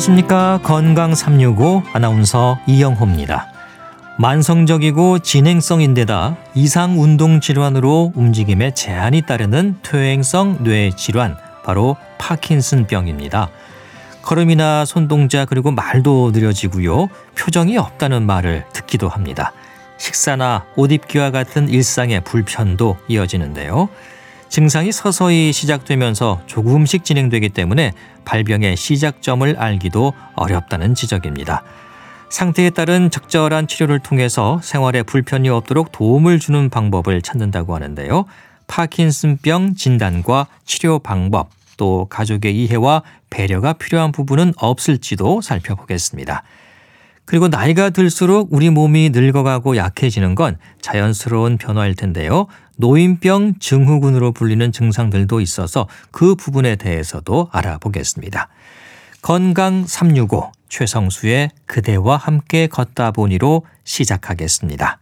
안녕하십니까. 0.00 0.60
건강 0.62 1.14
365 1.14 1.82
아나운서 1.92 2.58
이영호입니다. 2.66 3.52
만성적이고 4.18 5.18
진행성인데다 5.18 6.38
이상 6.54 6.98
운동 6.98 7.40
질환으로 7.40 8.12
움직임에 8.14 8.72
제한이 8.72 9.22
따르는 9.22 9.76
퇴행성 9.82 10.64
뇌 10.64 10.90
질환, 10.90 11.36
바로 11.64 11.96
파킨슨병입니다. 12.16 13.50
걸음이나 14.22 14.86
손동작 14.86 15.50
그리고 15.50 15.70
말도 15.70 16.30
느려지고요. 16.32 17.08
표정이 17.36 17.76
없다는 17.76 18.24
말을 18.24 18.64
듣기도 18.72 19.08
합니다. 19.10 19.52
식사나 19.98 20.64
옷 20.76 20.92
입기와 20.92 21.30
같은 21.30 21.68
일상의 21.68 22.22
불편도 22.24 22.96
이어지는데요. 23.08 23.90
증상이 24.50 24.90
서서히 24.90 25.52
시작되면서 25.52 26.42
조금씩 26.46 27.04
진행되기 27.04 27.50
때문에 27.50 27.92
발병의 28.24 28.76
시작점을 28.76 29.56
알기도 29.56 30.12
어렵다는 30.34 30.96
지적입니다. 30.96 31.62
상태에 32.30 32.70
따른 32.70 33.10
적절한 33.10 33.68
치료를 33.68 34.00
통해서 34.00 34.60
생활에 34.62 35.04
불편이 35.04 35.48
없도록 35.48 35.92
도움을 35.92 36.40
주는 36.40 36.68
방법을 36.68 37.22
찾는다고 37.22 37.74
하는데요. 37.76 38.24
파킨슨병 38.66 39.74
진단과 39.74 40.48
치료 40.64 40.98
방법, 40.98 41.50
또 41.76 42.06
가족의 42.10 42.56
이해와 42.56 43.02
배려가 43.30 43.72
필요한 43.72 44.10
부분은 44.12 44.52
없을지도 44.56 45.40
살펴보겠습니다. 45.40 46.42
그리고 47.24 47.46
나이가 47.46 47.90
들수록 47.90 48.48
우리 48.50 48.70
몸이 48.70 49.10
늙어가고 49.10 49.76
약해지는 49.76 50.34
건 50.34 50.58
자연스러운 50.80 51.58
변화일 51.58 51.94
텐데요. 51.94 52.48
노인병 52.80 53.58
증후군으로 53.60 54.32
불리는 54.32 54.72
증상들도 54.72 55.40
있어서 55.40 55.86
그 56.10 56.34
부분에 56.34 56.76
대해서도 56.76 57.50
알아보겠습니다. 57.52 58.48
건강 59.20 59.86
365 59.86 60.50
최성수의 60.70 61.50
그대와 61.66 62.16
함께 62.16 62.66
걷다 62.66 63.10
보니로 63.10 63.66
시작하겠습니다. 63.84 64.98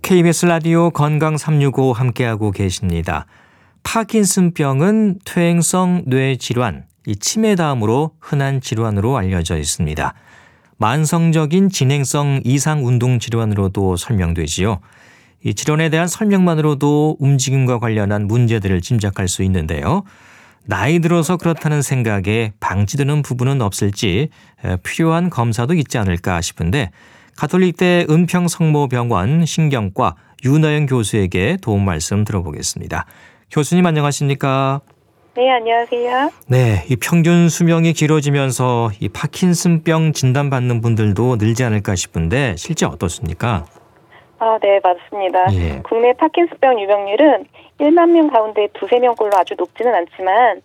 KBS 0.00 0.46
라디오 0.46 0.90
건강 0.90 1.36
365 1.36 1.92
함께하고 1.92 2.50
계십니다. 2.50 3.26
파킨슨병은 3.82 5.18
퇴행성 5.24 6.04
뇌 6.06 6.36
질환, 6.36 6.86
이 7.06 7.14
치매 7.14 7.56
다음으로 7.56 8.12
흔한 8.20 8.60
질환으로 8.60 9.18
알려져 9.18 9.58
있습니다. 9.58 10.14
만성적인 10.78 11.68
진행성 11.68 12.40
이상 12.44 12.86
운동 12.86 13.18
질환으로도 13.18 13.96
설명되지요. 13.96 14.80
이 15.46 15.54
질환에 15.54 15.90
대한 15.90 16.08
설명만으로도 16.08 17.18
움직임과 17.20 17.78
관련한 17.78 18.26
문제들을 18.26 18.80
짐작할 18.80 19.28
수 19.28 19.44
있는데요. 19.44 20.02
나이 20.64 20.98
들어서 20.98 21.36
그렇다는 21.36 21.82
생각에 21.82 22.52
방치되는 22.58 23.22
부분은 23.22 23.62
없을지 23.62 24.30
필요한 24.82 25.30
검사도 25.30 25.74
있지 25.74 25.98
않을까 25.98 26.40
싶은데 26.40 26.90
가톨릭대 27.36 28.06
은평성모병원 28.10 29.46
신경과 29.46 30.16
윤하영 30.44 30.86
교수에게 30.86 31.58
도움 31.62 31.84
말씀 31.84 32.24
들어보겠습니다. 32.24 33.06
교수님 33.52 33.86
안녕하십니까? 33.86 34.80
네, 35.36 35.48
안녕하세요. 35.52 36.32
네, 36.48 36.84
이 36.90 36.96
평균 36.96 37.48
수명이 37.48 37.92
길어지면서 37.92 38.90
이 38.98 39.08
파킨슨병 39.08 40.12
진단받는 40.12 40.80
분들도 40.80 41.36
늘지 41.36 41.62
않을까 41.62 41.94
싶은데 41.94 42.56
실제 42.58 42.84
어떻습니까? 42.84 43.64
아, 44.38 44.58
네, 44.60 44.80
맞습니다. 44.82 45.46
예. 45.52 45.82
국내 45.82 46.12
파킨슨병 46.12 46.80
유병률은 46.80 47.46
1만 47.80 48.10
명 48.10 48.28
가운데 48.28 48.68
두세 48.74 48.98
명꼴로 48.98 49.32
아주 49.36 49.54
높지는 49.56 49.94
않지만 49.94 50.62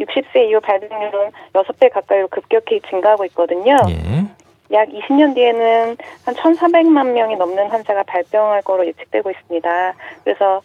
60세 0.00 0.48
이후 0.48 0.60
발병률은 0.60 1.30
6배 1.52 1.92
가까이로 1.92 2.28
급격히 2.28 2.80
증가하고 2.88 3.24
있거든요. 3.26 3.76
예. 3.88 4.41
약 4.72 4.88
20년 4.88 5.34
뒤에는 5.34 5.96
한 6.24 6.34
1,400만 6.34 7.12
명이 7.12 7.36
넘는 7.36 7.68
환자가 7.68 8.02
발병할 8.04 8.62
거로 8.62 8.86
예측되고 8.86 9.30
있습니다. 9.30 9.94
그래서 10.24 10.62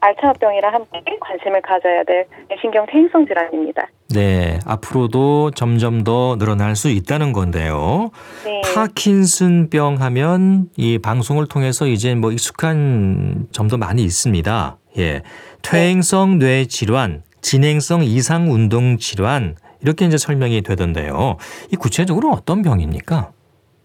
알츠하병이랑 0.00 0.72
함께 0.72 1.16
관심을 1.20 1.60
가져야 1.60 2.02
될 2.04 2.26
뇌신경 2.48 2.86
퇴행성 2.86 3.26
질환입니다. 3.26 3.86
네, 4.14 4.58
앞으로도 4.66 5.52
점점 5.52 6.04
더 6.04 6.36
늘어날 6.38 6.76
수 6.76 6.88
있다는 6.88 7.32
건데요. 7.32 8.10
네. 8.44 8.62
파킨슨병 8.74 10.00
하면 10.00 10.68
이 10.76 10.98
방송을 10.98 11.46
통해서 11.46 11.86
이제 11.86 12.14
뭐 12.14 12.32
익숙한 12.32 13.48
점도 13.52 13.76
많이 13.76 14.02
있습니다. 14.02 14.76
예. 14.98 15.22
퇴행성 15.62 16.38
뇌 16.38 16.66
질환, 16.66 17.22
진행성 17.40 18.02
이상 18.04 18.50
운동 18.50 18.98
질환 18.98 19.56
이렇게 19.80 20.04
이제 20.04 20.16
설명이 20.16 20.62
되던데요. 20.62 21.36
이 21.72 21.76
구체적으로 21.76 22.30
어떤 22.30 22.62
병입니까? 22.62 23.32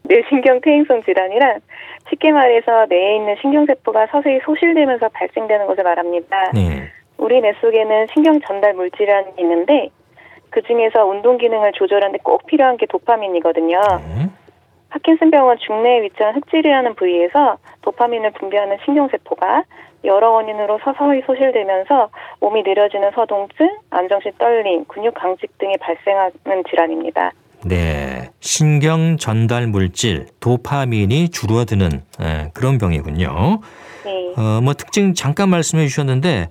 뇌신경 0.07 0.61
퇴행성 0.61 1.03
질환이란 1.03 1.61
쉽게 2.09 2.31
말해서 2.31 2.85
뇌에 2.87 3.17
있는 3.17 3.35
신경세포가 3.41 4.07
서서히 4.07 4.39
소실되면서 4.43 5.09
발생되는 5.09 5.67
것을 5.67 5.83
말합니다. 5.83 6.51
네. 6.53 6.89
우리 7.17 7.41
뇌 7.41 7.53
속에는 7.59 8.07
신경 8.13 8.39
전달 8.41 8.73
물질이라는 8.73 9.35
게 9.35 9.41
있는데 9.41 9.89
그 10.49 10.61
중에서 10.61 11.05
운동 11.05 11.37
기능을 11.37 11.73
조절하는데 11.73 12.19
꼭 12.23 12.45
필요한 12.45 12.77
게 12.77 12.85
도파민이거든요. 12.85 13.79
네. 13.79 14.29
파킨슨병은 14.89 15.57
중뇌에 15.59 16.03
위치한 16.03 16.35
흑질이라는 16.35 16.95
부위에서 16.95 17.57
도파민을 17.81 18.31
분비하는 18.31 18.77
신경세포가 18.85 19.63
여러 20.05 20.31
원인으로 20.31 20.79
서서히 20.83 21.21
소실되면서 21.25 22.09
몸이 22.39 22.63
느려지는 22.63 23.11
서동증, 23.11 23.67
안정시 23.89 24.31
떨림, 24.37 24.85
근육 24.85 25.13
강직 25.13 25.57
등이 25.57 25.75
발생하는 25.77 26.63
질환입니다. 26.69 27.31
네, 27.67 28.29
신경 28.39 29.17
전달 29.17 29.67
물질 29.67 30.27
도파민이 30.39 31.29
줄어드는 31.29 32.01
에, 32.21 32.49
그런 32.53 32.77
병이군요. 32.77 33.59
네. 34.05 34.33
어, 34.37 34.61
뭐 34.61 34.73
특징 34.73 35.13
잠깐 35.13 35.49
말씀해 35.49 35.85
주셨는데 35.87 36.47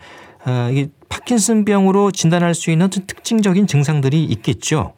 어, 0.47 0.71
이 0.71 0.91
파킨슨병으로 1.09 2.11
진단할 2.11 2.55
수 2.55 2.71
있는 2.71 2.91
특징적인 2.91 3.67
증상들이 3.67 4.25
있겠죠. 4.25 4.93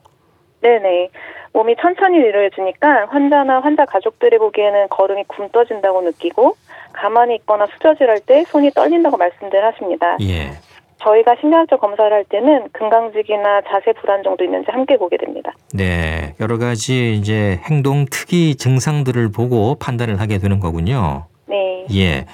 네네. 0.61 1.11
몸이 1.53 1.77
천천히 1.81 2.19
느려지니까 2.19 3.07
환자나 3.11 3.61
환자 3.61 3.85
가족들이 3.85 4.39
보기에는 4.39 4.89
걸음이 4.89 5.25
굼떠진다고 5.29 6.03
느끼고 6.03 6.57
가만히 6.93 7.37
있거나 7.37 7.67
수저질할 7.75 8.21
때 8.27 8.45
손이 8.49 8.73
떨린다고 8.73 9.17
말씀들 9.17 9.65
하십니다. 9.65 10.17
예. 10.23 10.51
저희가 11.03 11.37
신경학적 11.41 11.81
검사를 11.81 12.13
할 12.13 12.25
때는 12.25 12.69
금강직이나 12.73 13.63
자세 13.71 13.93
불안 14.01 14.23
정도 14.23 14.45
있는지 14.45 14.67
함께 14.71 14.97
보게 14.97 15.17
됩니다. 15.17 15.53
네, 15.73 16.35
여러 16.41 16.59
가지 16.59 17.15
이제 17.15 17.61
행동 17.71 18.05
특이 18.11 18.57
증상들을 18.57 19.31
보고 19.31 19.77
판단을 19.77 20.21
하게 20.21 20.39
되는 20.39 20.59
거군요. 20.61 21.27
네. 21.47 21.87
예. 21.95 22.27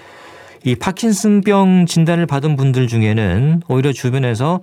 이 0.64 0.74
파킨슨병 0.76 1.84
진단을 1.86 2.24
받은 2.26 2.56
분들 2.56 2.86
중에는 2.86 3.62
오히려 3.68 3.92
주변에서 3.92 4.60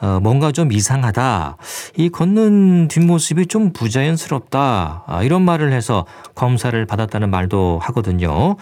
어, 0.00 0.18
뭔가 0.20 0.50
좀 0.50 0.72
이상하다. 0.72 1.56
이 1.96 2.08
걷는 2.10 2.88
뒷모습이 2.88 3.46
좀 3.46 3.72
부자연스럽다. 3.72 5.04
아, 5.06 5.22
이런 5.22 5.42
말을 5.42 5.72
해서 5.72 6.04
검사를 6.34 6.84
받았다는 6.84 7.30
말도 7.30 7.78
하거든요. 7.80 8.56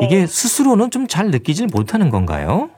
이게 0.00 0.20
네. 0.20 0.26
스스로는 0.26 0.90
좀 0.90 1.06
잘 1.06 1.30
느끼질 1.30 1.68
못하는 1.72 2.08
건가요? 2.10 2.70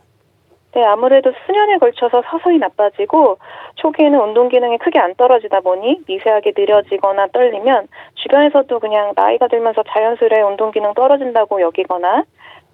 네, 0.72 0.84
아무래도 0.84 1.32
수년에 1.46 1.78
걸쳐서 1.78 2.22
서서히 2.30 2.58
나빠지고 2.58 3.38
초기에는 3.76 4.20
운동 4.20 4.48
기능이 4.48 4.78
크게 4.78 5.00
안 5.00 5.14
떨어지다 5.16 5.60
보니 5.60 6.02
미세하게 6.06 6.52
느려지거나 6.56 7.28
떨리면 7.32 7.88
주변에서도 8.14 8.78
그냥 8.78 9.12
나이가 9.16 9.48
들면서 9.48 9.82
자연스레 9.88 10.42
운동 10.42 10.70
기능 10.70 10.94
떨어진다고 10.94 11.60
여기거나 11.60 12.24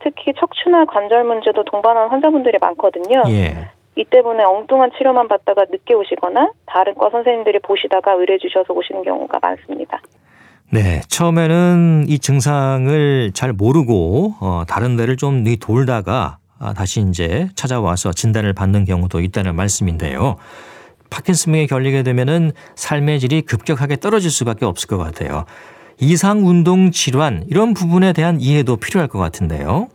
특히 0.00 0.34
척추나 0.38 0.84
관절 0.84 1.25
문제도 1.25 1.64
동반하는 1.64 2.10
환자분들이 2.10 2.58
많거든요. 2.60 3.22
예. 3.28 3.70
이 3.96 4.04
때문에 4.04 4.44
엉뚱한 4.44 4.90
치료만 4.99 5.26
받다가 5.26 5.64
늦게 5.70 5.94
오시거나 5.94 6.52
다른 6.66 6.94
과 6.94 7.08
선생님들이 7.08 7.60
보시다가 7.60 8.12
의뢰 8.12 8.37
주셔서 8.37 8.75
오시는 8.75 9.04
경우가 9.04 9.38
많습니다. 9.40 10.02
네, 10.70 11.00
처음에는 11.08 12.04
이 12.08 12.19
증상을 12.19 13.32
잘 13.32 13.52
모르고 13.54 14.34
어, 14.40 14.62
다른 14.69 14.96
데를 14.96 15.16
좀 15.16 15.44
돌다가 15.58 16.38
아, 16.38 16.45
다시 16.74 17.00
이제 17.00 17.48
찾아와서 17.54 18.12
진단을 18.12 18.52
받는 18.52 18.84
경우도 18.84 19.20
있다는 19.20 19.54
말씀인데요. 19.54 20.36
파킨슨병에 21.10 21.66
걸리게 21.66 22.02
되면은 22.02 22.52
삶의 22.74 23.20
질이 23.20 23.42
급격하게 23.42 23.96
떨어질 23.96 24.30
수밖에 24.30 24.64
없을 24.64 24.88
것 24.88 24.98
같아요. 24.98 25.44
이상 26.00 26.46
운동 26.46 26.90
질환 26.90 27.44
이런 27.48 27.74
부분에 27.74 28.12
대한 28.12 28.40
이해도 28.40 28.76
필요할 28.76 29.08
것 29.08 29.18
같은데요. 29.18 29.88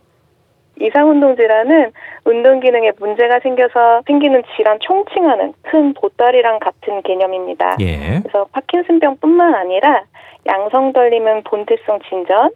이상 0.80 1.10
운동 1.10 1.36
질환은 1.36 1.92
운동 2.24 2.60
기능에 2.60 2.92
문제가 2.98 3.38
생겨서 3.40 4.02
생기는 4.06 4.42
질환 4.56 4.78
총칭하는 4.80 5.54
큰 5.62 5.94
보따리랑 5.94 6.58
같은 6.58 7.02
개념입니다. 7.02 7.76
예. 7.80 8.20
그래서 8.20 8.46
파킨슨병뿐만 8.52 9.54
아니라 9.54 10.02
양성 10.46 10.92
떨림은 10.92 11.44
본태성 11.44 12.00
진전, 12.08 12.50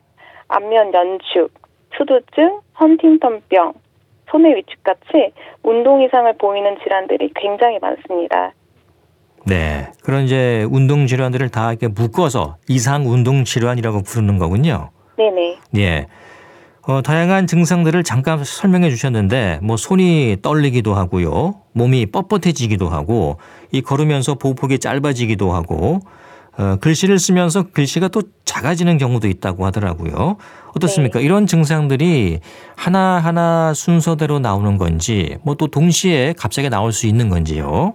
안면 0.48 0.92
연축, 0.92 1.52
투두증, 1.90 2.60
헌팅턴병, 2.80 3.74
손의 4.30 4.56
위축 4.56 4.82
같이 4.82 5.32
운동 5.62 6.02
이상을 6.02 6.32
보이는 6.38 6.76
질환들이 6.82 7.30
굉장히 7.34 7.78
많습니다. 7.80 8.52
네. 9.46 9.88
그런 10.02 10.24
이제 10.24 10.66
운동 10.70 11.06
질환들을 11.06 11.48
다 11.50 11.70
이렇게 11.70 11.86
묶어서 11.88 12.56
이상 12.68 13.06
운동 13.06 13.44
질환이라고 13.44 14.02
부르는 14.02 14.38
거군요. 14.38 14.90
네네. 15.16 15.58
예. 15.76 16.06
어, 16.88 17.02
다양한 17.02 17.46
증상들을 17.46 18.02
잠깐 18.04 18.42
설명해 18.44 18.90
주셨는데 18.90 19.60
뭐 19.62 19.76
손이 19.76 20.38
떨리기도 20.42 20.94
하고요. 20.94 21.54
몸이 21.72 22.06
뻣뻣해지기도 22.06 22.88
하고 22.88 23.38
이 23.72 23.82
걸으면서 23.82 24.34
보폭이 24.34 24.78
짧아지기도 24.78 25.52
하고 25.52 26.00
어, 26.58 26.76
글씨를 26.80 27.18
쓰면서 27.18 27.64
글씨가 27.72 28.08
또 28.08 28.22
작아지는 28.44 28.96
경우도 28.98 29.28
있다고 29.28 29.66
하더라고요. 29.66 30.36
어떻습니까? 30.76 31.18
네. 31.18 31.24
이런 31.24 31.46
증상들이 31.46 32.40
하나하나 32.76 33.74
순서대로 33.74 34.38
나오는 34.38 34.78
건지 34.78 35.36
뭐 35.44 35.54
또 35.58 35.66
동시에 35.68 36.34
갑자기 36.38 36.68
나올 36.70 36.92
수 36.92 37.06
있는 37.06 37.28
건지요? 37.28 37.94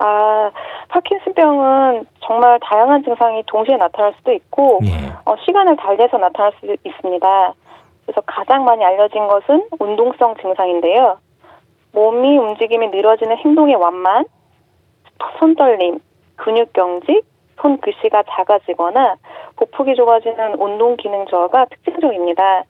아, 0.00 0.50
파킨슨병은 0.88 2.06
정말 2.26 2.58
다양한 2.62 3.04
증상이 3.04 3.42
동시에 3.46 3.76
나타날 3.76 4.14
수도 4.18 4.32
있고 4.32 4.80
예. 4.84 5.12
어, 5.24 5.36
시간을 5.44 5.76
달리해서 5.76 6.16
나타날 6.18 6.52
수 6.60 6.76
있습니다. 6.84 7.54
그래서 8.06 8.20
가장 8.26 8.64
많이 8.64 8.84
알려진 8.84 9.26
것은 9.28 9.68
운동성 9.78 10.34
증상인데요. 10.40 11.18
몸이 11.92 12.38
움직임이 12.38 12.88
늘어지는 12.88 13.36
행동의 13.38 13.74
완만, 13.76 14.24
손떨림, 15.38 15.98
근육경직, 16.36 17.24
손글씨가 17.60 18.24
작아지거나 18.30 19.16
보폭이 19.56 19.94
좁아지는 19.94 20.54
운동 20.60 20.96
기능 20.96 21.26
저하가 21.26 21.66
특징적입니다. 21.66 22.64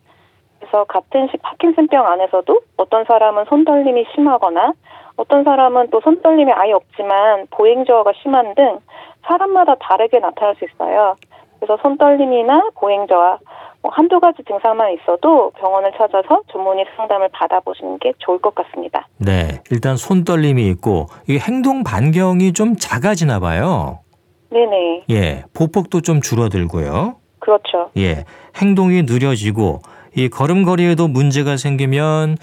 그래서 0.59 0.85
같은 0.85 1.29
시 1.29 1.37
파킨슨병 1.39 2.07
안에서도 2.07 2.61
어떤 2.77 3.05
사람은 3.05 3.47
손떨림이 3.49 4.07
심하거나 4.15 4.73
어떤 5.17 5.45
사람은 5.45 5.89
또 5.91 6.01
손떨림이 6.01 6.53
아예 6.53 6.73
없지만 6.73 7.47
보행 7.51 7.85
저하가 7.85 8.13
심한 8.23 8.55
등 8.55 8.79
사람마다 9.27 9.75
다르게 9.77 10.19
나타날 10.19 10.55
수 10.57 10.65
있어요. 10.65 11.17
그래서 11.59 11.79
손떨림이나 11.83 12.71
보행 12.75 13.07
저하 13.07 13.39
뭐 13.83 13.91
한두 13.93 14.21
가지 14.21 14.43
증상만 14.45 14.93
있어도 14.95 15.51
병원을 15.53 15.93
찾아서 15.97 16.43
전문의 16.53 16.85
상담을 16.97 17.29
받아보시는 17.33 17.99
게 17.99 18.13
좋을 18.19 18.39
것 18.39 18.55
같습니다. 18.55 19.07
네, 19.19 19.63
일단 19.71 19.97
손떨림이 19.97 20.67
있고 20.69 21.07
이 21.29 21.39
행동 21.39 21.83
반경이 21.83 22.53
좀 22.53 22.77
작아지나 22.77 23.41
봐요. 23.41 24.01
네네. 24.51 25.05
예, 25.11 25.45
보폭도 25.55 26.01
좀 26.03 26.21
줄어들고요. 26.21 27.17
그렇죠. 27.39 27.91
예, 27.97 28.25
행동이 28.57 29.03
느려지고 29.03 29.81
이 30.17 30.29
걸음걸이에도 30.29 31.09
문제가 31.09 31.57
생기면 31.57 32.37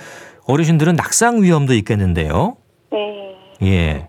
어르신들은 0.47 0.95
낙상 0.95 1.41
위험도 1.43 1.73
있겠는데요. 1.73 2.55
네. 2.91 3.35
예, 3.63 4.07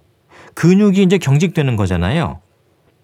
근육이 0.55 1.03
이제 1.03 1.19
경직되는 1.19 1.77
거잖아요. 1.77 2.41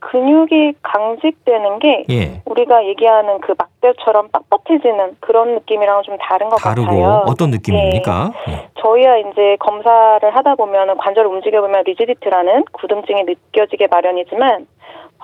근육이 0.00 0.74
강직되는 0.82 1.78
게 1.78 2.04
예. 2.10 2.42
우리가 2.44 2.84
얘기하는 2.86 3.40
그 3.40 3.54
막대처럼 3.58 4.28
빳빳해지는 4.28 5.16
그런 5.20 5.54
느낌이랑 5.54 6.02
좀 6.02 6.16
다른 6.20 6.50
것 6.50 6.56
다르고 6.56 6.86
같아요. 6.86 7.24
어떤 7.26 7.50
느낌입니까? 7.50 8.32
예. 8.48 8.52
예. 8.52 8.68
저희야 8.80 9.16
이제 9.16 9.56
검사를 9.60 10.36
하다 10.36 10.54
보면 10.56 10.98
관절을 10.98 11.28
움직여 11.30 11.62
보면 11.62 11.84
rigidity라는 11.84 12.64
굳음증이 12.72 13.24
느껴지게 13.24 13.88
마련이지만 13.90 14.66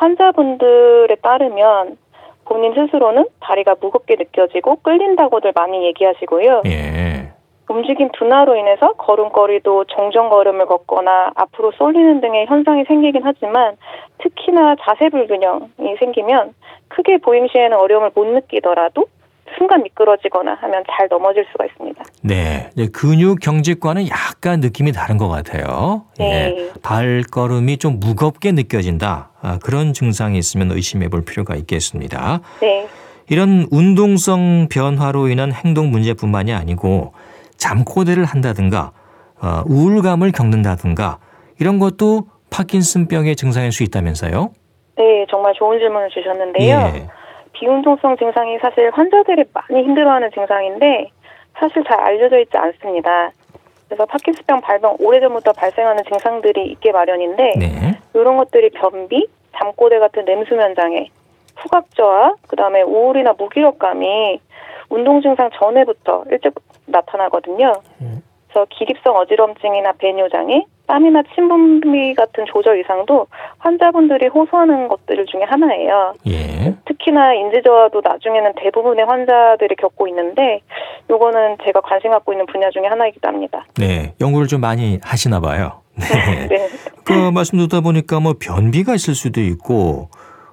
환자분들에 0.01 1.15
따르면 1.23 1.99
본인 2.47 2.75
스스로는 2.75 3.27
다리가 3.41 3.77
무겁게 3.81 4.17
느껴지고 4.17 4.77
끌린다고들 4.83 5.53
많이 5.55 5.85
얘기하시고요. 5.87 6.63
예. 6.67 7.31
움직임 7.69 8.09
둔화로 8.13 8.57
인해서 8.57 8.95
걸음걸이도 8.95 9.85
정정 9.85 10.29
걸음을 10.29 10.67
걷거나 10.67 11.31
앞으로 11.37 11.71
쏠리는 11.73 12.21
등의 12.21 12.47
현상이 12.47 12.85
생기긴 12.89 13.23
하지만 13.25 13.77
특히나 14.19 14.75
자세 14.81 15.09
불균형이 15.09 15.97
생기면 16.01 16.55
크게 16.89 17.19
보행 17.19 17.47
시에는 17.47 17.77
어려움을 17.77 18.11
못 18.13 18.27
느끼더라도 18.27 19.05
순간 19.61 19.83
미끄러지거나 19.83 20.57
하면 20.59 20.83
잘 20.91 21.07
넘어질 21.11 21.45
수가 21.53 21.67
있습니다. 21.67 22.03
네. 22.23 22.71
근육 22.95 23.41
경직과는 23.41 24.09
약간 24.09 24.61
느낌이 24.61 24.93
다른 24.93 25.19
것 25.19 25.29
같아요. 25.29 26.07
네. 26.19 26.57
예. 26.57 26.71
발걸음이 26.83 27.77
좀 27.77 28.01
무겁게 28.01 28.53
느껴진다. 28.53 29.33
아, 29.43 29.59
그런 29.63 29.93
증상이 29.93 30.39
있으면 30.39 30.71
의심해 30.73 31.09
볼 31.09 31.27
필요가 31.27 31.57
있겠습니다. 31.57 32.41
네. 32.63 32.89
이런 33.29 33.67
운동성 33.71 34.69
변화로 34.71 35.29
인한 35.29 35.53
행동 35.53 35.91
문제뿐만이 35.91 36.55
아니고 36.55 37.13
잠꼬대를 37.59 38.25
한다든가 38.25 38.93
어, 39.43 39.63
우울감을 39.67 40.33
겪는다든가 40.33 41.19
이런 41.61 41.79
것도 41.79 42.29
파킨슨병의 42.51 43.37
증상일 43.37 43.73
수 43.73 43.83
있다면서요? 43.83 44.53
네, 44.97 45.27
정말 45.31 45.53
좋은 45.55 45.79
질문을 45.79 46.09
주셨는데요. 46.09 46.77
예. 46.95 47.20
비운동성 47.61 48.17
증상이 48.17 48.59
사실 48.59 48.91
환자들이 48.91 49.45
많이 49.53 49.85
힘들어하는 49.85 50.31
증상인데 50.33 51.11
사실 51.59 51.85
잘 51.85 52.01
알려져 52.01 52.39
있지 52.39 52.57
않습니다. 52.57 53.31
그래서 53.87 54.07
파킨슨병 54.07 54.63
발병 54.63 54.97
오래전부터 54.99 55.53
발생하는 55.53 56.03
증상들이 56.05 56.71
있게 56.73 56.91
마련인데 56.91 57.55
네. 57.59 57.99
이런 58.15 58.39
것들이 58.39 58.71
변비, 58.71 59.27
잠꼬대 59.59 59.99
같은 59.99 60.25
냄수면 60.25 60.75
장애, 60.75 61.09
후각 61.57 61.95
저하, 61.95 62.35
그다음에 62.49 62.83
우울이나 62.83 63.35
무기력감이 63.37 64.41
운동 64.89 65.21
증상 65.21 65.51
전에부터 65.53 66.25
일찍 66.31 66.55
나타나거든요. 66.87 67.75
음. 68.01 68.23
그래서 68.49 68.67
기립성 68.71 69.17
어지럼증이나 69.17 69.93
배뇨 69.99 70.29
장애, 70.31 70.65
땀이나 70.91 71.23
침분비 71.35 72.15
같은 72.15 72.45
조절 72.53 72.81
이상도 72.81 73.29
환자분들이 73.59 74.27
호소하는 74.27 74.89
것들 74.89 75.25
중에 75.27 75.43
하나예요. 75.43 76.15
예. 76.27 76.75
특히나 76.85 77.33
인지저하도 77.35 78.01
나중에는 78.03 78.53
대부분의 78.57 79.05
환자들이 79.05 79.77
겪고 79.77 80.09
있는데 80.09 80.61
요거는 81.09 81.59
제가 81.65 81.81
관심 81.83 82.11
갖고 82.11 82.33
있는 82.33 82.45
분야 82.47 82.69
중에 82.71 82.87
하나이기도 82.87 83.29
합니다. 83.29 83.65
네, 83.79 84.15
연구를 84.21 84.49
좀 84.49 84.61
많이 84.61 84.99
하시나 85.01 85.39
봐요. 85.39 85.83
네. 85.95 86.49
네. 86.49 86.69
그 87.05 87.31
말씀 87.31 87.59
듣다 87.59 87.81
보니까 87.83 88.19
뭐 88.19 88.35
변비가 88.41 88.95
있을 88.97 89.15
수도 89.15 89.41
있고 89.41 90.09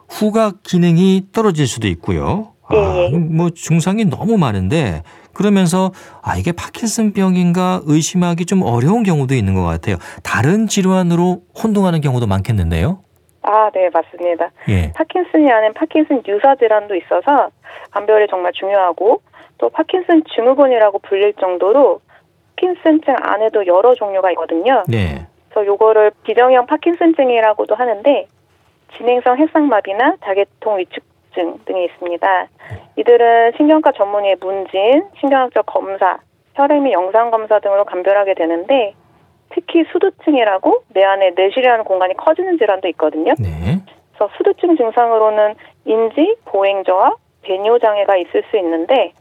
후각 0.07 0.61
기능이 0.61 1.29
떨어질 1.33 1.65
수도 1.65 1.87
있고요. 1.87 2.53
예, 2.73 2.77
아, 2.77 3.09
예. 3.11 3.17
뭐 3.17 3.49
증상이 3.49 4.05
너무 4.05 4.37
많은데 4.37 5.03
그러면서 5.33 5.91
아 6.21 6.35
이게 6.37 6.51
파킨슨병인가 6.51 7.81
의심하기 7.85 8.45
좀 8.45 8.63
어려운 8.63 9.03
경우도 9.03 9.35
있는 9.35 9.53
것 9.53 9.63
같아요. 9.63 9.97
다른 10.23 10.67
질환으로 10.67 11.43
혼동하는 11.61 12.01
경우도 12.01 12.27
많겠는데요. 12.27 12.99
아, 13.43 13.69
네, 13.73 13.89
맞습니다. 13.93 14.49
예. 14.67 14.91
파킨슨이 14.93 15.49
아닌 15.49 15.73
파킨슨 15.73 16.21
유사 16.27 16.55
질환도 16.55 16.95
있어서 16.95 17.49
감별이 17.91 18.27
정말 18.29 18.51
중요하고 18.53 19.21
또 19.57 19.69
파킨슨 19.69 20.23
증후군이라고 20.35 20.99
불릴 20.99 21.33
정도로 21.39 22.01
파킨슨증 22.57 23.15
안에도 23.21 23.65
여러 23.67 23.93
종류가 23.95 24.31
있거든요. 24.31 24.83
네. 24.87 25.27
그래서 25.49 25.65
요거를 25.65 26.11
비정형 26.23 26.65
파킨슨증이라고도 26.65 27.75
하는데 27.75 28.27
진행성 28.97 29.37
핵상마비나 29.37 30.15
다계통 30.21 30.79
위축 30.79 31.03
우울증 31.37 31.59
등이 31.65 31.85
있습니다. 31.85 32.47
이들은 32.97 33.53
신경과 33.55 33.91
전문의의 33.93 34.37
문진, 34.41 35.03
신경학적 35.19 35.67
검사, 35.67 36.17
혈액 36.55 36.81
및 36.81 36.93
영상 36.93 37.29
검사 37.29 37.59
등으로 37.59 37.85
감별하게 37.85 38.33
되는데 38.33 38.93
특히 39.49 39.85
수두증이라고 39.91 40.83
내 40.89 41.03
안에 41.03 41.31
내실이라는 41.35 41.85
공간이 41.85 42.15
커지는 42.17 42.57
질환도 42.57 42.87
있거든요. 42.89 43.33
네. 43.39 43.77
그래서 44.11 44.33
수두증 44.37 44.75
증상으로는 44.75 45.55
인지, 45.85 46.35
보행 46.45 46.83
저하, 46.83 47.15
배뇨 47.43 47.77
장애가 47.79 48.17
있을 48.17 48.43
수 48.49 48.57
있는데 48.57 49.13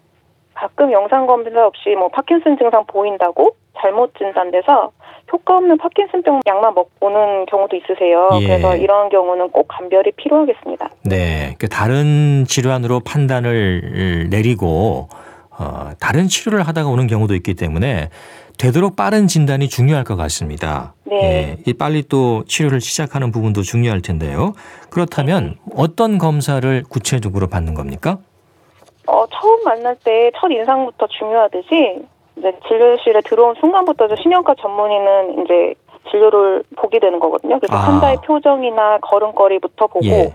가끔 0.55 0.91
영상 0.91 1.27
검사 1.27 1.67
없이 1.67 1.91
뭐 1.91 2.09
파킨슨 2.09 2.57
증상 2.59 2.85
보인다고 2.87 3.55
잘못 3.81 4.13
진단돼서 4.19 4.91
효과 5.33 5.57
없는 5.57 5.79
파킨슨병 5.79 6.41
약만 6.47 6.75
먹고는 6.75 7.47
경우도 7.47 7.77
있으세요. 7.77 8.29
예. 8.41 8.47
그래서 8.47 8.77
이런 8.77 9.09
경우는 9.09 9.51
꼭 9.51 9.67
감별이 9.69 10.13
필요하겠습니다. 10.13 10.91
네, 11.05 11.57
그 11.59 11.69
다른 11.69 12.45
질환으로 12.47 13.01
판단을 13.01 14.29
내리고 14.31 15.09
어, 15.59 15.91
다른 16.01 16.29
치료를 16.29 16.67
하다가 16.69 16.89
오는 16.89 17.07
경우도 17.07 17.35
있기 17.35 17.55
때문에 17.55 18.11
되도록 18.59 18.95
빠른 18.97 19.27
진단이 19.27 19.69
중요할 19.69 20.05
것 20.05 20.17
같습니다. 20.17 20.95
네. 21.05 21.57
예, 21.67 21.73
빨리 21.73 22.03
또 22.09 22.45
치료를 22.47 22.81
시작하는 22.81 23.31
부분도 23.33 23.63
중요할 23.63 24.01
텐데요. 24.03 24.53
그렇다면 24.91 25.57
네. 25.65 25.73
어떤 25.77 26.19
검사를 26.19 26.83
구체적으로 26.89 27.49
받는 27.49 27.75
겁니까? 27.75 28.19
어, 29.07 29.25
처음 29.33 29.63
만날 29.65 29.97
때 30.05 30.31
첫 30.39 30.51
인상부터 30.51 31.07
중요하듯이 31.07 32.03
이제 32.37 32.53
진료실에 32.69 33.21
들어온 33.23 33.55
순간부터 33.61 34.09
신경과 34.17 34.55
전문의는 34.61 35.45
이제 35.45 35.75
진료를 36.11 36.63
보게 36.77 36.99
되는 36.99 37.19
거거든요. 37.19 37.59
그래서 37.59 37.75
아. 37.75 37.81
환자의 37.81 38.19
표정이나 38.25 38.99
걸음걸이부터 38.99 39.87
보고 39.87 40.07
예. 40.07 40.33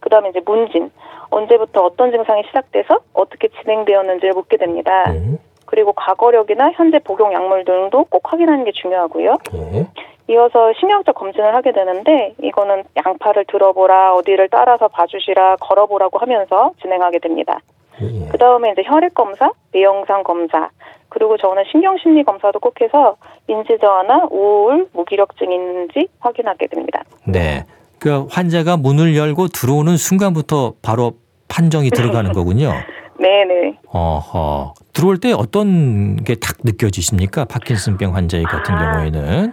그다음에 0.00 0.30
이제 0.30 0.40
문진 0.44 0.90
언제부터 1.30 1.82
어떤 1.84 2.10
증상이 2.10 2.42
시작돼서 2.46 3.00
어떻게 3.12 3.48
진행되었는지를 3.48 4.34
묻게 4.34 4.56
됩니다. 4.56 5.10
음. 5.10 5.38
그리고 5.66 5.92
과거력이나 5.92 6.72
현재 6.72 6.98
복용 6.98 7.32
약물 7.32 7.64
등도 7.64 8.04
꼭 8.10 8.22
확인하는 8.24 8.64
게 8.64 8.72
중요하고요. 8.72 9.36
예. 9.54 9.86
이어서 10.28 10.72
신경적 10.78 11.14
검진을 11.14 11.54
하게 11.54 11.72
되는데 11.72 12.34
이거는 12.42 12.84
양팔을 12.96 13.46
들어보라, 13.46 14.14
어디를 14.14 14.48
따라서 14.50 14.88
봐주시라, 14.88 15.56
걸어보라고 15.56 16.18
하면서 16.18 16.72
진행하게 16.80 17.18
됩니다. 17.18 17.58
예. 18.00 18.28
그 18.30 18.38
다음에 18.38 18.70
이제 18.72 18.82
혈액 18.86 19.14
검사, 19.14 19.50
뇌영상 19.72 20.22
검사, 20.22 20.70
그리고 21.08 21.36
저는 21.36 21.64
신경심리 21.70 22.24
검사도 22.24 22.58
꼭 22.60 22.80
해서 22.80 23.16
인지 23.48 23.76
저하나 23.80 24.26
우울, 24.30 24.86
무기력증이 24.92 25.54
있는지 25.54 26.08
확인하게 26.20 26.68
됩니다. 26.68 27.02
네. 27.26 27.64
그 27.98 28.26
환자가 28.30 28.76
문을 28.78 29.16
열고 29.16 29.48
들어오는 29.48 29.96
순간부터 29.96 30.74
바로 30.82 31.12
판정이 31.48 31.90
들어가는 31.90 32.32
거군요. 32.32 32.72
네네. 33.20 33.78
어허. 33.86 34.74
들어올 34.94 35.18
때 35.18 35.32
어떤 35.32 36.16
게딱 36.16 36.56
느껴지십니까? 36.64 37.44
파킨슨병 37.44 38.14
환자 38.16 38.40
같은 38.42 38.74
아, 38.74 38.92
경우에는? 38.94 39.52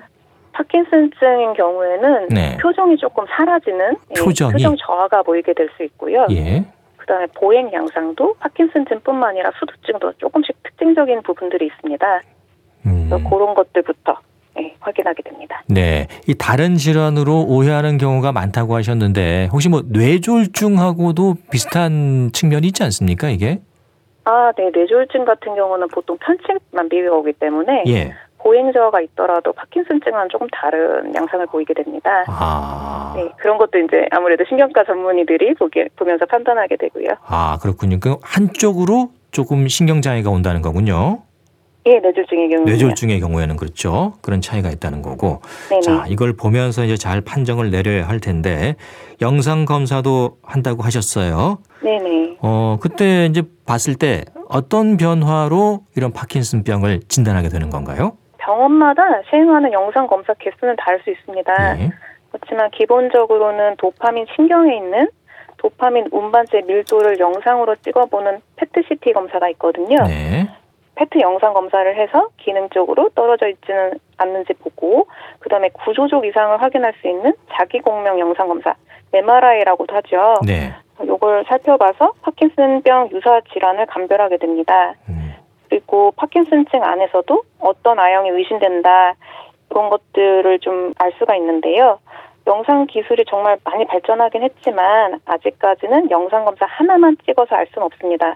파킨슨증인 0.53 1.53
경우에는 1.53 2.27
네. 2.29 2.57
표정이 2.57 2.97
조금 2.97 3.25
사라지는 3.29 3.95
예, 4.17 4.21
표정이? 4.23 4.53
표정 4.53 4.75
저하가 4.77 5.21
보이게 5.23 5.53
될 5.53 5.69
수 5.77 5.83
있고요. 5.83 6.25
예. 6.31 6.65
그다음에 7.09 7.25
보행 7.35 7.73
양상도 7.73 8.35
파킨슨증뿐만 8.35 9.31
아니라 9.31 9.51
수두증도 9.59 10.13
조금씩 10.19 10.61
특징적인 10.61 11.23
부분들이 11.23 11.65
있습니다. 11.65 12.21
음. 12.85 13.09
그런 13.09 13.55
것들부터 13.55 14.19
네, 14.55 14.75
확인하게 14.79 15.23
됩니다. 15.23 15.63
네, 15.67 16.07
이 16.27 16.35
다른 16.35 16.75
질환으로 16.75 17.45
오해하는 17.47 17.97
경우가 17.97 18.31
많다고 18.31 18.75
하셨는데 18.75 19.49
혹시 19.51 19.69
뭐 19.69 19.81
뇌졸중하고도 19.87 21.35
비슷한 21.51 22.29
측면이 22.31 22.67
있지 22.67 22.83
않습니까? 22.83 23.29
이게? 23.29 23.59
아, 24.25 24.51
네, 24.55 24.69
뇌졸중 24.71 25.25
같은 25.25 25.55
경우는 25.55 25.87
보통 25.87 26.17
편측만 26.17 26.89
오기 27.11 27.33
때문에 27.33 27.85
예. 27.87 28.13
보행저하가 28.39 29.01
있더라도 29.01 29.53
파킨슨증은 29.53 30.29
조금 30.31 30.47
다른 30.51 31.13
양상을 31.13 31.45
보이게 31.47 31.73
됩니다. 31.73 32.23
아. 32.27 33.13
네, 33.15 33.29
그런 33.37 33.57
것도 33.57 33.77
이제 33.79 34.07
아무래도 34.11 34.43
신경과 34.47 34.83
전문의들이 34.85 35.55
보기, 35.55 35.85
보면서 35.95 36.25
판단하게 36.25 36.77
되고요. 36.77 37.09
아, 37.25 37.57
그렇군요. 37.61 37.99
그 37.99 38.17
한쪽으로 38.21 39.11
조금 39.31 39.67
신경장애가 39.67 40.29
온다는 40.29 40.61
거군요. 40.61 41.23
예, 41.85 41.99
뇌졸중의 41.99 42.49
경우 42.49 42.63
뇌졸중의 42.65 43.19
경우에는 43.19 43.55
그렇죠. 43.55 44.13
그런 44.21 44.41
차이가 44.41 44.69
있다는 44.69 45.01
거고. 45.01 45.41
네네. 45.69 45.81
자, 45.81 46.05
이걸 46.07 46.33
보면서 46.33 46.83
이제 46.83 46.97
잘 46.97 47.21
판정을 47.21 47.71
내려야 47.71 48.07
할 48.07 48.19
텐데 48.19 48.75
영상 49.21 49.65
검사도 49.65 50.37
한다고 50.43 50.83
하셨어요. 50.83 51.59
네네. 51.81 52.37
어, 52.41 52.77
그때 52.81 53.25
이제 53.25 53.43
봤을 53.65 53.95
때 53.95 54.25
어떤 54.49 54.97
변화로 54.97 55.81
이런 55.95 56.11
파킨슨병을 56.11 57.01
진단하게 57.07 57.49
되는 57.49 57.69
건가요? 57.69 58.17
병원마다 58.49 59.21
시행하는 59.29 59.71
영상 59.71 60.07
검사 60.07 60.33
개수는 60.33 60.75
다를 60.77 60.99
수 61.03 61.11
있습니다. 61.11 61.73
네. 61.75 61.91
그렇지만 62.31 62.71
기본적으로는 62.71 63.75
도파민 63.77 64.25
신경에 64.35 64.75
있는 64.75 65.07
도파민 65.57 66.07
운반체 66.11 66.61
밀도를 66.61 67.19
영상으로 67.19 67.75
찍어보는 67.75 68.39
페트CT 68.55 69.13
검사가 69.13 69.49
있거든요. 69.49 69.97
네. 70.07 70.49
페트 70.95 71.19
영상 71.19 71.53
검사를 71.53 71.95
해서 71.95 72.29
기능적으로 72.37 73.09
떨어져 73.09 73.47
있지는 73.49 73.99
않는지 74.17 74.53
보고 74.53 75.07
그다음에 75.39 75.69
구조적 75.69 76.25
이상을 76.25 76.59
확인할 76.61 76.93
수 77.01 77.07
있는 77.07 77.33
자기 77.51 77.79
공명 77.79 78.19
영상 78.19 78.47
검사 78.47 78.73
MRI라고도 79.13 79.95
하죠. 79.95 80.35
네. 80.45 80.73
이걸 81.03 81.45
살펴봐서 81.47 82.13
파킨슨병 82.23 83.11
유사 83.11 83.41
질환을 83.53 83.85
감별하게 83.85 84.37
됩니다. 84.37 84.95
음. 85.07 85.28
그리고 85.69 86.11
파킨슨증 86.17 86.83
안에서도 86.83 87.43
어떤 87.59 87.99
아형이 87.99 88.29
의심된다 88.31 89.13
그런 89.69 89.89
것들을 89.89 90.59
좀 90.59 90.93
알 90.97 91.11
수가 91.17 91.35
있는데요. 91.35 91.99
영상 92.47 92.87
기술이 92.87 93.25
정말 93.29 93.57
많이 93.63 93.85
발전하긴 93.85 94.43
했지만 94.43 95.19
아직까지는 95.25 96.09
영상 96.11 96.45
검사 96.45 96.65
하나만 96.65 97.17
찍어서 97.25 97.55
알 97.55 97.67
수는 97.67 97.85
없습니다. 97.85 98.35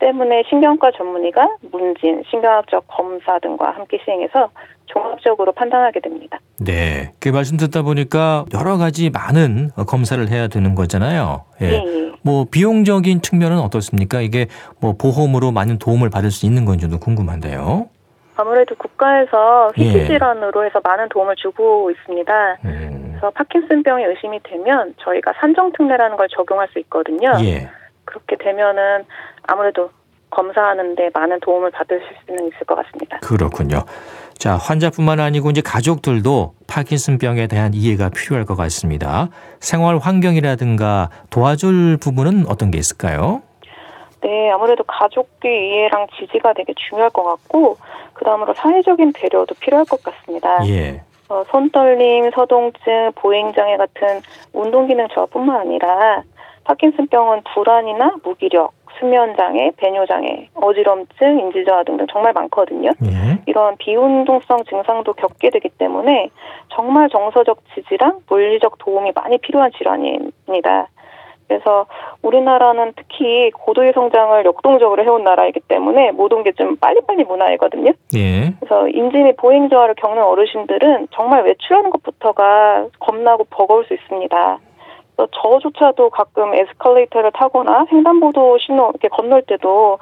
때문에 0.00 0.42
신경과 0.48 0.90
전문의가 0.96 1.56
문진, 1.70 2.24
신경학적 2.28 2.84
검사 2.88 3.38
등과 3.38 3.70
함께 3.70 4.00
시행해서 4.04 4.50
종합적으로 4.86 5.52
판단하게 5.52 6.00
됩니다. 6.00 6.38
네. 6.58 7.12
그 7.20 7.28
말씀 7.28 7.56
듣다 7.56 7.82
보니까 7.82 8.44
여러 8.52 8.76
가지 8.76 9.10
많은 9.10 9.70
검사를 9.86 10.26
해야 10.28 10.48
되는 10.48 10.74
거잖아요. 10.74 11.44
예. 11.60 11.70
네. 11.70 12.12
뭐 12.22 12.44
비용적인 12.50 13.22
측면은 13.22 13.60
어떻습니까? 13.60 14.20
이게 14.20 14.46
뭐 14.80 14.94
보험으로 14.98 15.52
많은 15.52 15.78
도움을 15.78 16.10
받을 16.10 16.30
수 16.32 16.44
있는 16.44 16.64
건지도 16.64 16.98
궁금한데요. 16.98 17.88
아무래도 18.36 18.74
국가에서 18.74 19.70
희귀 19.76 20.06
질환으로 20.06 20.64
해서 20.64 20.80
많은 20.82 21.08
도움을 21.10 21.36
주고 21.36 21.90
있습니다. 21.90 22.56
음. 22.64 23.00
그래서 23.10 23.30
파킨슨병이 23.30 24.04
의심이 24.04 24.40
되면 24.42 24.94
저희가 24.98 25.34
산정 25.40 25.72
특례라는 25.72 26.16
걸 26.16 26.26
적용할 26.28 26.68
수 26.72 26.78
있거든요. 26.80 27.32
예. 27.42 27.68
그렇게 28.10 28.36
되면은 28.36 29.04
아무래도 29.46 29.90
검사하는데 30.30 31.10
많은 31.14 31.40
도움을 31.40 31.70
받으실 31.70 32.06
수는 32.26 32.48
있을 32.48 32.66
것 32.66 32.76
같습니다. 32.76 33.18
그렇군요. 33.18 33.84
자, 34.38 34.56
환자뿐만 34.56 35.20
아니고 35.20 35.50
이제 35.50 35.60
가족들도 35.60 36.54
파킨슨병에 36.66 37.46
대한 37.46 37.74
이해가 37.74 38.10
필요할 38.10 38.46
것 38.46 38.56
같습니다. 38.56 39.28
생활 39.58 39.98
환경이라든가 39.98 41.10
도와줄 41.30 41.98
부분은 41.98 42.46
어떤 42.48 42.70
게 42.70 42.78
있을까요? 42.78 43.42
네, 44.22 44.50
아무래도 44.50 44.84
가족의 44.84 45.68
이해랑 45.68 46.06
지지가 46.18 46.52
되게 46.54 46.74
중요할 46.74 47.10
것 47.10 47.24
같고, 47.24 47.76
그 48.12 48.24
다음으로 48.24 48.54
사회적인 48.54 49.12
배려도 49.14 49.54
필요할 49.60 49.86
것 49.86 50.02
같습니다. 50.02 50.66
예. 50.68 51.02
어, 51.28 51.44
손떨림, 51.50 52.30
서동증, 52.34 53.12
보행장애 53.14 53.76
같은 53.76 54.20
운동기능 54.52 55.08
저하뿐만 55.14 55.60
아니라 55.60 56.22
파킨슨병은 56.64 57.42
불안이나 57.54 58.14
무기력, 58.22 58.72
수면 58.98 59.34
장애, 59.36 59.70
배뇨 59.76 60.04
장애, 60.06 60.48
어지럼증, 60.54 61.38
인지 61.38 61.64
저하 61.64 61.82
등등 61.84 62.06
정말 62.12 62.32
많거든요. 62.32 62.90
예. 63.04 63.38
이런 63.46 63.76
비운동성 63.78 64.64
증상도 64.64 65.14
겪게 65.14 65.50
되기 65.50 65.68
때문에 65.70 66.28
정말 66.68 67.08
정서적 67.08 67.60
지지랑 67.74 68.20
물리적 68.28 68.78
도움이 68.78 69.12
많이 69.14 69.38
필요한 69.38 69.70
질환입니다. 69.78 70.88
그래서 71.48 71.86
우리나라는 72.22 72.92
특히 72.94 73.50
고도의 73.50 73.92
성장을 73.94 74.44
역동적으로 74.44 75.02
해온 75.02 75.24
나라이기 75.24 75.58
때문에 75.66 76.12
모든 76.12 76.44
게 76.44 76.52
좀 76.52 76.76
빨리빨리 76.76 77.24
문화이거든요. 77.24 77.92
예. 78.14 78.52
그래서 78.60 78.86
인지 78.88 79.16
및 79.18 79.36
보행 79.36 79.68
저하를 79.68 79.94
겪는 79.96 80.22
어르신들은 80.22 81.08
정말 81.12 81.42
외출하는 81.44 81.90
것부터가 81.90 82.86
겁나고 83.00 83.44
버거울 83.50 83.84
수 83.86 83.94
있습니다. 83.94 84.58
저조차도 85.26 86.10
가끔 86.10 86.54
에스컬레이터를 86.54 87.32
타거나 87.32 87.86
횡단보도 87.90 88.58
신호 88.58 88.90
이렇게 88.90 89.08
건널 89.08 89.42
때도 89.42 89.98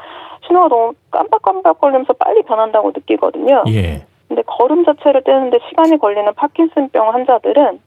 신호가 0.46 0.68
너무 0.68 0.92
깜빡깜빡거리면서 1.10 2.12
빨리 2.14 2.42
변한다고 2.42 2.92
느끼거든요. 2.94 3.64
예. 3.68 4.04
근데 4.28 4.42
걸음 4.42 4.84
자체를 4.84 5.22
떼는데 5.24 5.58
시간이 5.68 5.98
걸리는 5.98 6.32
파킨슨병 6.34 7.14
환자들은 7.14 7.80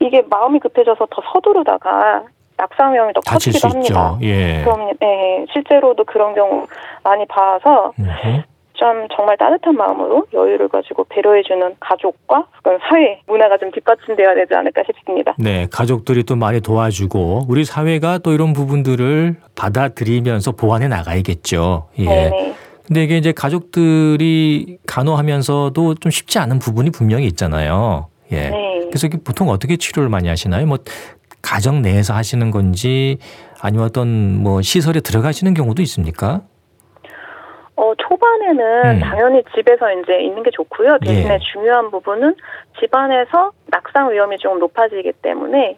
이게 0.00 0.22
마음이 0.28 0.58
급해져서 0.60 1.06
더 1.10 1.22
서두르다가 1.32 2.24
낙상 2.56 2.92
위험이 2.92 3.12
더 3.12 3.20
커지기도 3.20 3.68
합니다. 3.68 4.18
예. 4.22 4.62
그럼 4.62 4.92
네, 5.00 5.46
실제로도 5.52 6.04
그런 6.04 6.34
경우 6.34 6.66
많이 7.02 7.26
봐서 7.26 7.92
음흠. 7.98 8.42
좀 8.82 9.06
정말 9.14 9.36
따뜻한 9.36 9.76
마음으로 9.76 10.26
여유를 10.34 10.68
가지고 10.68 11.04
배려해주는 11.04 11.76
가족과 11.78 12.46
사회 12.88 13.20
문화가 13.28 13.56
좀 13.56 13.70
뒷받침되어야 13.70 14.34
되지 14.34 14.54
않을까 14.54 14.82
싶습니다. 14.86 15.36
네, 15.38 15.68
가족들이 15.70 16.24
또 16.24 16.34
많이 16.34 16.60
도와주고 16.60 17.44
우리 17.48 17.64
사회가 17.64 18.18
또 18.18 18.32
이런 18.32 18.52
부분들을 18.52 19.36
받아들이면서 19.54 20.52
보완해 20.52 20.88
나가야겠죠. 20.88 21.90
예. 22.00 22.04
네 22.04 22.54
근데 22.84 23.04
이게 23.04 23.18
이제 23.18 23.30
가족들이 23.30 24.78
간호하면서도 24.88 25.94
좀 25.94 26.10
쉽지 26.10 26.40
않은 26.40 26.58
부분이 26.58 26.90
분명히 26.90 27.26
있잖아요. 27.26 28.08
예. 28.32 28.50
네. 28.50 28.80
그래서 28.88 29.08
보통 29.24 29.48
어떻게 29.48 29.76
치료를 29.76 30.10
많이 30.10 30.28
하시나요? 30.28 30.66
뭐 30.66 30.78
가정 31.40 31.82
내에서 31.82 32.14
하시는 32.14 32.50
건지 32.50 33.18
아니면 33.60 33.86
어떤 33.86 34.42
뭐 34.42 34.60
시설에 34.60 34.98
들어가시는 35.00 35.54
경우도 35.54 35.82
있습니까? 35.82 36.42
어, 38.22 38.32
초반에는 38.32 38.84
음. 38.84 39.00
당연히 39.00 39.42
집에서 39.54 39.92
이제 39.92 40.20
있는 40.20 40.42
게 40.42 40.50
좋고요. 40.50 40.98
대신에 40.98 41.34
예. 41.34 41.38
중요한 41.52 41.90
부분은 41.90 42.34
집안에서 42.80 43.50
낙상 43.66 44.12
위험이 44.12 44.38
좀 44.38 44.58
높아지기 44.60 45.12
때문에 45.22 45.76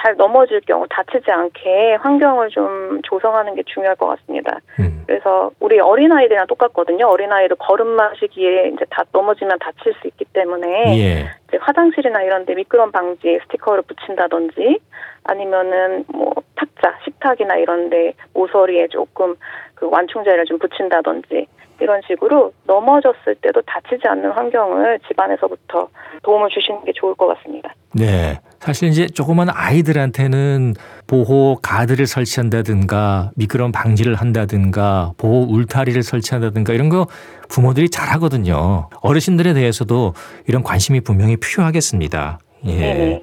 잘 0.00 0.16
넘어질 0.16 0.60
경우 0.60 0.86
다치지 0.88 1.30
않게 1.30 1.96
환경을 2.00 2.50
좀 2.50 3.00
조성하는 3.02 3.56
게 3.56 3.64
중요할 3.66 3.96
것 3.96 4.06
같습니다. 4.06 4.60
음. 4.78 5.02
그래서 5.06 5.50
우리 5.58 5.80
어린아이들이랑 5.80 6.46
똑같거든요. 6.46 7.06
어린아이도 7.06 7.56
걸음 7.56 7.88
마 7.88 8.12
시기에 8.14 8.68
이제 8.68 8.84
다 8.90 9.02
넘어지면 9.12 9.58
다칠 9.58 9.92
수 10.00 10.06
있기 10.06 10.24
때문에 10.32 10.68
예. 10.98 11.30
이제 11.48 11.58
화장실이나 11.60 12.22
이런 12.22 12.46
데 12.46 12.54
미끄럼 12.54 12.92
방지 12.92 13.40
스티커를 13.42 13.82
붙인다든지 13.82 14.78
아니면은 15.24 16.04
뭐 16.08 16.32
탁자, 16.54 16.96
식탁이나 17.04 17.56
이런 17.56 17.90
데 17.90 18.12
모서리에 18.34 18.88
조금 18.88 19.34
그 19.74 19.88
완충제를 19.90 20.44
좀 20.44 20.58
붙인다든지 20.58 21.46
이런 21.80 22.00
식으로 22.06 22.52
넘어졌을 22.64 23.36
때도 23.40 23.62
다치지 23.62 24.06
않는 24.08 24.32
환경을 24.32 24.98
집안에서부터 25.08 25.88
도움을 26.22 26.48
주시는 26.50 26.84
게 26.84 26.92
좋을 26.94 27.14
것 27.14 27.26
같습니다. 27.28 27.74
네. 27.94 28.40
사실 28.60 28.88
이제 28.88 29.06
조그만 29.06 29.48
아이들한테는 29.50 30.74
보호 31.06 31.56
가드를 31.62 32.06
설치한다든가 32.06 33.30
미끄럼 33.36 33.72
방지를 33.72 34.14
한다든가 34.14 35.12
보호 35.16 35.44
울타리를 35.44 36.02
설치한다든가 36.02 36.72
이런 36.72 36.88
거 36.88 37.06
부모들이 37.48 37.88
잘 37.88 38.08
하거든요. 38.14 38.88
어르신들에 39.00 39.54
대해서도 39.54 40.14
이런 40.46 40.62
관심이 40.62 41.00
분명히 41.00 41.36
필요하겠습니다. 41.36 42.38
예. 42.66 42.76
네네. 42.76 43.22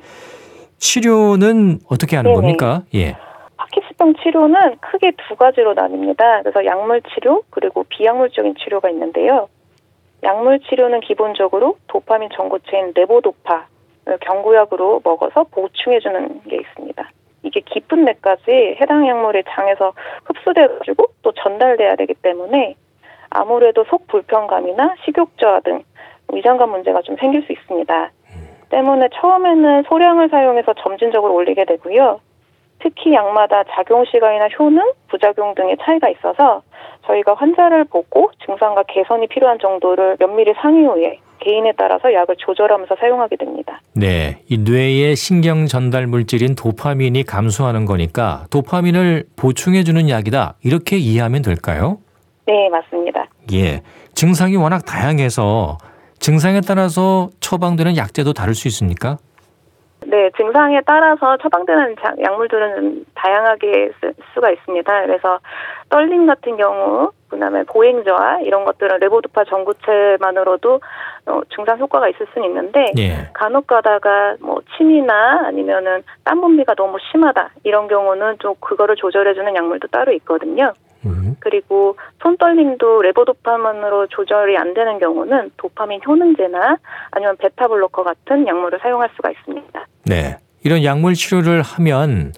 치료는 0.78 1.80
어떻게 1.88 2.16
하는 2.16 2.32
네네. 2.32 2.42
겁니까? 2.42 2.84
예. 2.96 3.16
파킨슨병 3.76 4.16
치료는 4.16 4.78
크게 4.80 5.12
두 5.28 5.36
가지로 5.36 5.74
나뉩니다. 5.76 6.44
그래서 6.44 6.66
약물 6.66 7.02
치료 7.14 7.44
그리고 7.50 7.84
비약물적인 7.90 8.56
치료가 8.56 8.90
있는데요. 8.90 9.50
약물 10.24 10.62
치료는 10.62 11.02
기본적으로 11.02 11.78
도파민 11.88 12.30
전고체인 12.34 12.94
레보도파 12.96 13.68
경구약으로 14.22 15.02
먹어서 15.04 15.44
보충해주는 15.52 16.42
게 16.44 16.58
있습니다. 16.58 17.10
이게 17.44 17.60
깊은 17.60 18.06
뇌까지 18.06 18.78
해당 18.82 19.08
약물이 19.08 19.44
장에서 19.50 19.94
흡수돼가지고 20.26 21.08
또 21.22 21.32
전달돼야 21.34 21.96
되기 21.96 22.14
때문에 22.16 22.76
아무래도 23.30 23.84
속 23.86 24.08
불편감이나 24.08 24.96
식욕 25.04 25.38
저하 25.38 25.60
등 25.60 25.84
위장관 26.32 26.70
문제가 26.70 27.02
좀 27.02 27.18
생길 27.18 27.44
수 27.44 27.52
있습니다. 27.52 28.12
때문에 28.70 29.10
처음에는 29.14 29.84
소량을 29.84 30.30
사용해서 30.30 30.74
점진적으로 30.74 31.36
올리게 31.36 31.66
되고요. 31.66 32.20
특히 32.86 33.16
약마다 33.16 33.64
작용 33.72 34.06
시간이나 34.06 34.48
효능, 34.60 34.92
부작용 35.10 35.56
등의 35.56 35.76
차이가 35.82 36.08
있어서 36.10 36.62
저희가 37.08 37.34
환자를 37.34 37.86
보고 37.86 38.30
증상과 38.46 38.84
개선이 38.84 39.26
필요한 39.28 39.58
정도를 39.60 40.18
면밀히 40.20 40.54
상의 40.62 40.86
후에 40.86 41.20
개인에 41.40 41.74
따라서 41.76 42.14
약을 42.14 42.36
조절하면서 42.38 42.96
사용하게 43.00 43.38
됩니다. 43.38 43.82
네, 43.94 44.40
이 44.48 44.60
뇌의 44.60 45.16
신경 45.16 45.66
전달 45.66 46.06
물질인 46.06 46.54
도파민이 46.54 47.24
감소하는 47.24 47.86
거니까 47.86 48.46
도파민을 48.52 49.26
보충해 49.36 49.84
주는 49.84 50.08
약이다. 50.08 50.58
이렇게 50.64 50.98
이해하면 50.98 51.42
될까요? 51.42 51.98
네, 52.46 52.70
맞습니다. 52.70 53.26
예. 53.54 53.82
증상이 54.14 54.58
워낙 54.58 54.86
다양해서 54.86 55.80
증상에 56.20 56.62
따라서 56.62 57.30
처방되는 57.40 57.98
약제도 57.98 58.34
다를 58.34 58.54
수 58.54 58.68
있습니까? 58.68 59.18
네, 60.08 60.30
증상에 60.38 60.82
따라서 60.86 61.38
처방되는 61.38 61.96
약물들은 62.22 63.06
다양하게 63.16 63.92
쓸 64.00 64.14
수가 64.34 64.52
있습니다. 64.52 65.02
그래서 65.06 65.40
떨림 65.90 66.28
같은 66.28 66.58
경우, 66.58 67.12
그다음에 67.30 67.64
보행저하 67.64 68.42
이런 68.42 68.66
것들은 68.66 69.00
레보도파 69.00 69.46
전구체만으로도 69.46 70.80
어, 71.28 71.42
증상 71.56 71.80
효과가 71.80 72.10
있을 72.10 72.28
수는 72.34 72.48
있는데 72.50 72.86
예. 72.98 73.30
간혹 73.34 73.66
가다가 73.66 74.36
뭐 74.40 74.62
침이나 74.78 75.42
아니면은 75.46 76.04
땀 76.24 76.40
분비가 76.40 76.76
너무 76.76 76.98
심하다 77.12 77.50
이런 77.64 77.88
경우는 77.88 78.38
좀 78.40 78.54
그거를 78.60 78.96
조절해주는 78.96 79.56
약물도 79.56 79.88
따로 79.88 80.12
있거든요. 80.14 80.74
음. 81.06 81.36
그리고 81.40 81.98
손떨림도 82.22 83.02
레보도파만으로 83.02 84.08
조절이 84.08 84.58
안 84.58 84.74
되는 84.74 85.00
경우는 85.00 85.52
도파민 85.58 86.02
효능제나 86.06 86.78
아니면 87.12 87.38
베타블로커 87.38 88.04
같은 88.04 88.48
약물을 88.48 88.80
사용할 88.82 89.10
수가 89.16 89.32
있습니다. 89.32 89.88
네. 90.06 90.38
이런 90.64 90.84
약물 90.84 91.14
치료를 91.14 91.62
하면 91.62 92.34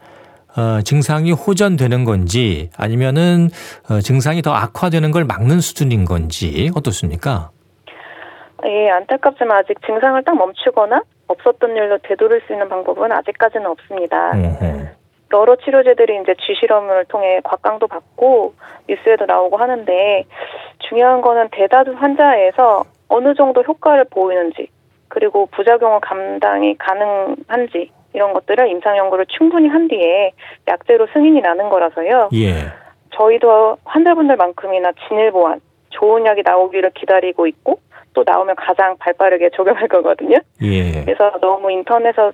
어, 0.57 0.81
증상이 0.81 1.31
호전되는 1.31 2.03
건지 2.03 2.71
아니면은 2.77 3.49
어, 3.89 3.99
증상이 4.01 4.41
더 4.41 4.53
악화되는 4.53 5.11
걸 5.11 5.23
막는 5.23 5.59
수준인 5.59 6.03
건지 6.03 6.71
어떻습니까? 6.75 7.51
예, 8.65 8.89
안타깝지만 8.89 9.57
아직 9.57 9.77
증상을 9.85 10.21
딱 10.23 10.35
멈추거나 10.35 11.01
없었던 11.27 11.75
일로 11.75 11.99
되돌릴 12.03 12.41
수 12.47 12.53
있는 12.53 12.67
방법은 12.67 13.11
아직까지는 13.11 13.67
없습니다. 13.67 14.31
음흠. 14.31 14.96
여러 15.33 15.55
치료제들이 15.55 16.21
이제 16.21 16.35
쥐실험을 16.39 17.05
통해 17.05 17.41
곽강도 17.43 17.87
받고 17.87 18.53
뉴스에도 18.87 19.25
나오고 19.25 19.57
하는데 19.57 20.23
중요한 20.87 21.21
거는 21.21 21.49
대다수 21.51 21.91
환자에서 21.91 22.85
어느 23.09 23.33
정도 23.35 23.61
효과를 23.61 24.05
보이는지 24.09 24.69
그리고 25.07 25.47
부작용을 25.47 25.99
감당이 26.01 26.77
가능한지 26.77 27.91
이런 28.13 28.33
것들을 28.33 28.67
임상 28.67 28.97
연구를 28.97 29.25
충분히 29.27 29.67
한 29.67 29.87
뒤에 29.87 30.31
약제로 30.67 31.07
승인이 31.13 31.41
나는 31.41 31.69
거라서요. 31.69 32.29
예. 32.33 32.71
저희도 33.11 33.77
환자분들만큼이나 33.85 34.91
진일보한 35.07 35.59
좋은 35.89 36.25
약이 36.25 36.41
나오기를 36.43 36.91
기다리고 36.91 37.47
있고 37.47 37.79
또 38.13 38.23
나오면 38.25 38.55
가장 38.55 38.97
발빠르게 38.97 39.51
적용할 39.55 39.87
거거든요. 39.87 40.37
예. 40.61 41.03
그래서 41.03 41.31
너무 41.39 41.71
인터넷에서 41.71 42.31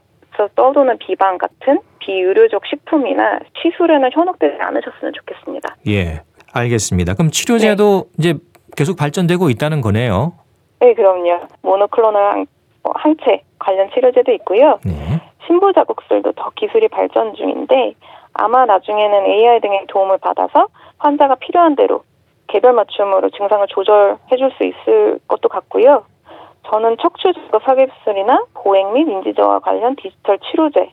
떠도는 0.56 0.98
비방 1.00 1.38
같은 1.38 1.80
비의료적 2.00 2.65
식품이나 2.65 3.39
시술에는 3.62 4.10
현혹되지 4.12 4.58
않으셨으면 4.60 5.13
좋겠습니다. 5.13 5.76
예, 5.88 6.22
알겠습니다. 6.54 7.13
그럼 7.13 7.32
치료제도 7.32 8.06
네. 8.17 8.30
이제 8.32 8.39
계속 8.76 8.98
발전되고 8.98 9.50
있다는 9.50 9.82
거네요. 9.82 10.34
네, 10.80 10.93
그럼요. 10.93 11.48
모노클로널 11.62 12.46
항체 12.84 13.41
관련 13.60 13.89
치료제도 13.93 14.32
있고요. 14.34 14.80
네. 14.86 15.22
신부 15.48 15.72
자극술도 15.74 16.34
더 16.34 16.52
기술이 16.56 16.88
발전 16.89 17.34
중인데 17.36 17.93
아마 18.34 18.65
나중에는 18.65 19.26
AI 19.26 19.62
등의 19.62 19.86
도움을 19.88 20.17
받아서 20.17 20.67
환자가 20.98 21.36
필요한 21.36 21.76
대로 21.76 22.04
개별 22.48 22.74
맞춤으로 22.74 23.30
증상을 23.30 23.65
조절해 23.69 24.36
줄 24.38 24.52
수 24.58 24.63
있을 24.65 25.19
것도 25.28 25.50
같고요. 25.50 26.06
저는 26.69 26.97
척추 27.02 27.34
제거 27.34 27.60
사기술이나 27.60 28.45
보행 28.54 28.93
및 28.93 29.08
인지저하 29.08 29.60
관련 29.60 29.95
디지털 29.95 30.39
치료제, 30.39 30.91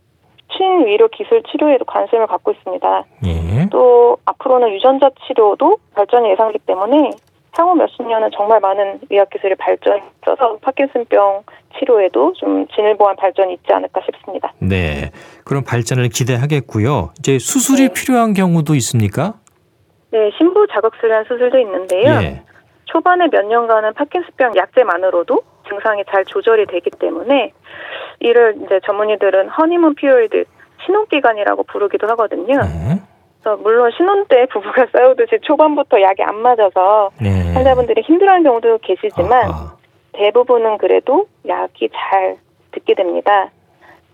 친위로 0.53 1.09
기술 1.09 1.43
치료에도 1.45 1.85
관심을 1.85 2.27
갖고 2.27 2.51
있습니다. 2.51 3.05
예. 3.27 3.67
또 3.71 4.19
앞으로는 4.25 4.71
유전자 4.75 5.11
치료도 5.27 5.79
발전이 5.95 6.31
예상되기 6.31 6.65
때문에 6.67 7.11
향후 7.53 7.75
몇십 7.75 8.07
년은 8.07 8.31
정말 8.37 8.61
많은 8.61 9.01
의학 9.11 9.31
기술이 9.31 9.55
발전해 9.57 10.03
있어서 10.23 10.57
파킨슨병 10.59 11.45
치료에도 11.79 12.33
좀 12.35 12.67
진일보한 12.69 13.17
발전이 13.17 13.55
있지 13.55 13.73
않을까 13.73 14.01
싶습니다. 14.07 14.53
네, 14.59 15.11
그럼 15.45 15.63
발전을 15.65 16.09
기대하겠고요. 16.09 17.11
이제 17.19 17.39
수술이 17.39 17.89
네. 17.89 17.95
필요한 17.95 18.35
경우도 18.35 18.75
있습니까? 18.77 19.35
네, 20.11 20.31
신부 20.37 20.67
자극술이라는 20.67 21.25
수술도 21.29 21.59
있는데요. 21.59 22.11
예. 22.23 22.43
초반에 22.87 23.29
몇 23.31 23.47
년간은 23.47 23.95
파킨슨병 23.95 24.57
약제만으로도 24.57 25.43
증상이 25.71 26.05
잘 26.11 26.25
조절이 26.25 26.67
되기 26.67 26.91
때문에 26.91 27.53
이를 28.19 28.57
이제 28.65 28.81
전문의들은 28.85 29.49
허니문 29.49 29.95
피오이드 29.95 30.45
신혼 30.85 31.07
기간이라고 31.07 31.63
부르기도 31.65 32.07
하거든요. 32.09 32.59
네. 32.61 33.01
그래서 33.43 33.57
물론 33.63 33.91
신혼 33.97 34.27
때 34.27 34.47
부부가 34.53 34.87
싸우듯이 34.93 35.39
초반부터 35.43 36.01
약이 36.03 36.23
안 36.23 36.37
맞아서 36.37 37.11
네. 37.21 37.53
환자분들이 37.55 38.03
힘들어하는 38.03 38.45
경우도 38.45 38.79
계시지만 38.83 39.45
아하. 39.45 39.77
대부분은 40.13 40.79
그래도 40.79 41.27
약이 41.49 41.89
잘 41.95 42.37
듣게 42.73 42.95
됩니다. 42.95 43.51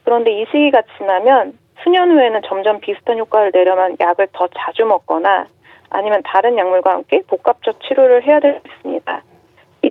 그런데 0.05 0.31
이 0.31 0.47
시기가 0.53 0.83
지나면 0.97 1.59
수년 1.83 2.11
후에는 2.13 2.43
점점 2.47 2.81
비슷한 2.81 3.19
효과를 3.19 3.51
내려면 3.53 3.97
약을 3.99 4.29
더 4.33 4.47
자주 4.57 4.85
먹거나 4.85 5.47
아니면 5.91 6.23
다른 6.25 6.57
약물과 6.57 6.91
함께 6.93 7.23
복합적 7.27 7.81
치료를 7.83 8.25
해야 8.25 8.41
될 8.41 8.61
수 8.63 8.69
있습니다. 8.77 9.23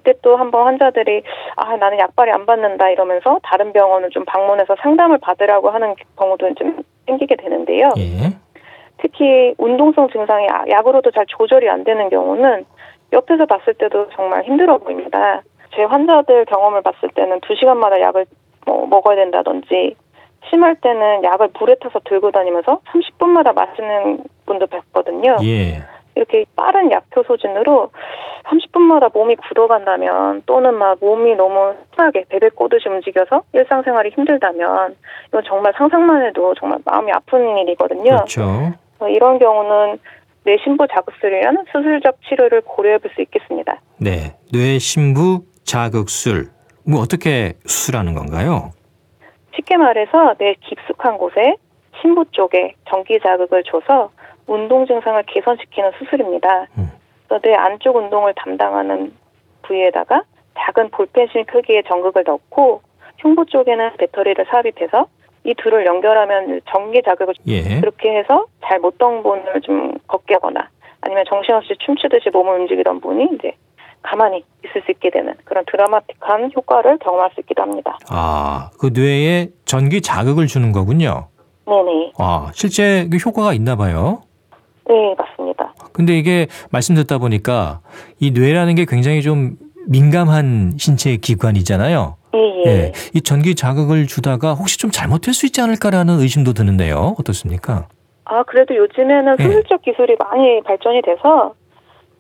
이때 0.06 0.14
또 0.22 0.38
한번 0.38 0.68
환자들이 0.68 1.24
아 1.56 1.76
나는 1.76 1.98
약발이 1.98 2.32
안 2.32 2.46
받는다 2.46 2.90
이러면서 2.90 3.40
다른 3.44 3.74
병원을 3.74 4.12
좀 4.12 4.24
방문해서 4.26 4.76
상담을 4.80 5.18
받으라고 5.18 5.72
하는 5.72 5.96
경우도 6.18 6.54
좀 6.54 6.78
생기게 7.08 7.36
되는데요. 7.36 7.90
예. 7.98 8.38
특히 8.98 9.54
운동성 9.58 10.10
증상이 10.10 10.48
아, 10.50 10.64
약으로도 10.70 11.12
잘 11.12 11.26
조절이 11.28 11.68
안 11.70 11.84
되는 11.84 12.10
경우는 12.10 12.66
옆에서 13.14 13.46
봤을 13.46 13.74
때도 13.74 14.10
정말 14.16 14.44
힘들어 14.44 14.78
보입니다. 14.78 15.42
제 15.76 15.84
환자들 15.84 16.46
경험을 16.46 16.82
봤을 16.82 17.10
때는 17.10 17.42
2시간마다 17.42 18.00
약을 18.00 18.26
뭐 18.66 18.86
먹어야 18.88 19.16
된다든지 19.16 19.96
심할 20.50 20.76
때는 20.76 21.24
약을 21.24 21.50
물에 21.60 21.76
타서 21.82 22.00
들고 22.06 22.32
다니면서 22.32 22.80
30분마다 22.86 23.54
마시는 23.54 24.24
분도 24.46 24.68
뵀거든요. 24.68 25.44
예. 25.44 25.82
이렇게 26.16 26.46
빠른 26.56 26.92
약효 26.92 27.24
소진으로 27.24 27.92
30분마다 28.46 29.12
몸이 29.14 29.36
굳어간다면 29.36 30.44
또는 30.46 30.76
막 30.76 30.98
몸이 31.02 31.36
너무 31.36 31.74
심하게 31.94 32.26
베베 32.30 32.50
꼬듯이 32.50 32.88
움직여서 32.90 33.44
일상생활이 33.54 34.12
힘들다면 34.12 34.96
이건 35.28 35.44
정말 35.46 35.74
상상만 35.78 36.26
해도 36.26 36.54
정말 36.60 36.80
마음이 36.86 37.12
아픈 37.12 37.58
일이거든요. 37.58 38.04
그렇죠. 38.04 38.74
이런 39.10 39.40
경우는 39.40 40.00
뇌신부 40.44 40.88
자극술이라는 40.88 41.66
수술적 41.72 42.18
치료를 42.30 42.62
고려해 42.62 43.00
볼 43.00 43.12
수 43.16 43.22
있겠습니다. 43.22 43.82
네, 43.98 44.36
뇌신부 44.54 45.42
자극술. 45.64 46.48
뭐 46.88 47.02
어떻게 47.02 47.54
수술하는 47.66 48.14
건가요? 48.14 48.72
쉽게 49.56 49.76
말해서 49.78 50.36
뇌 50.38 50.54
깊숙한 50.62 51.18
곳에 51.18 51.56
신부 52.02 52.26
쪽에 52.32 52.74
전기 52.90 53.20
자극을 53.20 53.64
줘서 53.64 54.12
운동 54.48 54.86
증상을 54.86 55.22
개선시키는 55.24 55.92
수술입니다. 55.98 56.68
음. 56.78 56.92
그래서 57.28 57.42
뇌 57.42 57.56
안쪽 57.56 57.96
운동을 57.96 58.34
담당하는 58.36 59.14
부위에다가 59.64 60.24
작은 60.58 60.92
볼펜실 60.92 61.46
크기의 61.46 61.84
전극을 61.88 62.24
넣고 62.26 62.82
흉부 63.18 63.46
쪽에는 63.48 63.98
배터리를 63.98 64.46
삽입해서 64.50 65.08
이 65.44 65.54
둘을 65.56 65.86
연결하면 65.86 66.62
전기 66.72 67.02
자극을 67.04 67.34
예. 67.48 67.80
그렇게 67.80 68.18
해서 68.18 68.46
잘 68.66 68.80
못던 68.80 69.22
분을 69.22 69.62
좀 69.62 69.94
걷게 70.08 70.36
하거나 70.36 70.70
아니면 71.02 71.24
정신없이 71.30 71.76
춤추듯이 71.80 72.30
몸을 72.32 72.62
움직이던 72.62 73.00
분이 73.00 73.30
이제 73.36 73.52
가만히 74.02 74.44
있을 74.64 74.82
수 74.84 74.92
있게 74.92 75.10
되는 75.12 75.34
그런 75.46 75.64
드라마틱한 75.72 76.52
효과를 76.56 76.98
경험할 77.00 77.32
수 77.34 77.42
있기도 77.42 77.62
합니다. 77.64 77.98
아, 78.10 78.70
그 78.80 78.92
뇌에 78.94 79.50
전기 79.66 80.02
자극을 80.02 80.48
주는 80.48 80.72
거군요. 80.72 81.28
네네. 81.66 82.12
아, 82.20 82.52
실제 82.54 83.08
그 83.12 83.18
효과가 83.18 83.54
있나 83.54 83.76
봐요. 83.76 84.22
네, 84.88 85.16
맞습니다. 85.18 85.74
근데 85.94 86.18
이게 86.18 86.48
말씀 86.72 86.96
듣다 86.96 87.18
보니까 87.18 87.82
이 88.20 88.32
뇌라는 88.32 88.76
게 88.76 88.86
굉장히 88.86 89.22
좀 89.22 89.56
민감한 89.88 90.74
신체 90.78 91.18
기관이잖아요. 91.18 92.18
예, 92.36 92.40
예. 92.40 92.70
예. 92.70 92.92
이 93.14 93.22
전기 93.22 93.56
자극을 93.56 94.08
주다가 94.08 94.54
혹시 94.54 94.78
좀 94.78 94.92
잘못될 94.92 95.34
수 95.34 95.46
있지 95.46 95.62
않을까라는 95.62 96.20
의심도 96.20 96.54
드는데요. 96.54 97.16
어떻습니까? 97.20 97.88
아, 98.26 98.44
그래도 98.44 98.76
요즘에는 98.76 99.38
예. 99.40 99.44
수술적 99.44 99.82
예. 99.86 99.92
기술이 99.92 100.16
많이 100.20 100.62
발전이 100.64 101.02
돼서 101.04 101.54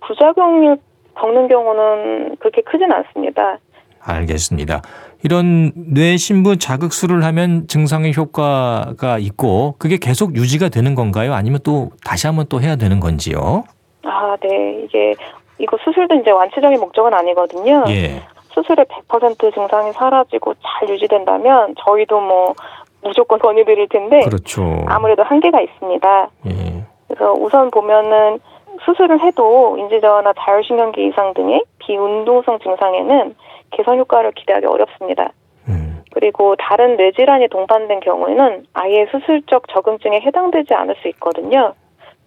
부작용을 0.07 0.77
겪는 1.15 1.47
경우는 1.47 2.37
그렇게 2.37 2.61
크진 2.61 2.91
않습니다. 2.91 3.57
알겠습니다. 3.99 4.81
이런 5.25 5.71
뇌 5.75 6.17
신부 6.17 6.55
자극술을 6.55 7.23
하면 7.23 7.67
증상의 7.67 8.13
효과가 8.15 9.17
있고 9.17 9.73
그게 9.79 9.97
계속 9.97 10.35
유지가 10.35 10.69
되는 10.69 10.93
건가요? 10.93 11.33
아니면 11.33 11.59
또 11.63 11.89
다시 12.05 12.27
한번 12.27 12.45
또 12.47 12.61
해야 12.61 12.75
되는 12.75 12.99
건지요? 12.99 13.63
아, 14.03 14.37
네. 14.39 14.83
이게 14.83 15.15
이거 15.57 15.77
수술도 15.83 16.13
이제 16.21 16.29
완치적인 16.29 16.79
목적은 16.79 17.11
아니거든요. 17.11 17.85
예. 17.87 18.21
수술에 18.53 18.83
100% 18.83 19.51
증상이 19.51 19.93
사라지고 19.93 20.53
잘 20.61 20.89
유지된다면 20.89 21.73
저희도 21.83 22.21
뭐 22.21 22.53
무조건 23.01 23.39
권유드릴 23.39 23.89
텐데 23.89 24.19
그렇죠. 24.19 24.85
아무래도 24.85 25.23
한계가 25.23 25.59
있습니다. 25.59 26.29
예. 26.51 26.83
그래서 27.07 27.33
우선 27.33 27.71
보면은 27.71 28.39
수술을 28.85 29.19
해도 29.21 29.75
인지저하나 29.79 30.33
자율신경계 30.37 31.07
이상 31.07 31.33
등의 31.33 31.63
비운동성 31.79 32.59
증상에는 32.59 33.33
개선 33.71 33.99
효과를 33.99 34.31
기대하기 34.33 34.65
어렵습니다. 34.65 35.31
음. 35.67 36.03
그리고 36.13 36.55
다른 36.57 36.95
뇌질환이 36.97 37.47
동반된 37.49 37.99
경우에는 38.01 38.65
아예 38.73 39.05
수술적 39.11 39.67
적응증에 39.69 40.21
해당되지 40.21 40.73
않을 40.73 40.95
수 41.01 41.07
있거든요. 41.09 41.73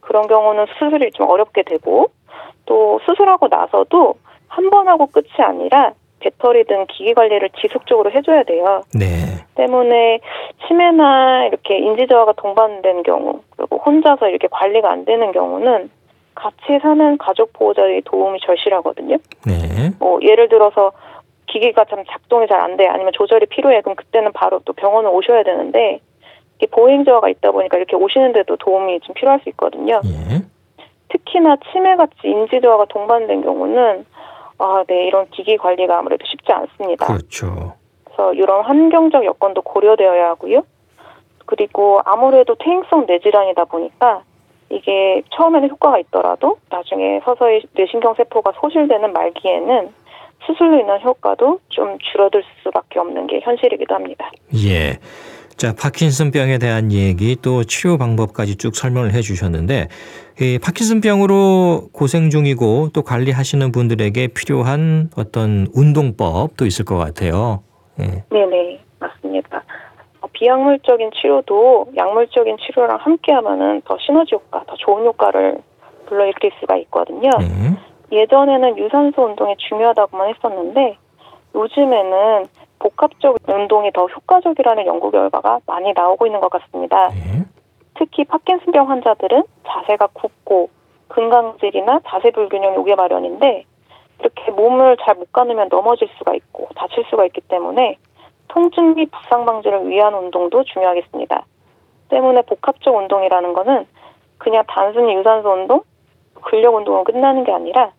그런 0.00 0.26
경우는 0.26 0.66
수술이 0.78 1.10
좀 1.12 1.28
어렵게 1.28 1.62
되고 1.62 2.06
또 2.66 3.00
수술하고 3.06 3.48
나서도 3.48 4.14
한 4.48 4.70
번 4.70 4.88
하고 4.88 5.06
끝이 5.06 5.28
아니라 5.38 5.92
배터리 6.20 6.64
등 6.64 6.86
기기 6.90 7.14
관리를 7.14 7.50
지속적으로 7.60 8.10
해줘야 8.10 8.42
돼요. 8.42 8.80
네. 8.98 9.06
때문에 9.54 10.20
치매나 10.66 11.46
이렇게 11.46 11.78
인지저하가 11.78 12.32
동반된 12.32 13.02
경우 13.04 13.40
그리고 13.56 13.76
혼자서 13.78 14.28
이렇게 14.28 14.48
관리가 14.50 14.90
안 14.90 15.04
되는 15.04 15.30
경우는 15.32 15.90
같이 16.34 16.78
사는 16.82 17.18
가족 17.18 17.52
보호자의 17.52 18.02
도움이 18.04 18.40
절실하거든요. 18.44 19.16
네. 19.46 19.90
뭐 19.98 20.18
예를 20.22 20.48
들어서 20.48 20.92
기기가 21.48 21.84
참 21.86 22.04
작동이 22.06 22.46
잘 22.46 22.60
안 22.60 22.76
돼, 22.76 22.86
아니면 22.86 23.12
조절이 23.12 23.46
필요해, 23.46 23.80
그럼 23.82 23.96
그때는 23.96 24.32
바로 24.32 24.60
또 24.64 24.72
병원을 24.72 25.10
오셔야 25.10 25.42
되는데 25.42 26.00
이게 26.56 26.66
보행 26.66 27.04
저하가 27.04 27.28
있다 27.28 27.52
보니까 27.52 27.76
이렇게 27.76 27.96
오시는데도 27.96 28.56
도움이 28.56 29.00
좀 29.00 29.14
필요할 29.14 29.40
수 29.40 29.48
있거든요. 29.50 30.00
예. 30.04 30.42
특히나 31.08 31.56
치매같이 31.70 32.16
인지 32.24 32.60
저하가 32.60 32.84
동반된 32.86 33.42
경우는 33.42 34.04
아, 34.58 34.84
네, 34.88 35.06
이런 35.06 35.26
기기 35.30 35.56
관리가 35.56 35.98
아무래도 35.98 36.26
쉽지 36.26 36.52
않습니다. 36.52 37.06
그렇죠. 37.06 37.74
그래서 38.04 38.34
이런 38.34 38.64
환경적 38.64 39.24
여건도 39.24 39.62
고려되어야 39.62 40.30
하고요. 40.30 40.62
그리고 41.46 42.00
아무래도 42.04 42.56
퇴행성 42.56 43.06
뇌질환이다 43.06 43.64
보니까 43.66 44.22
이게 44.70 45.22
처음에는 45.30 45.70
효과가 45.70 45.98
있더라도 46.00 46.58
나중에 46.70 47.20
서서히 47.24 47.62
뇌신경 47.72 48.14
세포가 48.14 48.52
소실되는 48.60 49.12
말기에는 49.12 49.94
수술로 50.46 50.80
인한 50.80 51.00
효과도 51.02 51.60
좀 51.68 51.98
줄어들 52.12 52.42
수밖에 52.62 52.98
없는 52.98 53.26
게 53.26 53.40
현실이기도 53.42 53.94
합니다. 53.94 54.30
예. 54.66 54.98
자, 55.56 55.74
파킨슨병에 55.74 56.58
대한 56.58 56.92
얘기 56.92 57.36
또 57.42 57.64
치료 57.64 57.98
방법까지 57.98 58.56
쭉 58.58 58.76
설명을 58.76 59.12
해 59.12 59.20
주셨는데 59.20 59.88
이 60.40 60.58
파킨슨병으로 60.62 61.88
고생 61.92 62.30
중이고 62.30 62.90
또 62.94 63.02
관리하시는 63.02 63.72
분들에게 63.72 64.28
필요한 64.28 65.10
어떤 65.16 65.66
운동법도 65.74 66.64
있을 66.64 66.84
것 66.84 66.96
같아요. 66.96 67.64
예. 68.00 68.04
네 68.30 68.46
네 68.46 68.80
맞습니다. 69.00 69.64
어, 70.20 70.26
비약물적인 70.32 71.10
치료도 71.20 71.88
약물적인 71.96 72.56
치료랑 72.58 72.98
함께 73.00 73.32
하면은 73.32 73.82
더 73.84 73.96
시너지 74.00 74.34
효과, 74.36 74.62
더 74.66 74.74
좋은 74.76 75.04
효과를 75.06 75.58
불러일으킬 76.06 76.52
수가 76.60 76.76
있거든요. 76.78 77.30
네. 77.40 77.76
예전에는 78.10 78.78
유산소 78.78 79.24
운동이 79.24 79.56
중요하다고만 79.56 80.34
했었는데 80.34 80.96
요즘에는 81.54 82.46
복합적 82.78 83.36
운동이 83.46 83.90
더 83.92 84.06
효과적이라는 84.06 84.86
연구 84.86 85.10
결과가 85.10 85.60
많이 85.66 85.92
나오고 85.92 86.26
있는 86.26 86.40
것 86.40 86.48
같습니다. 86.50 87.08
네. 87.08 87.44
특히 87.98 88.24
파킨슨병 88.24 88.88
환자들은 88.88 89.42
자세가 89.66 90.08
굽고 90.12 90.70
근강질이나 91.08 92.00
자세 92.06 92.30
불균형이 92.30 92.76
오게 92.76 92.94
마련인데 92.94 93.64
이렇게 94.20 94.50
몸을 94.52 94.96
잘 95.04 95.14
못 95.16 95.32
가누면 95.32 95.68
넘어질 95.70 96.08
수가 96.18 96.34
있고 96.34 96.68
다칠 96.76 97.04
수가 97.10 97.24
있기 97.26 97.40
때문에 97.42 97.96
통증 98.48 98.94
및 98.94 99.10
부상 99.10 99.44
방지를 99.44 99.88
위한 99.88 100.14
운동도 100.14 100.64
중요하겠습니다. 100.64 101.44
때문에 102.08 102.42
복합적 102.42 102.94
운동이라는 102.94 103.52
것은 103.52 103.86
그냥 104.38 104.64
단순히 104.68 105.14
유산소 105.16 105.50
운동, 105.50 105.82
근력 106.42 106.74
운동은 106.74 107.04
끝나는 107.04 107.44
게 107.44 107.52
아니라 107.52 107.90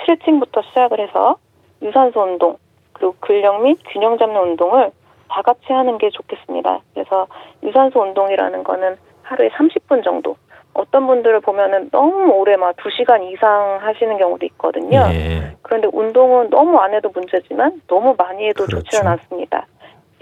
스트레칭부터 0.00 0.62
시작을 0.62 1.00
해서 1.00 1.36
유산소 1.82 2.22
운동, 2.22 2.56
그리고 2.92 3.14
근력 3.20 3.62
및 3.62 3.78
균형 3.90 4.18
잡는 4.18 4.40
운동을 4.40 4.90
다 5.28 5.42
같이 5.42 5.72
하는 5.72 5.98
게 5.98 6.10
좋겠습니다. 6.10 6.80
그래서 6.94 7.26
유산소 7.62 8.02
운동이라는 8.02 8.64
거는 8.64 8.96
하루에 9.22 9.48
30분 9.50 10.04
정도. 10.04 10.36
어떤 10.74 11.06
분들을 11.06 11.40
보면은 11.40 11.88
너무 11.90 12.32
오래 12.32 12.56
막 12.56 12.74
2시간 12.76 13.30
이상 13.30 13.78
하시는 13.80 14.18
경우도 14.18 14.44
있거든요. 14.46 15.06
예. 15.12 15.56
그런데 15.62 15.88
운동은 15.92 16.50
너무 16.50 16.78
안 16.78 16.92
해도 16.92 17.10
문제지만 17.14 17.80
너무 17.86 18.14
많이 18.18 18.48
해도 18.48 18.64
그렇죠. 18.64 18.82
좋지는 18.82 19.06
않습니다. 19.12 19.66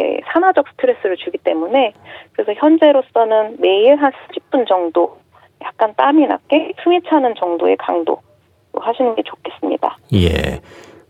예, 0.01 0.21
산화적 0.27 0.69
스트레스를 0.69 1.17
주기 1.17 1.39
때문에 1.39 1.93
그래서 2.33 2.53
현재로서는 2.55 3.57
매일 3.61 3.97
한 3.97 4.13
30분 4.13 4.67
정도 4.69 5.19
약간 5.63 5.95
땀이 5.97 6.27
나게 6.27 6.73
숨이 6.83 7.01
차는 7.09 7.35
정도의 7.37 7.77
강도 7.77 8.21
하시는 8.81 9.15
게 9.15 9.23
좋겠습니다. 9.23 9.97
예. 10.15 10.61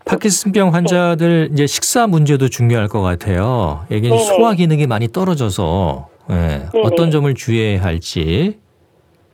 파킨슨병 0.04 0.74
환자들 0.74 1.48
네. 1.48 1.52
이제 1.52 1.66
식사 1.66 2.06
문제도 2.06 2.48
중요할 2.48 2.88
것 2.88 3.02
같아요. 3.02 3.86
이게 3.88 4.08
네네. 4.08 4.18
소화 4.18 4.54
기능이 4.54 4.86
많이 4.86 5.08
떨어져서 5.08 6.08
예, 6.30 6.80
어떤 6.82 7.10
점을 7.10 7.32
주의해야 7.32 7.82
할지. 7.82 8.58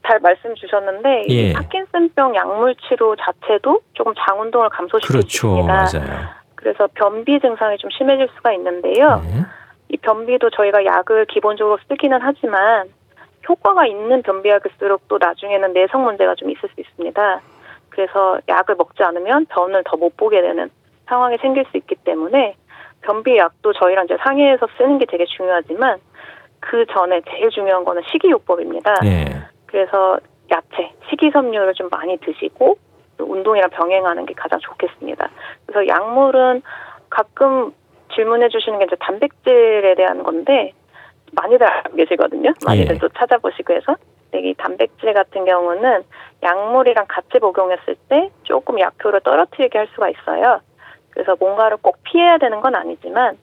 잘 0.07 0.21
말씀 0.21 0.55
주셨는데 0.55 1.25
예. 1.29 1.53
파킨슨병 1.55 2.35
약물 2.35 2.75
치료 2.87 3.17
자체도 3.17 3.81
조금 3.95 4.13
장 4.15 4.41
운동을 4.41 4.69
감소시킬 4.71 5.09
그렇죠. 5.09 5.29
수 5.29 5.47
있습니다. 5.61 5.75
맞아요. 5.75 6.29
그래서 6.55 6.89
변비 6.95 7.41
증상이 7.41 7.79
좀 7.79 7.91
심해질 7.91 8.29
수가 8.37 8.53
있는데요. 8.55 9.23
네. 9.25 9.45
이 9.91 9.97
변비도 9.97 10.51
저희가 10.51 10.85
약을 10.85 11.27
기본적으로 11.27 11.79
쓰기는 11.89 12.19
하지만 12.21 12.89
효과가 13.49 13.87
있는 13.87 14.23
변비약을 14.23 14.71
쓸수록 14.73 15.09
또 15.09 15.19
나중에는 15.19 15.73
내성 15.73 16.05
문제가 16.05 16.35
좀 16.35 16.51
있을 16.51 16.69
수 16.75 16.81
있습니다. 16.81 17.41
그래서 17.99 18.39
약을 18.49 18.77
먹지 18.77 19.03
않으면 19.03 19.47
변을 19.47 19.83
더 19.85 19.97
못 19.97 20.17
보게 20.17 20.41
되는 20.41 20.71
상황이 21.07 21.37
생길 21.39 21.65
수 21.65 21.77
있기 21.77 21.97
때문에 22.05 22.55
변비약도 23.01 23.73
저희랑 23.73 24.05
이제 24.05 24.17
상의해서 24.23 24.69
쓰는 24.77 24.99
게 24.99 25.07
되게 25.07 25.25
중요하지만 25.25 25.99
그 26.61 26.87
전에 26.87 27.21
제일 27.29 27.51
중요한 27.51 27.85
거는 27.85 28.03
식이요법입니다. 28.13 28.95
네. 29.03 29.25
그래서 29.67 30.21
야채, 30.53 30.93
식이섬유를 31.11 31.75
좀 31.75 31.89
많이 31.91 32.17
드시고 32.19 32.79
운동이랑 33.19 33.71
병행하는 33.71 34.27
게 34.27 34.35
가장 34.35 34.61
좋겠습니다. 34.61 35.29
그래서 35.67 35.89
약물은 35.89 36.63
가끔 37.11 37.73
질문해 38.15 38.49
주시는 38.49 38.79
게 38.79 38.85
이제 38.85 38.95
단백질에 39.01 39.97
대한 39.97 40.23
건데 40.23 40.73
많이들 41.33 41.67
알고 41.67 41.97
계시거든요. 41.97 42.53
많이들 42.65 42.95
예. 42.95 42.99
또 42.99 43.09
찾아보시고 43.09 43.73
해서 43.75 43.97
이 44.35 44.55
단백질 44.55 45.15
같은 45.15 45.45
경우는 45.45 46.05
약물이랑 46.43 47.07
같이 47.09 47.39
복용했을 47.39 47.97
때 48.09 48.31
조금 48.43 48.79
약효를 48.79 49.21
떨어뜨리게 49.21 49.79
할 49.79 49.89
수가 49.95 50.11
있어요. 50.11 50.61
그래서 51.11 51.37
뭔가를 51.39 51.79
꼭 51.81 51.97
피해야 52.05 52.39
되는 52.39 52.61
건 52.61 52.75
아니지만 52.75 53.39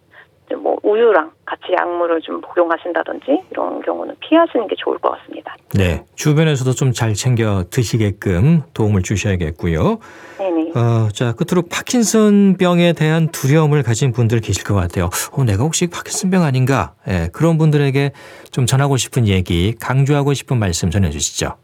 뭐 0.53 0.77
우유랑 0.83 1.31
같이 1.45 1.63
약물을 1.77 2.21
좀 2.21 2.39
복용하신다든지 2.41 3.25
이런 3.51 3.81
경우는 3.81 4.15
피하시는 4.19 4.67
게 4.67 4.75
좋을 4.77 4.97
것 4.99 5.11
같습니다. 5.19 5.55
네, 5.73 6.03
주변에서도 6.15 6.71
좀 6.73 6.91
잘 6.93 7.13
챙겨 7.13 7.63
드시게끔 7.69 8.63
도움을 8.73 9.01
주셔야겠고요. 9.01 9.99
네네. 10.37 10.71
어, 10.75 11.09
자 11.11 11.33
끝으로 11.33 11.63
파킨슨병에 11.69 12.93
대한 12.93 13.27
두려움을 13.29 13.83
가진 13.83 14.11
분들 14.11 14.39
계실 14.41 14.63
것 14.63 14.75
같아요. 14.75 15.09
어, 15.31 15.43
내가 15.43 15.63
혹시 15.63 15.87
파킨슨병 15.87 16.43
아닌가? 16.43 16.93
예, 17.07 17.29
그런 17.33 17.57
분들에게 17.57 18.11
좀 18.51 18.65
전하고 18.65 18.97
싶은 18.97 19.27
얘기, 19.27 19.73
강조하고 19.79 20.33
싶은 20.33 20.57
말씀 20.57 20.89
전해주시죠. 20.91 21.55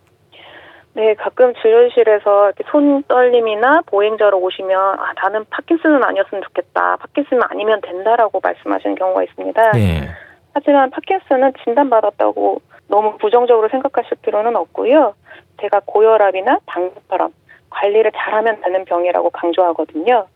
네, 0.94 1.14
가끔 1.14 1.54
진료실에서 1.56 2.48
이렇게 2.48 2.64
손 2.70 3.04
떨림이나 3.04 3.82
보행자로 3.86 4.40
오시면 4.40 5.00
아, 5.00 5.14
나는 5.22 5.46
파킨슨은 5.50 6.04
아니었으면 6.04 6.44
좋겠다. 6.44 6.98
파킨슨은 6.98 7.44
아니면 7.50 7.80
된다라고 7.82 8.42
말씀하시는 8.44 8.96
경우가 8.96 9.24
있습니다. 9.24 9.72
네. 9.72 10.10
하지만 10.54 10.90
파킨슨은 10.90 11.54
진단받았다고 11.64 12.62
너무 12.90 13.18
부정적으로 13.18 13.70
생각하실 13.70 14.18
필요는 14.22 14.56
없고요. 14.58 15.16
제가 15.62 15.82
고혈압이나 15.86 16.60
당뇨처럼 16.66 17.32
관리를 17.70 18.12
잘하면 18.14 18.60
되는 18.62 18.84
병이라고 18.84 19.30
강조하거든요. 19.30 20.28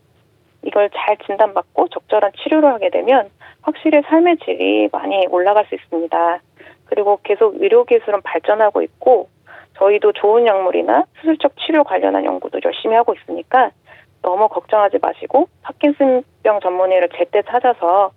이걸 0.63 0.89
잘 0.95 1.17
진단받고 1.25 1.89
적절한 1.89 2.31
치료를 2.37 2.73
하게 2.73 2.89
되면 2.89 3.29
확실히 3.61 4.01
삶의 4.03 4.37
질이 4.37 4.89
많이 4.91 5.27
올라갈 5.27 5.65
수 5.65 5.75
있습니다. 5.75 6.39
그리고 6.85 7.19
계속 7.23 7.61
의료기술은 7.61 8.21
발전하고 8.21 8.81
있고 8.83 9.27
저희도 9.77 10.13
좋은 10.13 10.45
약물이나 10.45 11.05
수술적 11.19 11.53
치료 11.65 11.83
관련한 11.83 12.25
연구도 12.25 12.59
열심히 12.63 12.95
하고 12.95 13.13
있으니까 13.13 13.71
너무 14.21 14.47
걱정하지 14.47 14.97
마시고 15.01 15.47
파킨슨병 15.61 16.59
전문의를 16.61 17.09
제때 17.17 17.41
찾아서 17.49 18.11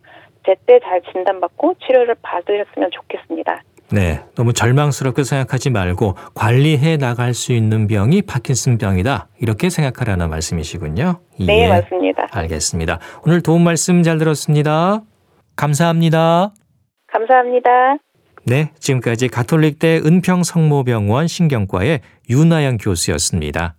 제때 0.47 0.81
잘 0.83 1.03
진단받고 1.13 1.75
치료를 1.87 2.15
받으셨으면 2.23 2.91
좋겠습니다. 2.93 3.63
네, 3.91 4.21
너무 4.35 4.53
절망스럽게 4.53 5.25
생각하지 5.25 5.71
말고 5.71 6.15
관리해 6.35 6.99
나갈 6.99 7.33
수 7.33 7.53
있는 7.53 7.87
병이 7.87 8.23
파킨슨병이다. 8.23 9.29
이렇게 9.41 9.71
생각하라는 9.71 10.29
말씀이시군요. 10.29 11.21
네, 11.41 11.65
예, 11.65 11.69
맞습니다. 11.69 12.27
알겠습니다. 12.31 12.99
오늘 13.27 13.43
도움 13.43 13.65
말씀 13.65 14.03
잘 14.03 14.19
들었습니다. 14.19 15.01
감사합니다. 15.57 16.53
감사합니다. 17.07 17.99
네, 18.49 18.71
지금까지 18.81 19.29
가톨릭대 19.29 20.01
은평성모병원 20.07 21.29
신경과의 21.29 22.01
윤아영 22.31 22.79
교수였습니다. 22.79 23.75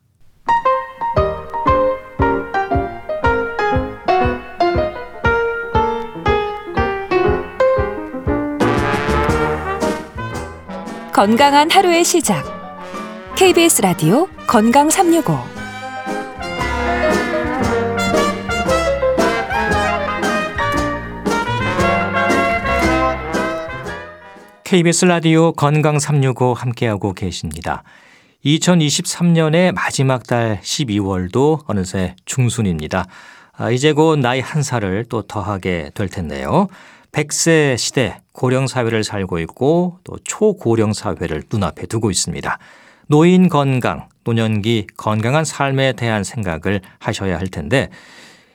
건강한 11.12 11.72
하루의 11.72 12.04
시작. 12.04 12.46
KBS 13.36 13.82
라디오 13.82 14.28
건강 14.46 14.92
365. 14.92 15.59
KBS 24.70 25.06
라디오 25.06 25.52
건강 25.54 25.98
365 25.98 26.54
함께하고 26.54 27.14
계십니다. 27.14 27.82
2023년의 28.46 29.72
마지막 29.72 30.28
달 30.28 30.60
12월도 30.62 31.64
어느새 31.66 32.16
중순입니다. 32.26 33.08
아, 33.54 33.72
이제 33.72 33.94
곧 33.94 34.20
나이 34.20 34.40
한 34.42 34.62
살을 34.62 35.06
또 35.10 35.24
더하게 35.24 35.90
될 35.96 36.08
텐데요. 36.08 36.68
100세 37.12 37.80
시대 37.80 38.20
고령 38.32 38.68
사회를 38.68 39.04
살고 39.04 39.40
있고 39.40 39.98
또 40.04 40.20
초고령 40.24 40.94
사회를 40.94 41.42
눈앞에 41.52 41.88
두고 41.88 42.12
있습니다. 42.12 42.60
노인 43.08 43.50
건강, 43.50 44.08
노년기 44.24 44.86
건강한 44.98 45.46
삶에 45.46 45.94
대한 45.94 46.24
생각을 46.24 46.82
하셔야 47.00 47.40
할 47.40 47.48
텐데 47.48 47.90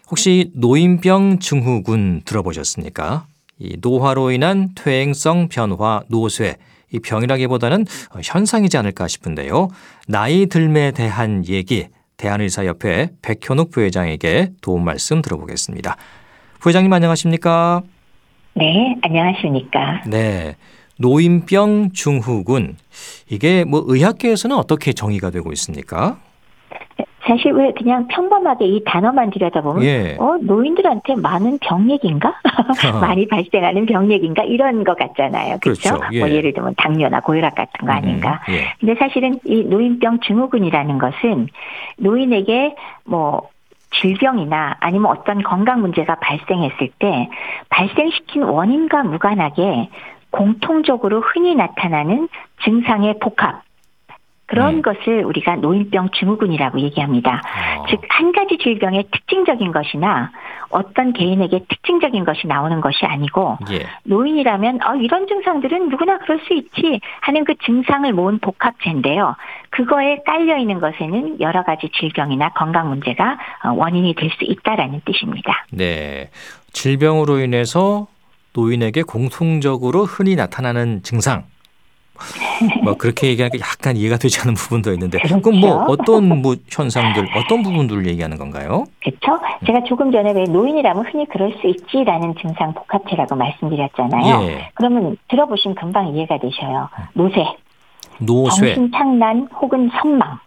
혹시 0.08 0.52
노인병 0.54 1.40
증후군 1.40 2.22
들어보셨습니까? 2.24 3.26
이 3.58 3.76
노화로 3.80 4.30
인한 4.30 4.70
퇴행성 4.74 5.48
변화 5.48 6.02
노쇠 6.08 6.56
이 6.92 7.00
병이라기보다는 7.00 7.86
현상이지 8.22 8.76
않을까 8.76 9.08
싶은데요. 9.08 9.68
나이 10.06 10.46
들매에 10.46 10.92
대한 10.92 11.46
얘기 11.48 11.88
대한의사협회 12.16 13.10
백현욱 13.22 13.70
부회장에게 13.70 14.50
도움 14.60 14.84
말씀 14.84 15.20
들어보겠습니다. 15.20 15.96
부회장님 16.60 16.92
안녕하십니까? 16.92 17.82
네, 18.54 18.96
안녕하십니까. 19.02 20.02
네. 20.06 20.56
노인병 20.96 21.90
증후군. 21.92 22.76
이게 23.28 23.64
뭐 23.64 23.82
의학계에서는 23.84 24.56
어떻게 24.56 24.92
정의가 24.92 25.30
되고 25.30 25.52
있습니까? 25.52 26.20
사실 27.26 27.52
왜 27.52 27.72
그냥 27.72 28.06
평범하게 28.08 28.66
이 28.66 28.84
단어만 28.84 29.30
들여다보면 29.30 29.82
예. 29.84 30.16
어 30.18 30.36
노인들한테 30.40 31.16
많은 31.16 31.58
병 31.58 31.90
얘기인가 31.90 32.34
많이 33.00 33.26
발생하는 33.26 33.86
병 33.86 34.10
얘기인가 34.10 34.42
이런 34.42 34.84
것 34.84 34.96
같잖아요 34.98 35.58
그렇죠, 35.62 35.94
그렇죠? 35.94 36.04
예. 36.12 36.20
뭐 36.20 36.30
예를 36.30 36.52
들면 36.52 36.74
당뇨나 36.76 37.20
고혈압 37.20 37.54
같은 37.54 37.86
거 37.86 37.92
음, 37.92 37.96
아닌가 37.96 38.40
음, 38.48 38.54
예. 38.54 38.74
근데 38.78 38.94
사실은 38.96 39.38
이 39.44 39.64
노인병 39.64 40.20
증후군이라는 40.20 40.98
것은 40.98 41.48
노인에게 41.98 42.76
뭐 43.04 43.48
질병이나 44.00 44.76
아니면 44.80 45.10
어떤 45.10 45.42
건강 45.42 45.80
문제가 45.80 46.16
발생했을 46.16 46.90
때 46.98 47.30
발생시킨 47.70 48.42
원인과 48.42 49.04
무관하게 49.04 49.88
공통적으로 50.30 51.20
흔히 51.20 51.54
나타나는 51.54 52.28
증상의 52.64 53.18
복합 53.20 53.62
그런 54.54 54.76
네. 54.76 54.82
것을 54.82 55.24
우리가 55.24 55.56
노인병 55.56 56.10
증후군이라고 56.18 56.80
얘기합니다. 56.80 57.40
어. 57.78 57.86
즉, 57.88 58.00
한 58.08 58.32
가지 58.32 58.58
질병의 58.58 59.04
특징적인 59.10 59.72
것이나 59.72 60.30
어떤 60.70 61.12
개인에게 61.12 61.64
특징적인 61.68 62.24
것이 62.24 62.46
나오는 62.46 62.80
것이 62.80 63.04
아니고, 63.06 63.58
예. 63.70 63.86
노인이라면, 64.04 64.80
어, 64.82 64.96
이런 64.96 65.26
증상들은 65.26 65.88
누구나 65.88 66.18
그럴 66.18 66.40
수 66.46 66.54
있지 66.54 67.00
하는 67.20 67.44
그 67.44 67.54
증상을 67.64 68.12
모은 68.12 68.38
복합체인데요. 68.40 69.36
그거에 69.70 70.18
깔려 70.26 70.56
있는 70.58 70.80
것에는 70.80 71.40
여러 71.40 71.62
가지 71.64 71.88
질병이나 71.98 72.50
건강 72.50 72.88
문제가 72.88 73.38
어, 73.64 73.72
원인이 73.72 74.14
될 74.14 74.30
수 74.34 74.44
있다라는 74.44 75.02
뜻입니다. 75.04 75.64
네. 75.70 76.28
질병으로 76.72 77.38
인해서 77.38 78.08
노인에게 78.54 79.02
공통적으로 79.02 80.04
흔히 80.04 80.34
나타나는 80.34 81.02
증상, 81.02 81.44
뭐 82.84 82.94
그렇게 82.94 83.28
얘기하니까 83.28 83.58
약간 83.58 83.96
이해가 83.96 84.16
되지 84.16 84.40
않는 84.40 84.54
부분도 84.54 84.92
있는데 84.92 85.18
그렇죠. 85.18 85.40
그럼 85.42 85.60
뭐 85.60 85.84
어떤 85.88 86.42
뭐 86.42 86.54
현상들 86.70 87.28
어떤 87.36 87.62
부분들을 87.62 88.06
얘기하는 88.06 88.38
건가요? 88.38 88.84
그렇죠. 89.02 89.40
제가 89.66 89.82
조금 89.84 90.12
전에 90.12 90.32
왜 90.32 90.44
노인이라면 90.44 91.06
흔히 91.06 91.26
그럴 91.26 91.52
수 91.60 91.66
있지라는 91.66 92.34
증상 92.40 92.72
복합체라고 92.74 93.34
말씀드렸잖아요. 93.36 94.42
예. 94.44 94.70
그러면 94.74 95.16
들어보시면 95.28 95.74
금방 95.74 96.08
이해가 96.14 96.38
되셔요. 96.38 96.88
노쇠, 97.14 97.44
노쇠, 98.20 98.74
정신착란 98.74 99.48
혹은 99.60 99.90
선망 100.00 100.38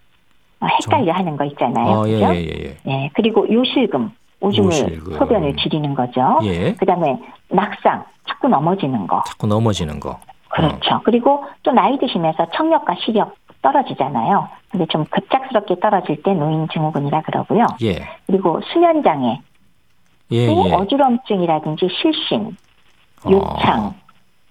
어, 0.60 0.66
헷갈려 0.66 1.14
하는 1.14 1.38
거 1.38 1.46
있잖아요. 1.46 1.88
어, 1.88 2.02
그죠? 2.04 2.34
예, 2.34 2.40
예, 2.40 2.78
예. 2.88 2.92
예, 2.92 3.10
그리고 3.14 3.46
요실금, 3.52 4.10
오줌을 4.40 4.68
요실금. 4.70 5.14
소변을 5.18 5.56
지리는 5.58 5.94
거죠. 5.94 6.40
예. 6.44 6.74
그다음에 6.74 7.18
낙상, 7.50 8.04
자꾸 8.28 8.48
넘어지는 8.48 9.06
거. 9.06 9.22
자꾸 9.28 9.46
넘어지는 9.48 10.00
거. 10.00 10.20
그렇죠. 10.58 10.96
어. 10.96 11.02
그리고 11.04 11.44
또 11.64 11.72
나이 11.72 11.98
드시면서 11.98 12.48
청력과 12.54 12.96
시력 13.06 13.36
떨어지잖아요. 13.62 14.48
근데 14.70 14.86
좀 14.88 15.06
급작스럽게 15.06 15.80
떨어질 15.80 16.22
때 16.24 16.34
노인 16.34 16.68
증후군이라 16.70 17.22
그러고요. 17.22 17.66
예. 17.84 17.96
그리고 18.26 18.60
수면 18.72 19.04
장애, 19.04 19.40
예, 20.32 20.48
또 20.48 20.68
예. 20.68 20.74
어지럼증이라든지 20.74 21.88
실신, 22.02 22.56
요창, 23.30 23.86
어. 23.86 23.94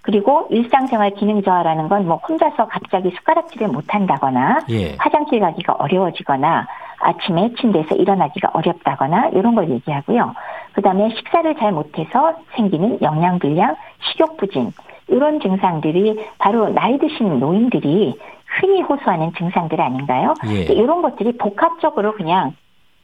그리고 0.02 0.46
일상생활 0.50 1.14
기능 1.14 1.42
저하라는 1.42 1.88
건 1.88 2.06
뭐 2.06 2.16
혼자서 2.16 2.68
갑자기 2.68 3.10
숟가락질을 3.10 3.68
못 3.68 3.92
한다거나 3.92 4.60
예. 4.70 4.94
화장실 4.98 5.40
가기가 5.40 5.74
어려워지거나 5.74 6.66
아침에 7.00 7.52
침대에서 7.60 7.96
일어나기가 7.96 8.50
어렵다거나 8.54 9.30
이런 9.34 9.54
걸 9.54 9.68
얘기하고요. 9.70 10.34
그다음에 10.72 11.10
식사를 11.10 11.54
잘 11.56 11.72
못해서 11.72 12.34
생기는 12.54 12.98
영양 13.02 13.38
불량, 13.38 13.76
식욕 14.10 14.36
부진 14.36 14.72
이런 15.08 15.40
증상들이 15.40 16.16
바로 16.38 16.68
나이 16.68 16.98
드신 16.98 17.38
노인들이 17.38 18.18
흔히 18.60 18.82
호소하는 18.82 19.32
증상들 19.36 19.80
아닌가요? 19.80 20.34
예. 20.48 20.62
이런 20.64 21.02
것들이 21.02 21.36
복합적으로 21.36 22.14
그냥 22.14 22.54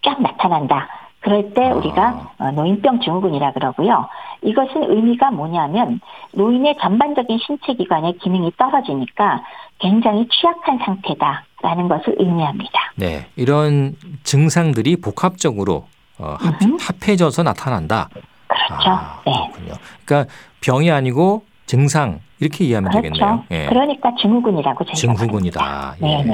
쫙 0.03 0.21
나타난다. 0.21 0.89
그럴 1.21 1.53
때 1.55 1.69
아. 1.69 1.75
우리가 1.75 2.33
어, 2.39 2.51
노인병 2.51 3.01
증후군이라 3.01 3.53
그러고요. 3.53 4.09
이것은 4.43 4.91
의미가 4.91 5.31
뭐냐면 5.31 6.01
노인의 6.33 6.77
전반적인 6.81 7.39
신체 7.39 7.75
기관의 7.75 8.19
기능이 8.19 8.51
떨어지니까 8.59 9.45
굉장히 9.79 10.27
취약한 10.29 10.79
상태다라는 10.79 11.89
것을 11.89 12.17
의미합니다. 12.19 12.93
네, 12.97 13.27
이런 13.37 13.95
증상들이 14.25 14.97
복합적으로 14.97 15.85
어, 16.19 16.37
합, 16.41 16.55
합해져서 16.81 17.45
나타난다. 17.45 18.09
그렇죠. 18.49 18.91
아, 18.91 19.21
네. 19.25 19.33
그렇군요. 19.53 19.75
그러니까 20.05 20.33
병이 20.61 20.91
아니고 20.91 21.45
증상 21.67 22.21
이렇게 22.41 22.65
이해하면 22.65 22.91
그렇죠. 22.91 23.09
되겠네요. 23.11 23.45
예. 23.51 23.67
그러니까 23.67 24.13
증후군이라고 24.21 24.85
저희가 24.85 24.95
증후군이다. 24.95 25.97
예. 26.03 26.25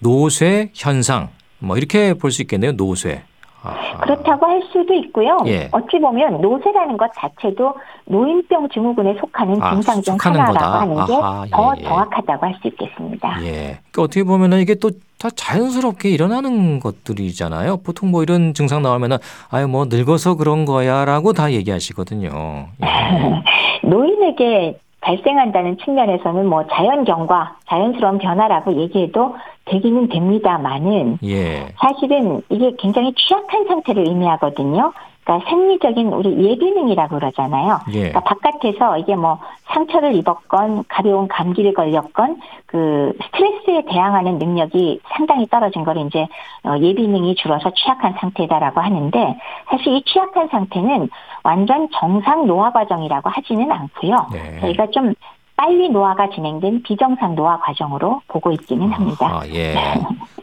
노쇠 0.00 0.70
현상 0.74 1.28
뭐 1.58 1.76
이렇게 1.76 2.14
볼 2.14 2.30
수 2.32 2.42
있겠네요. 2.42 2.72
노쇠. 2.72 3.22
아하. 3.62 3.98
그렇다고 3.98 4.46
할 4.46 4.62
수도 4.72 4.92
있고요. 4.94 5.38
예. 5.46 5.68
어찌 5.72 5.98
보면 6.00 6.40
노쇠라는 6.40 6.96
것 6.96 7.10
자체도 7.14 7.74
노인병 8.06 8.68
증후군에 8.70 9.14
속하는 9.20 9.62
아, 9.62 9.70
증상 9.72 10.02
중 10.02 10.16
하나라고 10.20 10.52
거다. 10.52 10.80
하는 10.80 10.94
게더 11.06 11.44
예, 11.46 11.80
예. 11.80 11.84
정확하다고 11.84 12.46
할 12.46 12.54
수 12.60 12.68
있겠습니다. 12.68 13.38
예. 13.42 13.52
그러니까 13.92 14.02
어떻게 14.02 14.24
보면 14.24 14.52
이게 14.60 14.74
또 14.74 14.90
다 15.22 15.30
자연스럽게 15.30 16.10
일어나는 16.10 16.80
것들이잖아요. 16.80 17.76
보통 17.84 18.10
뭐 18.10 18.24
이런 18.24 18.54
증상 18.54 18.82
나오면은 18.82 19.18
아유 19.52 19.68
뭐 19.68 19.84
늙어서 19.88 20.34
그런 20.34 20.64
거야라고 20.64 21.32
다 21.32 21.52
얘기하시거든요. 21.52 22.66
예. 22.82 23.86
노인에게 23.88 24.78
발생한다는 25.00 25.78
측면에서는 25.78 26.46
뭐 26.46 26.64
자연경과 26.66 27.56
자연스러운 27.68 28.18
변화라고 28.18 28.74
얘기해도 28.74 29.36
되기는 29.64 30.08
됩니다만은 30.08 31.18
예. 31.24 31.68
사실은 31.76 32.42
이게 32.48 32.72
굉장히 32.78 33.12
취약한 33.14 33.66
상태를 33.66 34.06
의미하거든요. 34.08 34.92
그러니까 35.24 35.48
생리적인 35.48 36.08
우리 36.08 36.50
예비능이라고 36.50 37.16
그러잖아요. 37.16 37.78
예. 37.92 38.10
그러니까 38.10 38.20
바깥에서 38.20 38.98
이게 38.98 39.14
뭐 39.14 39.38
상처를 39.66 40.16
입었건 40.16 40.84
가벼운 40.88 41.28
감기를 41.28 41.74
걸렸건 41.74 42.40
그 42.66 43.12
스트레스에 43.26 43.84
대항하는 43.88 44.38
능력이 44.38 45.00
상당히 45.16 45.46
떨어진 45.46 45.84
걸 45.84 45.98
이제 45.98 46.26
어, 46.64 46.76
예비능이 46.78 47.36
줄어서 47.36 47.70
취약한 47.70 48.14
상태다라고 48.18 48.80
하는데 48.80 49.38
사실 49.68 49.94
이 49.94 50.02
취약한 50.04 50.48
상태는 50.48 51.08
완전 51.44 51.88
정상 51.92 52.46
노화 52.46 52.72
과정이라고 52.72 53.30
하지는 53.30 53.70
않고요. 53.70 54.16
네. 54.32 54.60
저희가 54.60 54.88
좀 54.88 55.14
빨리 55.62 55.88
노화가 55.90 56.30
진행된 56.34 56.82
비정상 56.82 57.36
노화 57.36 57.56
과정으로 57.60 58.20
보고 58.26 58.50
있기는 58.50 58.90
합니다. 58.90 59.28
아, 59.42 59.46
예. 59.46 59.76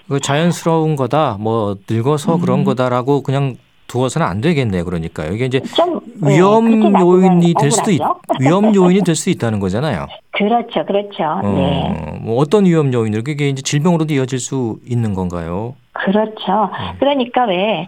그 0.08 0.22
자연스러운 0.22 0.96
거다, 0.96 1.36
뭐 1.42 1.76
늙어서 1.90 2.36
음. 2.36 2.40
그런 2.42 2.64
거다라고 2.64 3.22
그냥 3.22 3.58
두어서는 3.88 4.26
안 4.26 4.40
되겠네요. 4.40 4.86
그러니까요. 4.86 5.34
이게 5.34 5.46
이제 5.46 5.60
좀, 5.60 6.00
네, 6.22 6.36
위험 6.38 6.94
네, 6.94 7.00
요인이 7.02 7.54
될 7.60 7.70
수도 7.70 7.92
있, 7.92 8.00
위험 8.40 8.74
요인이 8.74 9.02
될 9.04 9.14
수 9.16 9.30
있다는 9.30 9.60
거잖아요. 9.60 10.08
그렇죠, 10.32 10.86
그렇죠. 10.86 11.24
어, 11.24 11.42
네. 11.54 12.20
뭐 12.22 12.38
어떤 12.38 12.66
위험 12.66 12.94
요인들 12.94 13.24
그게 13.26 13.50
이제 13.50 13.62
질병으로도 13.62 14.14
이어질 14.14 14.40
수 14.40 14.78
있는 14.88 15.14
건가요? 15.14 15.76
그렇죠. 15.92 16.70
네. 16.72 16.96
그러니까 17.00 17.44
왜 17.46 17.88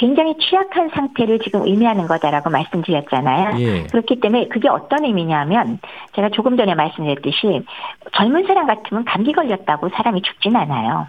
굉장히 0.00 0.34
취약한 0.38 0.88
상태를 0.88 1.40
지금 1.40 1.66
의미하는 1.66 2.06
거다라고 2.06 2.48
말씀드렸잖아요. 2.48 3.60
예. 3.60 3.82
그렇기 3.82 4.20
때문에 4.20 4.48
그게 4.48 4.66
어떤 4.70 5.04
의미냐면 5.04 5.78
제가 6.14 6.30
조금 6.30 6.56
전에 6.56 6.74
말씀드렸듯이 6.74 7.66
젊은 8.14 8.46
사람 8.46 8.66
같으면 8.66 9.04
감기 9.04 9.32
걸렸다고 9.32 9.90
사람이 9.90 10.22
죽진 10.22 10.56
않아요. 10.56 11.06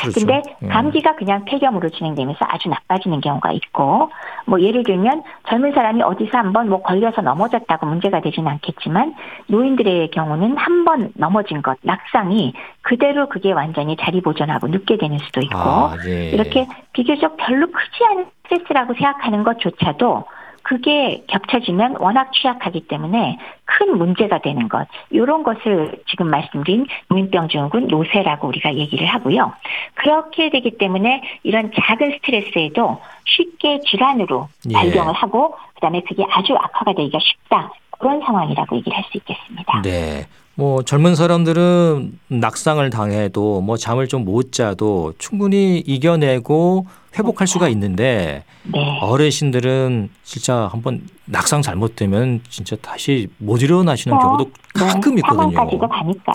그렇죠. 0.00 0.20
근데 0.20 0.42
예. 0.62 0.68
감기가 0.68 1.16
그냥 1.16 1.44
폐렴으로 1.44 1.88
진행되면서 1.90 2.38
아주 2.48 2.68
나빠지는 2.68 3.20
경우가 3.20 3.52
있고 3.52 4.10
뭐 4.46 4.60
예를 4.60 4.84
들면 4.84 5.22
젊은 5.48 5.72
사람이 5.72 6.02
어디서 6.02 6.38
한번 6.38 6.68
뭐 6.68 6.82
걸려서 6.82 7.20
넘어졌다고 7.20 7.86
문제가 7.86 8.20
되지는 8.20 8.50
않겠지만 8.52 9.14
노인들의 9.48 10.10
경우는 10.10 10.56
한 10.56 10.80
번 10.84 11.12
넘어진 11.14 11.60
것 11.60 11.76
낙상이 11.82 12.54
그대로 12.80 13.28
그게 13.28 13.52
완전히 13.52 13.96
자리 13.98 14.22
보존하고 14.22 14.66
눕게 14.68 14.96
되는 14.96 15.18
수도 15.18 15.42
있고 15.42 15.58
아, 15.58 15.94
예. 16.06 16.30
이렇게 16.30 16.66
비교적 16.94 17.36
별로 17.36 17.66
크지 17.66 18.04
않은 18.10 18.26
스트레스라고 18.44 18.94
생각하는 18.94 19.42
것조차도 19.44 20.24
그게 20.62 21.24
겹쳐지면 21.28 21.96
워낙 21.98 22.32
취약하기 22.32 22.86
때문에 22.88 23.38
큰 23.64 23.96
문제가 23.98 24.38
되는 24.40 24.68
것. 24.68 24.86
이런 25.10 25.42
것을 25.42 26.02
지금 26.08 26.28
말씀드린 26.28 26.86
무인병 27.08 27.48
증후군 27.48 27.86
노쇠라고 27.88 28.48
우리가 28.48 28.74
얘기를 28.74 29.06
하고요. 29.06 29.52
그렇게 29.94 30.50
되기 30.50 30.76
때문에 30.78 31.22
이런 31.42 31.70
작은 31.74 32.12
스트레스에도 32.12 33.00
쉽게 33.24 33.80
질환으로 33.80 34.48
예. 34.70 34.74
발병을 34.74 35.12
하고 35.14 35.54
그다음에 35.74 36.02
그게 36.06 36.24
아주 36.30 36.54
악화가 36.54 36.92
되기가 36.94 37.18
쉽다. 37.20 37.72
그런 37.98 38.20
상황이라고 38.20 38.76
얘기를 38.76 38.96
할 38.96 39.04
수 39.10 39.18
있겠습니다. 39.18 39.82
네. 39.82 40.24
뭐 40.60 40.82
젊은 40.82 41.14
사람들은 41.14 42.18
낙상을 42.28 42.90
당해도 42.90 43.62
뭐 43.62 43.76
잠을 43.78 44.06
좀 44.08 44.20
못 44.20 44.52
자도 44.52 45.14
충분히 45.18 45.78
이겨내고 45.78 46.84
회복할 47.18 47.46
수가 47.46 47.68
있는데 47.70 48.44
네. 48.64 48.98
어르신들은 49.00 50.10
진짜 50.22 50.68
한번 50.70 51.00
낙상 51.24 51.62
잘못되면 51.62 52.42
진짜 52.50 52.76
다시 52.82 53.28
못 53.38 53.62
일어나시는 53.62 54.14
어, 54.14 54.20
경우도 54.20 54.50
가끔 54.74 55.14
네. 55.14 55.22
있거든요. 55.22 55.80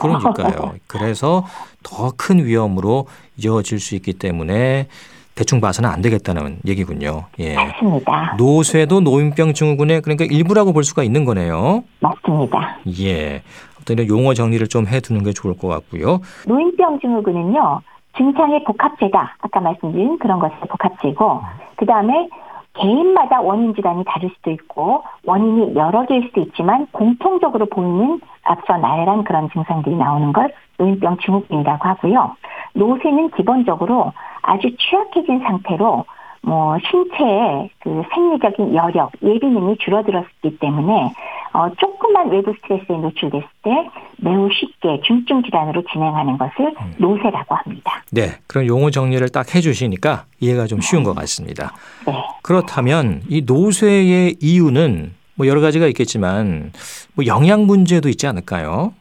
그러니까요. 0.01 0.73
그래서 0.87 1.45
더 1.83 2.11
큰 2.17 2.43
위험으로 2.43 3.05
이어질 3.37 3.79
수 3.79 3.93
있기 3.95 4.13
때문에 4.13 4.87
대충 5.35 5.61
봐서는 5.61 5.89
안 5.89 6.01
되겠다는 6.01 6.59
얘기군요. 6.65 7.25
예. 7.39 7.53
맞습니다. 7.55 8.35
노쇠도 8.37 9.01
노인병 9.01 9.53
증후군의 9.53 10.01
그러니까 10.01 10.25
일부라고 10.25 10.73
볼 10.73 10.83
수가 10.83 11.03
있는 11.03 11.23
거네요. 11.25 11.83
맞습니다. 11.99 12.79
예. 13.01 13.43
어떤 13.85 14.07
용어 14.07 14.33
정리를 14.33 14.67
좀 14.67 14.87
해두는 14.87 15.23
게 15.23 15.31
좋을 15.31 15.55
것 15.57 15.67
같고요. 15.67 16.19
노인병 16.47 16.99
증후군은요. 16.99 17.81
증상의 18.17 18.63
복합체다. 18.63 19.35
아까 19.41 19.59
말씀드린 19.59 20.17
그런 20.17 20.39
것의 20.39 20.53
복합체고 20.69 21.41
그 21.75 21.85
다음에 21.85 22.27
개인마다 22.73 23.41
원인 23.41 23.73
질환이 23.75 24.03
다를 24.05 24.29
수도 24.35 24.51
있고 24.51 25.03
원인이 25.25 25.75
여러 25.75 26.05
개일 26.05 26.23
수도 26.27 26.41
있지만 26.41 26.87
공통적으로 26.91 27.67
보이는 27.67 28.19
앞서 28.43 28.77
나열한 28.77 29.23
그런 29.23 29.49
증상들이 29.51 29.95
나오는 29.95 30.33
걸 30.33 30.51
노인병 30.77 31.17
증후군이라고 31.23 31.87
하고요. 31.87 32.35
노쇠는 32.73 33.31
기본적으로 33.31 34.11
아주 34.41 34.75
취약해진 34.77 35.39
상태로 35.39 36.05
뭐 36.45 36.77
신체의 36.79 37.69
그 37.81 38.03
생리적인 38.13 38.75
여력, 38.75 39.11
예비능이 39.23 39.77
줄어들었기 39.79 40.59
때문에 40.59 41.11
어 41.53 41.69
조금만 41.79 42.29
외부 42.29 42.53
스트레스에 42.53 42.97
노출됐을 42.97 43.47
때 43.63 43.71
매우 44.17 44.47
쉽게 44.51 45.01
중증 45.03 45.41
질환으로 45.41 45.83
진행하는 45.91 46.37
것을 46.37 46.67
음. 46.79 46.93
노쇠라고 46.99 47.55
합니다. 47.55 48.03
네, 48.11 48.33
그런 48.45 48.67
용어 48.67 48.91
정리를 48.91 49.27
딱 49.29 49.55
해주시니까 49.55 50.25
이해가 50.39 50.67
좀 50.67 50.81
쉬운 50.81 51.03
것 51.03 51.15
같습니다. 51.15 51.73
네. 52.05 52.13
그렇다면 52.43 53.21
이 53.27 53.41
노쇠의 53.43 54.35
이유는 54.39 55.13
뭐 55.33 55.47
여러 55.47 55.61
가지가 55.61 55.87
있겠지만 55.87 56.71
뭐 57.15 57.25
영양 57.25 57.65
문제도 57.65 58.07
있지 58.07 58.27
않을까요? 58.27 58.93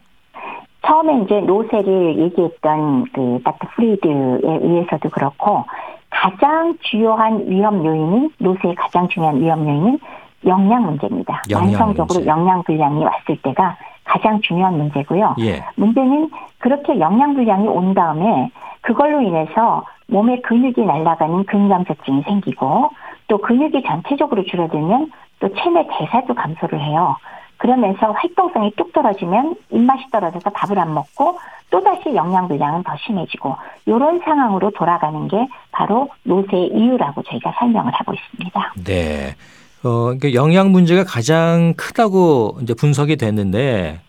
처음에 0.85 1.23
이제 1.23 1.41
노쇠를 1.41 2.17
얘기했던 2.17 3.05
그 3.13 3.39
닥터 3.43 3.67
프리드에 3.75 4.11
의해서도 4.43 5.09
그렇고 5.09 5.65
가장 6.09 6.77
주요한 6.81 7.43
위험 7.47 7.85
요인은 7.85 8.31
노쇠의 8.39 8.75
가장 8.75 9.07
중요한 9.09 9.41
위험 9.41 9.67
요인은 9.67 9.99
영양 10.45 10.83
문제입니다. 10.83 11.41
영양 11.49 11.71
만성적으로 11.71 12.19
문제. 12.19 12.29
영양 12.29 12.63
불량이 12.63 13.03
왔을 13.03 13.37
때가 13.41 13.77
가장 14.03 14.39
중요한 14.41 14.77
문제고요. 14.77 15.35
예. 15.39 15.63
문제는 15.75 16.29
그렇게 16.59 16.99
영양 16.99 17.33
불량이 17.33 17.67
온 17.67 17.93
다음에 17.93 18.51
그걸로 18.81 19.21
인해서 19.21 19.83
몸의 20.07 20.43
근육이 20.43 20.85
날아가는 20.85 21.45
근감소증이 21.45 22.21
생기고 22.23 22.91
또 23.27 23.37
근육이 23.39 23.83
전체적으로 23.83 24.43
줄어들면 24.43 25.11
또 25.39 25.49
체내 25.55 25.87
대사도 25.87 26.35
감소를 26.35 26.79
해요. 26.79 27.17
그러면서 27.65 28.11
활동성이 28.11 28.71
뚝 28.77 28.93
떨어지면 28.93 29.55
입맛이 29.71 30.03
떨어져서 30.11 30.51
밥을 30.51 30.77
안 30.77 30.93
먹고 30.93 31.39
또다시 31.71 32.13
영양 32.13 32.47
불량은 32.47 32.83
더 32.83 32.95
심해지고 33.03 33.55
이런 33.87 34.19
상황으로 34.19 34.69
돌아가는 34.69 35.27
게 35.27 35.47
바로 35.71 36.07
노쇠의 36.23 36.67
이유라고 36.75 37.23
저희가 37.23 37.55
설명을 37.57 37.91
하고 37.91 38.13
있습니다. 38.13 38.73
네. 38.83 39.35
어, 39.83 40.13
그러니까 40.13 40.35
영양 40.35 40.71
문제가 40.71 41.03
가장 41.03 41.73
크다고 41.75 42.59
이제 42.61 42.75
분석이 42.75 43.15
됐는데 43.15 43.99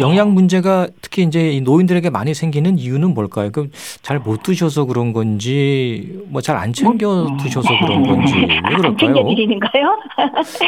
영양 0.00 0.34
문제가 0.34 0.88
특히 1.00 1.22
이제 1.22 1.60
노인들에게 1.64 2.10
많이 2.10 2.34
생기는 2.34 2.76
이유는 2.78 3.14
뭘까요? 3.14 3.50
그 3.52 3.68
잘 4.02 4.18
못 4.18 4.42
드셔서 4.42 4.84
그런 4.86 5.12
건지 5.12 6.20
뭐 6.28 6.40
잘 6.42 6.56
안 6.56 6.72
챙겨 6.72 7.26
뭐, 7.28 7.36
드셔서 7.38 7.68
그런 7.80 8.02
건지 8.06 8.34
왜 8.36 8.46
그럴까요? 8.46 8.86
안 8.88 8.96
챙겨 8.98 9.22
드리는가요? 9.24 9.98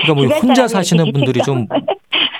그러니까 0.03 0.15
뭐 0.15 0.27
혼자 0.41 0.69
사시는 0.69 1.13
분들이 1.13 1.41
좀 1.43 1.67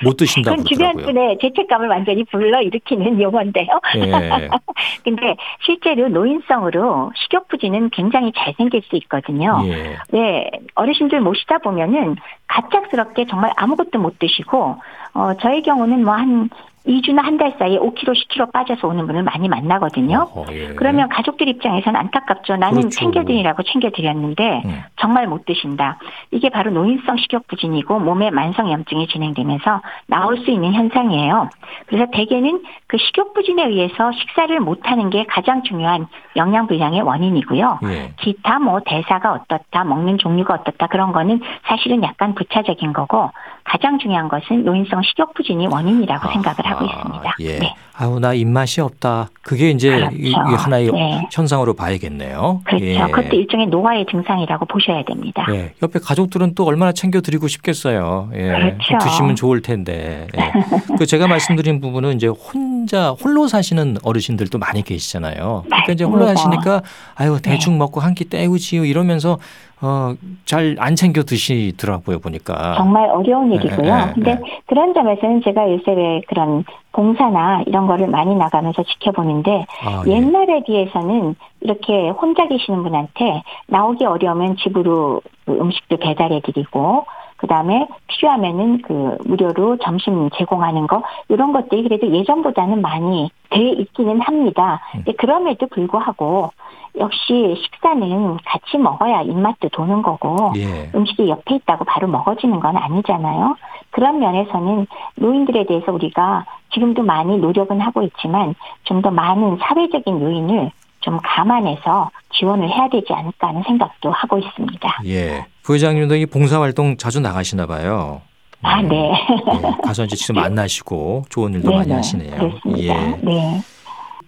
못 0.01 0.15
드신다고 0.15 0.63
그러더라고요. 0.63 0.91
주변 0.93 1.05
분의 1.13 1.37
죄책감을 1.41 1.89
완전히 1.89 2.23
불러 2.23 2.61
일으키는 2.61 3.21
용어인데요. 3.21 3.67
예. 3.97 4.47
근데 5.03 5.35
실제로 5.65 6.07
노인성으로 6.07 7.11
식욕 7.17 7.49
부진은 7.49 7.89
굉장히 7.89 8.31
잘 8.33 8.53
생길 8.57 8.81
수 8.83 8.95
있거든요. 8.95 9.61
예. 9.65 9.97
네, 10.11 10.49
어르신들 10.75 11.19
모시다 11.19 11.57
보면은 11.57 12.15
갑작스럽게 12.47 13.25
정말 13.29 13.51
아무것도 13.57 13.99
못 13.99 14.17
드시고 14.19 14.77
어 15.15 15.33
저의 15.41 15.61
경우는 15.63 16.05
뭐한 16.05 16.49
2주나 16.87 17.21
한 17.21 17.39
달 17.39 17.55
사이에 17.57 17.77
5kg, 17.79 18.13
10kg 18.13 18.51
빠져서 18.51 18.87
오는 18.87 19.07
분을 19.07 19.23
많이 19.23 19.47
만나거든요. 19.47 20.27
어, 20.35 20.45
예. 20.51 20.73
그러면 20.75 21.07
가족들 21.07 21.47
입장에서는 21.47 21.97
안타깝죠. 21.97 22.57
나는 22.57 22.79
그렇죠. 22.81 22.99
챙겨드리라고 22.99 23.63
챙겨드렸는데 23.63 24.61
음. 24.65 24.83
정말 24.99 25.25
못 25.27 25.45
드신다. 25.45 25.97
이게 26.31 26.49
바로 26.49 26.69
노인성 26.71 27.15
식욕 27.17 27.47
부진이고 27.47 27.99
몸에 27.99 28.29
만성 28.29 28.69
염증이 28.71 29.07
진행되면서 29.07 29.81
나올 30.07 30.37
수 30.39 30.51
있는 30.51 30.73
현상이에요. 30.73 31.49
그래서 31.87 32.07
대개는 32.11 32.61
그 32.87 32.97
식욕 32.97 33.33
부진에 33.33 33.65
의해서 33.65 34.11
식사를 34.11 34.59
못하는 34.59 35.09
게 35.09 35.25
가장 35.25 35.63
중요한 35.63 36.07
영양 36.35 36.67
불량의 36.67 37.01
원인이고요. 37.01 37.79
예. 37.83 38.11
기타 38.17 38.59
뭐 38.59 38.81
대사가 38.85 39.31
어떻다, 39.31 39.85
먹는 39.85 40.17
종류가 40.17 40.53
어떻다 40.55 40.87
그런 40.87 41.13
거는 41.13 41.39
사실은 41.67 42.03
약간 42.03 42.35
부차적인 42.35 42.91
거고 42.91 43.31
가장 43.69 43.99
중요한 43.99 44.27
것은 44.27 44.65
노인성 44.65 45.03
식욕 45.03 45.33
부진이 45.35 45.67
원인이라고 45.67 46.27
아. 46.27 46.31
생각을 46.31 46.65
하고 46.65 46.85
있습니다. 46.85 47.35
예. 47.41 47.59
네. 47.59 47.75
아우 48.01 48.17
나 48.19 48.33
입맛이 48.33 48.79
없다. 48.79 49.29
그게 49.41 49.71
이제 49.71 49.89
그렇죠. 49.89 50.15
이, 50.15 50.31
하나의 50.33 50.89
네. 50.91 51.27
현상으로 51.33 51.73
봐야겠네요. 51.73 52.61
그렇죠. 52.63 52.85
예. 52.85 52.97
그것도 52.97 53.35
일종의 53.35 53.67
노화의 53.67 54.05
증상이라고 54.09 54.65
보셔야 54.67 55.03
됩니다. 55.03 55.45
예. 55.51 55.73
옆에 55.83 55.99
가족들은 55.99 56.55
또 56.55 56.63
얼마나 56.65 56.93
챙겨 56.93 57.19
드리고 57.19 57.49
싶겠어요. 57.49 58.29
예. 58.35 58.47
그렇죠. 58.77 58.97
드시면 59.01 59.35
좋을 59.35 59.61
텐데. 59.61 60.27
예. 60.37 60.51
그 60.97 61.05
제가 61.05 61.27
말씀드린 61.27 61.81
부분은 61.81 62.13
이제 62.15 62.27
혼자 62.27 63.09
홀로 63.11 63.47
사시는 63.47 63.97
어르신들도 64.03 64.57
많이 64.59 64.81
계시잖아요. 64.81 65.63
그러니까 65.65 65.91
이제 65.91 66.03
홀로 66.05 66.25
사시니까 66.27 66.81
아유 67.15 67.39
대충 67.41 67.73
네. 67.73 67.79
먹고 67.79 67.99
한 68.01 68.13
끼 68.15 68.25
때우지요 68.25 68.85
이러면서 68.85 69.37
어, 69.81 70.13
잘 70.45 70.75
안 70.79 70.95
챙겨 70.97 71.23
드시더라고요, 71.23 72.19
보니까. 72.19 72.75
정말 72.77 73.09
어려운 73.09 73.53
일이고요. 73.53 73.77
네, 73.95 74.05
네, 74.07 74.11
근데 74.13 74.35
네. 74.35 74.41
그런 74.67 74.93
점에서는 74.93 75.41
제가 75.45 75.71
요새 75.71 75.91
왜 75.93 76.21
그런 76.27 76.65
봉사나 76.99 77.63
이런 77.65 77.87
거를 77.87 78.07
많이 78.07 78.35
나가면서 78.35 78.83
지켜보는데 78.83 79.65
아, 79.85 80.03
예. 80.05 80.11
옛날에 80.11 80.63
비해서는 80.65 81.33
이렇게 81.61 82.09
혼자 82.09 82.45
계시는 82.45 82.83
분한테 82.83 83.41
나오기 83.67 84.03
어려우면 84.03 84.57
집으로 84.57 85.21
음식도 85.47 85.95
배달해 85.97 86.41
드리고 86.41 87.05
그다음에 87.37 87.87
필요하면은 88.07 88.81
그 88.81 89.17
무료로 89.23 89.77
점심 89.77 90.29
제공하는 90.35 90.87
거 90.87 91.01
이런 91.29 91.53
것들이 91.53 91.83
그래도 91.83 92.11
예전보다는 92.13 92.81
많이 92.81 93.31
돼 93.49 93.61
있기는 93.61 94.19
합니다. 94.19 94.81
음. 94.93 95.03
근데 95.05 95.13
그럼에도 95.13 95.67
불구하고 95.67 96.51
역시 96.97 97.55
식사는 97.63 98.37
같이 98.43 98.77
먹어야 98.77 99.21
입맛도 99.21 99.69
도는 99.69 100.01
거고 100.01 100.51
예. 100.57 100.91
음식이 100.93 101.29
옆에 101.29 101.55
있다고 101.55 101.85
바로 101.85 102.09
먹어지는 102.09 102.59
건 102.59 102.75
아니잖아요. 102.75 103.55
그런 103.91 104.19
면에서는 104.19 104.87
노인들에 105.15 105.65
대해서 105.65 105.91
우리가 105.91 106.45
지금도 106.73 107.03
많이 107.03 107.37
노력은 107.37 107.79
하고 107.81 108.01
있지만 108.03 108.55
좀 108.83 109.01
더 109.01 109.09
많은 109.11 109.57
사회적인 109.61 110.21
요인을 110.21 110.71
좀 110.99 111.17
감안해서 111.23 112.11
지원을 112.33 112.69
해야 112.69 112.89
되지 112.89 113.13
않을까 113.13 113.47
하는 113.47 113.63
생각도 113.65 114.11
하고 114.11 114.37
있습니다. 114.37 114.99
예. 115.05 115.45
부회장님도 115.63 116.15
이 116.15 116.25
봉사활동 116.25 116.97
자주 116.97 117.21
나가시나 117.21 117.65
봐요. 117.65 118.21
아, 118.61 118.81
네. 118.81 118.89
네. 118.89 119.75
가서 119.83 120.03
이제 120.03 120.17
직접 120.17 120.33
만나시고 120.33 121.23
좋은 121.29 121.53
일도 121.53 121.69
네네. 121.69 121.77
많이 121.79 121.93
하시네요. 121.93 122.35
그렇습니다. 122.35 122.77
예. 122.83 123.17
네. 123.23 123.61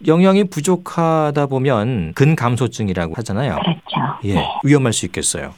영양이 0.07 0.45
부족하다 0.45 1.47
보면 1.47 2.13
근감소증이라고 2.13 3.13
하잖아요. 3.17 3.55
그렇죠. 3.61 4.17
예. 4.23 4.35
네. 4.35 4.47
위험할 4.63 4.93
수 4.93 5.05
있겠어요. 5.05 5.51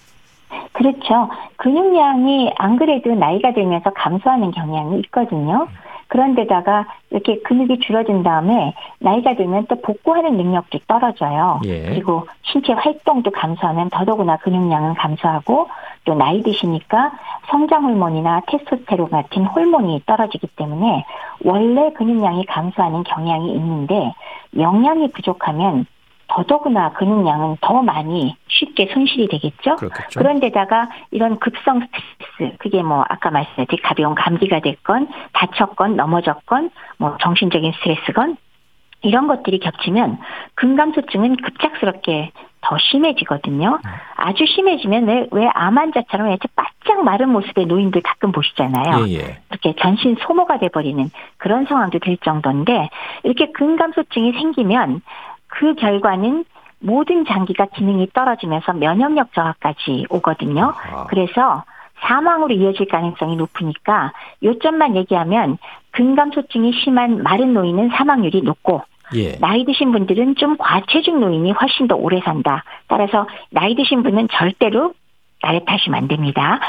그렇죠. 0.74 1.30
근육량이 1.58 2.54
안 2.58 2.78
그래도 2.78 3.14
나이가 3.16 3.54
들면서 3.54 3.92
감소하는 3.92 4.52
경향이 4.52 5.00
있거든요. 5.02 5.68
그런데다가 6.08 6.86
이렇게 7.10 7.40
근육이 7.42 7.80
줄어든 7.80 8.22
다음에 8.22 8.76
나이가 9.00 9.36
들면 9.36 9.66
또 9.68 9.82
복구하는 9.82 10.38
능력도 10.38 10.80
떨어져요. 10.88 11.62
예. 11.66 11.86
그리고 11.86 12.28
신체 12.44 12.74
활동도 12.74 13.32
감소하면 13.32 13.90
더더구나 13.90 14.38
근육량은 14.38 14.94
감소하고 14.94 15.70
또 16.06 16.14
나이 16.14 16.44
드시니까 16.44 17.14
성장 17.50 17.86
호르몬이나 17.86 18.42
테스토스테론 18.48 19.10
같은 19.10 19.46
호르몬이 19.46 20.04
떨어지기 20.06 20.48
때문에 20.56 21.06
원래 21.46 21.92
근육량이 21.94 22.46
감소하는 22.46 23.04
경향이 23.04 23.52
있는데 23.54 24.14
영양이 24.58 25.10
부족하면 25.12 25.86
더더구나 26.34 26.94
근육량은 26.94 27.58
더 27.62 27.84
많이 27.84 28.36
쉽게 28.48 28.90
손실이 28.94 29.28
되겠죠. 29.28 29.76
그렇겠죠. 29.76 30.20
그런데다가 30.20 30.90
이런 31.12 31.38
급성 31.38 31.82
스트레스, 31.82 32.58
그게 32.58 32.82
뭐 32.82 33.04
아까 33.08 33.30
말씀드린 33.30 33.84
가벼운 33.84 34.16
감기가 34.16 34.60
됐건 34.60 35.08
다쳤건 35.34 35.96
넘어졌건 35.96 36.72
뭐 36.98 37.18
정신적인 37.22 37.72
스트레스건 37.74 38.38
이런 39.02 39.28
것들이 39.28 39.60
겹치면 39.60 40.18
근감소증은 40.56 41.36
급작스럽게 41.38 42.32
더 42.62 42.78
심해지거든요. 42.80 43.80
음. 43.86 43.90
아주 44.16 44.46
심해지면 44.46 45.06
왜, 45.06 45.28
왜 45.32 45.50
암 45.54 45.78
환자처럼 45.78 46.30
이렇게 46.30 46.48
바짝 46.56 47.04
마른 47.04 47.30
모습의 47.30 47.66
노인들 47.66 48.02
가끔 48.02 48.32
보시잖아요. 48.32 49.06
예, 49.10 49.14
예. 49.16 49.38
이렇게 49.52 49.74
전신 49.80 50.16
소모가 50.22 50.60
돼버리는 50.60 51.12
그런 51.38 51.66
상황도 51.66 52.00
될 52.00 52.18
정도인데 52.18 52.90
이렇게 53.24 53.52
근감소증이 53.52 54.32
생기면 54.32 55.02
그 55.54 55.76
결과는 55.76 56.46
모든 56.80 57.26
장기가 57.26 57.68
기능이 57.68 58.08
떨어지면서 58.14 58.74
면역력 58.74 59.34
저하까지 59.34 60.08
오거든요. 60.10 60.74
아. 60.92 61.06
그래서 61.08 61.64
사망으로 62.02 62.54
이어질 62.54 62.88
가능성이 62.88 63.36
높으니까 63.38 64.12
요점만 64.44 64.96
얘기하면 64.98 65.58
근감소증이 65.92 66.74
심한 66.84 67.22
마른 67.24 67.54
노인은 67.54 67.90
사망률이 67.90 68.42
높고 68.42 68.82
예. 69.16 69.38
나이 69.40 69.64
드신 69.64 69.92
분들은 69.92 70.36
좀 70.36 70.58
과체중 70.58 71.20
노인이 71.20 71.52
훨씬 71.52 71.88
더 71.88 71.96
오래 71.96 72.20
산다. 72.22 72.64
따라서 72.88 73.28
나이 73.52 73.76
드신 73.76 74.02
분은 74.02 74.28
절대로 74.32 74.94
나를 75.44 75.66
타시면 75.66 75.98
안 75.98 76.08
됩니다. 76.08 76.60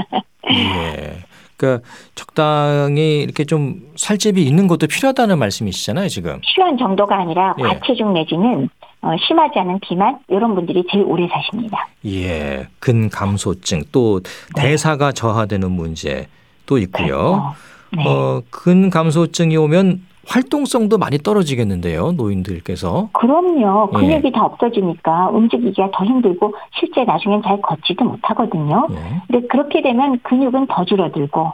예. 0.50 1.27
그러니까 1.58 1.86
적당히 2.14 3.20
이렇게 3.20 3.44
좀 3.44 3.82
살집이 3.96 4.42
있는 4.42 4.68
것도 4.68 4.86
필요하다는 4.86 5.38
말씀이시잖아요, 5.38 6.08
지금. 6.08 6.40
필요한 6.40 6.78
정도가 6.78 7.18
아니라 7.18 7.54
예. 7.58 7.62
과체중 7.64 8.14
내지는 8.14 8.70
어, 9.02 9.10
심하지 9.26 9.58
않은 9.58 9.80
비만 9.80 10.18
이런 10.28 10.54
분들이 10.54 10.84
제일 10.90 11.04
오래 11.04 11.28
사십니다. 11.28 11.88
예, 12.06 12.66
근감소증 12.78 13.82
또 13.92 14.20
네. 14.56 14.62
대사가 14.62 15.12
저하되는 15.12 15.70
문제 15.70 16.28
또 16.64 16.78
있고요. 16.78 17.06
그렇죠. 17.06 17.54
네. 17.96 18.04
어, 18.06 18.42
근감소증이 18.50 19.56
오면 19.56 20.02
활동성도 20.28 20.98
많이 20.98 21.18
떨어지겠는데요, 21.18 22.12
노인들께서. 22.12 23.08
그럼요. 23.12 23.90
예. 23.94 23.98
근육이 23.98 24.26
예. 24.26 24.30
다 24.30 24.44
없어지니까 24.44 25.30
움직이기가 25.30 25.90
더 25.92 26.04
힘들고 26.04 26.54
실제 26.78 27.04
나중엔 27.04 27.42
잘 27.42 27.60
걷지도 27.62 28.04
못하거든요. 28.04 28.86
예. 28.90 29.22
근데 29.26 29.46
그렇게 29.48 29.82
되면 29.82 30.18
근육은 30.22 30.66
더 30.68 30.84
줄어들고 30.84 31.52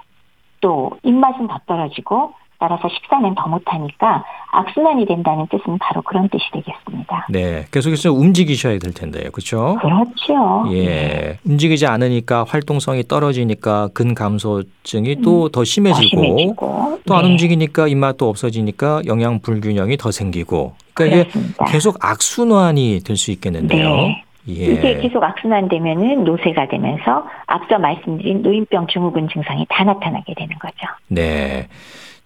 또 0.61 0.91
입맛은 1.05 1.47
더 1.47 1.59
떨어지고 1.67 2.33
따라서 2.65 2.89
식사는 2.89 3.35
더 3.35 3.47
못하니까 3.47 4.25
악순환이 4.51 5.05
된다는 5.05 5.47
뜻은 5.49 5.77
바로 5.79 6.01
그런 6.01 6.31
뜻이 6.31 6.45
되겠습니다. 6.51 7.27
네, 7.29 7.67
계속해서 7.71 8.11
움직이셔야 8.13 8.79
될 8.79 8.95
텐데요, 8.95 9.31
그렇죠? 9.33 9.77
그렇죠. 9.83 10.65
예, 10.73 10.85
네. 10.85 11.39
움직이지 11.45 11.87
않으니까 11.87 12.45
활동성이 12.49 13.03
떨어지니까 13.07 13.89
근 13.93 14.15
감소증이 14.15 15.21
또더 15.21 15.61
음, 15.61 15.65
심해지고, 15.65 16.07
심해지고, 16.09 17.01
또안 17.07 17.25
네. 17.25 17.31
움직이니까 17.33 17.87
입맛도 17.89 18.27
없어지니까 18.31 19.03
영양 19.05 19.41
불균형이 19.41 19.99
더 19.99 20.11
생기고, 20.11 20.73
그러니까 20.95 21.25
그렇습니다. 21.25 21.65
이게 21.65 21.73
계속 21.73 21.99
악순환이 22.03 23.01
될 23.05 23.15
수 23.19 23.31
있겠는데요. 23.31 23.97
네. 23.97 24.25
예. 24.49 24.53
이게 24.53 24.99
계속 25.01 25.23
악순환되면은 25.23 26.25
노쇠가 26.25 26.69
되면서 26.69 27.27
앞서 27.47 27.79
말씀드린 27.79 28.43
노인병 28.43 28.87
증후군 28.89 29.29
증상이 29.29 29.67
다 29.71 29.85
나타나게 29.85 30.35
되는 30.35 30.59
거죠. 30.59 30.87
네. 31.09 31.69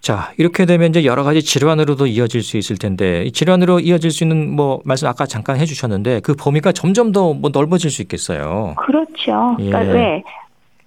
자, 0.01 0.31
이렇게 0.37 0.65
되면 0.65 0.89
이제 0.89 1.03
여러 1.03 1.23
가지 1.23 1.43
질환으로도 1.43 2.07
이어질 2.07 2.41
수 2.41 2.57
있을 2.57 2.77
텐데 2.77 3.23
이 3.25 3.31
질환으로 3.31 3.81
이어질 3.81 4.11
수 4.11 4.23
있는 4.23 4.49
뭐 4.49 4.79
말씀 4.85 5.07
아까 5.07 5.25
잠깐 5.25 5.57
해 5.57 5.65
주셨는데 5.65 6.21
그 6.21 6.33
범위가 6.35 6.71
점점 6.71 7.11
더 7.11 7.33
뭐 7.33 7.49
넓어질 7.53 7.91
수 7.91 8.01
있겠어요. 8.01 8.75
그렇죠. 8.77 9.55
예. 9.59 9.69
그러니까 9.69 9.93
왜 9.93 10.23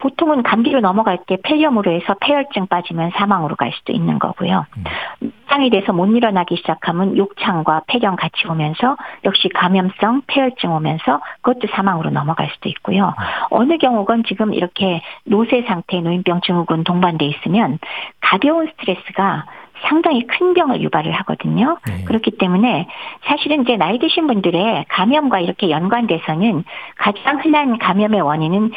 보통은 0.03 0.43
감기로 0.43 0.81
넘어갈 0.81 1.19
때 1.27 1.37
폐렴으로 1.45 1.93
해서 1.93 2.15
폐혈증 2.21 2.67
빠지면 2.67 3.13
사망으로 3.15 3.55
갈 3.55 3.71
수도 3.73 3.93
있는 3.93 4.19
거고요. 4.19 4.67
음. 4.77 5.33
상이 5.47 5.71
돼서 5.71 5.93
못 5.93 6.07
일어나기 6.07 6.57
시작하면 6.57 7.17
욕창과 7.17 7.83
폐렴 7.87 8.17
같이 8.17 8.49
오면서 8.49 8.97
역시 9.25 9.49
감염성 9.55 10.23
폐혈증 10.27 10.73
오면서 10.73 11.21
그것도 11.43 11.69
사망으로 11.73 12.11
넘어갈 12.11 12.51
수도 12.53 12.69
있고요. 12.69 13.15
음. 13.17 13.25
어느 13.51 13.79
경우건 13.79 14.25
지금 14.25 14.53
이렇게 14.53 15.03
노쇠 15.25 15.63
상태 15.69 16.01
노인병 16.01 16.41
증후군 16.41 16.83
동반돼 16.83 17.25
있으면 17.27 17.79
가벼운 18.21 18.67
스트레스가 18.67 19.47
상당히 19.83 20.27
큰 20.27 20.55
병을 20.55 20.81
유발을 20.83 21.13
하거든요. 21.13 21.79
네. 21.87 22.05
그렇기 22.05 22.33
때문에 22.33 22.87
사실은 23.25 23.63
이제 23.63 23.77
나이 23.77 23.99
드신 23.99 24.27
분들의 24.27 24.87
감염과 24.89 25.41
이렇게 25.41 25.71
연관돼서는 25.71 26.65
가장 26.97 27.41
흔한 27.45 27.79
감염의 27.79 28.21
원인은 28.21 28.71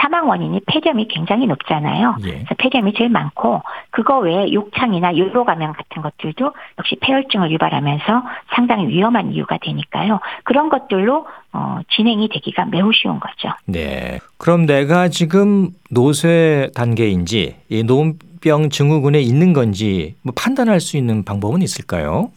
사망 0.00 0.28
원인이 0.28 0.60
폐렴이 0.66 1.08
굉장히 1.08 1.46
높잖아요. 1.46 2.16
예. 2.24 2.30
그래서 2.30 2.54
폐렴이 2.58 2.94
제일 2.94 3.10
많고 3.10 3.62
그거 3.90 4.18
외에 4.18 4.52
욕창이나 4.52 5.16
요로 5.16 5.44
감염 5.44 5.72
같은 5.72 6.02
것들도 6.02 6.52
역시 6.78 6.96
패혈증을 7.00 7.50
유발하면서 7.52 8.22
상당히 8.54 8.88
위험한 8.88 9.32
이유가 9.32 9.58
되니까요. 9.58 10.20
그런 10.44 10.68
것들로 10.68 11.26
어, 11.52 11.78
진행이 11.90 12.28
되기가 12.28 12.66
매우 12.66 12.92
쉬운 12.92 13.18
거죠. 13.20 13.48
네. 13.66 14.18
그럼 14.36 14.66
내가 14.66 15.08
지금 15.08 15.70
노쇠 15.90 16.70
단계인지 16.74 17.56
이 17.70 17.82
노인병 17.84 18.70
증후군에 18.70 19.20
있는 19.20 19.52
건지 19.52 20.14
뭐 20.22 20.32
판단할 20.36 20.80
수 20.80 20.96
있는 20.96 21.24
방법은 21.24 21.62
있을까요? 21.62 22.30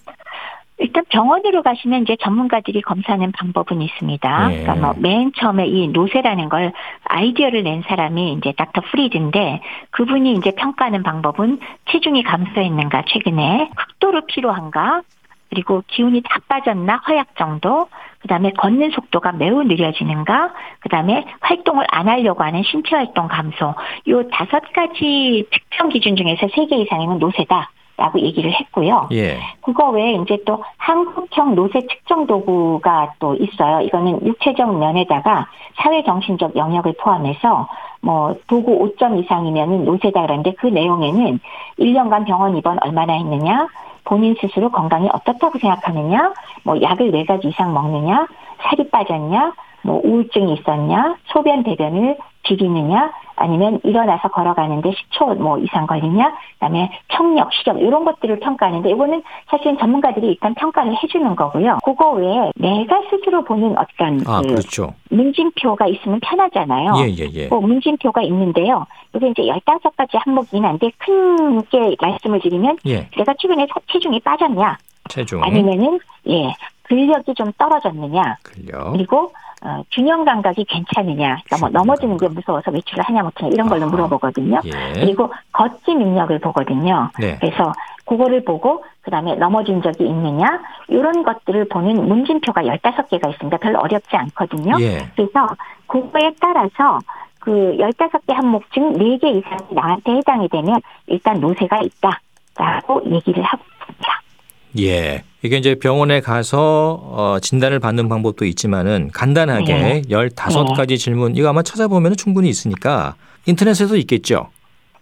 일단 0.77 1.03
병원으로 1.09 1.61
가시면 1.61 2.01
이제 2.01 2.17
전문가들이 2.23 2.81
검사하는 2.81 3.31
방법은 3.33 3.83
있습니다. 3.83 4.47
네. 4.47 4.63
그러니까 4.63 4.75
뭐 4.87 4.95
맨 4.97 5.31
처음에 5.37 5.67
이 5.67 5.87
노쇠라는 5.89 6.49
걸 6.49 6.73
아이디어를 7.03 7.63
낸 7.63 7.83
사람이 7.87 8.33
이제 8.33 8.51
닥터 8.57 8.81
프리드인데 8.89 9.61
그분이 9.91 10.33
이제 10.33 10.51
평가하는 10.55 11.03
방법은 11.03 11.59
체중이 11.91 12.23
감소했는가 12.23 13.03
최근에 13.07 13.69
극도로 13.75 14.25
필요한가 14.25 15.01
그리고 15.51 15.83
기운이 15.87 16.21
다 16.21 16.39
빠졌나 16.47 17.01
허약 17.07 17.35
정도 17.37 17.87
그 18.19 18.27
다음에 18.27 18.51
걷는 18.51 18.91
속도가 18.91 19.33
매우 19.33 19.63
느려지는가 19.63 20.53
그 20.79 20.89
다음에 20.89 21.25
활동을 21.41 21.85
안 21.91 22.07
하려고 22.07 22.43
하는 22.43 22.63
신체 22.63 22.95
활동 22.95 23.27
감소 23.27 23.75
요 24.07 24.29
다섯 24.29 24.61
가지 24.73 25.45
특정 25.51 25.89
기준 25.89 26.15
중에서 26.15 26.47
세 26.55 26.65
개 26.65 26.77
이상이면 26.77 27.19
노쇠다. 27.19 27.69
라고 27.97 28.19
얘기를 28.19 28.51
했고요. 28.51 29.09
예. 29.11 29.37
그거 29.61 29.91
외에 29.91 30.13
이제 30.13 30.35
또 30.43 30.63
한국형 30.77 31.53
노쇠 31.53 31.81
측정 31.81 32.25
도구가 32.25 33.13
또 33.19 33.35
있어요. 33.35 33.81
이거는 33.81 34.25
육체적 34.25 34.75
면에다가 34.79 35.47
사회 35.75 36.01
정신적 36.03 36.55
영역을 36.55 36.93
포함해서 36.99 37.67
뭐 38.01 38.35
도구 38.47 38.95
5점 38.95 39.23
이상이면은 39.23 39.85
노쇠다 39.85 40.21
그러는데 40.21 40.53
그 40.53 40.65
내용에는 40.67 41.39
1년간 41.77 42.25
병원 42.25 42.57
입원 42.57 42.79
얼마나 42.81 43.13
했느냐, 43.13 43.67
본인 44.03 44.35
스스로 44.39 44.69
건강이 44.71 45.09
어떻다고 45.11 45.59
생각하느냐, 45.59 46.33
뭐 46.63 46.81
약을 46.81 47.11
네 47.11 47.25
가지 47.25 47.49
이상 47.49 47.73
먹느냐, 47.73 48.27
살이 48.61 48.89
빠졌냐, 48.89 49.53
뭐 49.83 50.01
우울증이 50.03 50.53
있었냐, 50.53 51.17
소변 51.25 51.63
대변을 51.63 52.17
줄이느냐, 52.43 53.11
아니면 53.41 53.79
일어나서 53.83 54.27
걸어가는데 54.29 54.91
10초 54.91 55.37
뭐 55.37 55.57
이상 55.57 55.87
걸리냐, 55.87 56.33
그다음에 56.53 56.91
청력, 57.11 57.51
시력 57.53 57.79
이런 57.81 58.05
것들을 58.05 58.39
평가하는데 58.39 58.89
이거는 58.89 59.23
사실은 59.49 59.77
전문가들이 59.77 60.27
일단 60.27 60.53
평가를 60.55 60.95
해주는 61.03 61.35
거고요. 61.35 61.79
그거 61.83 62.11
외에 62.11 62.51
내가 62.55 63.01
스스로 63.09 63.43
보는 63.43 63.75
어떤 63.77 64.21
아, 64.27 64.41
그 64.41 64.47
그렇죠. 64.49 64.93
문진표가 65.09 65.87
있으면 65.87 66.19
편하잖아요. 66.21 66.93
예, 66.97 67.09
예, 67.09 67.29
예. 67.33 67.49
그 67.49 67.55
문진표가 67.55 68.21
있는데요. 68.23 68.85
이게 69.15 69.27
이제 69.29 69.41
15가지 69.43 70.09
항목이긴 70.13 70.63
한데 70.65 70.91
큰 70.97 71.61
게 71.71 71.95
말씀을 71.99 72.39
드리면 72.41 72.77
예. 72.87 73.07
내가 73.17 73.33
최근에 73.39 73.67
체중이 73.91 74.19
빠졌냐, 74.21 74.77
체중 75.09 75.43
아니면은 75.43 75.99
예 76.27 76.53
근력이 76.83 77.33
좀 77.35 77.51
떨어졌느냐, 77.57 78.37
근력. 78.43 78.91
그리고 78.93 79.31
어, 79.63 79.83
균형 79.91 80.25
감각이 80.25 80.65
괜찮으냐, 80.65 81.37
뭐 81.59 81.69
넘어지는 81.69 82.17
게 82.17 82.27
무서워서 82.27 82.71
외출을 82.71 83.03
하냐 83.03 83.21
못하냐 83.21 83.51
이런 83.53 83.69
걸로 83.69 83.85
아, 83.85 83.89
물어보거든요. 83.89 84.59
예. 84.65 84.71
그리고 84.93 85.31
걷기 85.51 85.93
능력을 85.93 86.39
보거든요. 86.39 87.11
네. 87.19 87.37
그래서 87.39 87.71
그거를 88.05 88.43
보고 88.43 88.83
그다음에 89.01 89.35
넘어진 89.35 89.81
적이 89.83 90.07
있느냐 90.07 90.61
이런 90.87 91.23
것들을 91.23 91.67
보는 91.69 92.07
문진표가 92.07 92.63
15개가 92.63 93.29
있습니다. 93.29 93.57
별로 93.57 93.79
어렵지 93.79 94.15
않거든요. 94.15 94.75
예. 94.79 94.97
그래서 95.15 95.47
그거에 95.85 96.31
따라서 96.39 96.99
그 97.39 97.77
15개 97.79 98.33
항목 98.33 98.71
중 98.71 98.93
4개 98.93 99.25
이상이 99.25 99.61
나한테 99.69 100.13
해당이 100.13 100.49
되면 100.49 100.79
일단 101.05 101.39
노쇠가 101.39 101.81
있다 101.81 102.19
라고 102.55 103.01
얘기를 103.05 103.43
하고. 103.43 103.63
예. 104.79 105.23
이게 105.43 105.57
이제 105.57 105.75
병원에 105.75 106.21
가서 106.21 106.99
어, 107.03 107.37
진단을 107.41 107.79
받는 107.79 108.07
방법도 108.09 108.45
있지만은 108.45 109.09
간단하게 109.13 109.73
네. 109.73 110.01
15가지 110.03 110.89
네. 110.89 110.97
질문 110.97 111.35
이거 111.35 111.49
아마 111.49 111.63
찾아보면 111.63 112.15
충분히 112.15 112.49
있으니까 112.49 113.15
인터넷에도 113.47 113.95
있겠죠. 113.97 114.49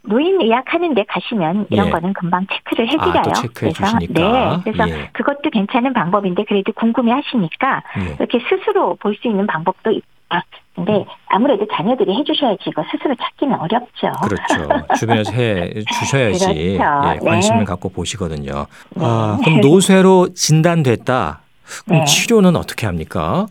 노인 0.01 0.41
예약하는데 0.41 1.03
가시면 1.09 1.67
이런 1.69 1.87
예. 1.87 1.91
거는 1.91 2.13
금방 2.13 2.47
체크를 2.47 2.87
해드려요. 2.87 3.17
아, 3.17 3.43
그래서 3.53 3.83
주시니까. 3.83 4.61
네, 4.63 4.71
그래서 4.71 4.89
예. 4.89 5.09
그것도 5.11 5.49
괜찮은 5.51 5.91
방법인데 5.93 6.45
그래도 6.47 6.71
궁금해하시니까 6.73 7.83
예. 7.99 8.15
이렇게 8.17 8.39
스스로 8.49 8.95
볼 8.95 9.13
수 9.21 9.27
있는 9.27 9.45
방법도 9.45 9.91
있 9.91 10.01
다. 10.29 10.43
근데 10.75 11.05
아무래도 11.27 11.67
자녀들이 11.67 12.15
해주셔야지 12.15 12.69
이거 12.69 12.83
스스로 12.89 13.13
찾기는 13.15 13.53
어렵죠. 13.59 14.11
그렇죠. 14.23 14.85
주변에서 14.97 15.33
해 15.33 15.73
주셔야지 15.83 16.77
그렇죠. 16.77 17.13
예, 17.15 17.19
관심을 17.25 17.59
네. 17.59 17.65
갖고 17.65 17.89
보시거든요. 17.89 18.65
네. 18.95 19.05
아, 19.05 19.37
그럼 19.43 19.59
노쇠로 19.59 20.29
진단됐다. 20.33 21.41
그럼 21.85 21.99
네. 21.99 22.05
치료는 22.05 22.55
어떻게 22.55 22.85
합니까? 22.85 23.47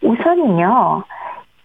우선은요. 0.00 1.02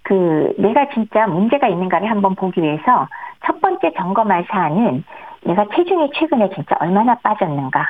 그 0.01 0.53
내가 0.57 0.89
진짜 0.93 1.27
문제가 1.27 1.67
있는가를 1.67 2.09
한번 2.09 2.35
보기 2.35 2.61
위해서 2.61 3.07
첫 3.45 3.61
번째 3.61 3.91
점검할 3.95 4.45
사안은 4.49 5.03
내가 5.45 5.65
체중이 5.75 6.09
최근에 6.15 6.49
진짜 6.55 6.75
얼마나 6.79 7.15
빠졌는가. 7.19 7.85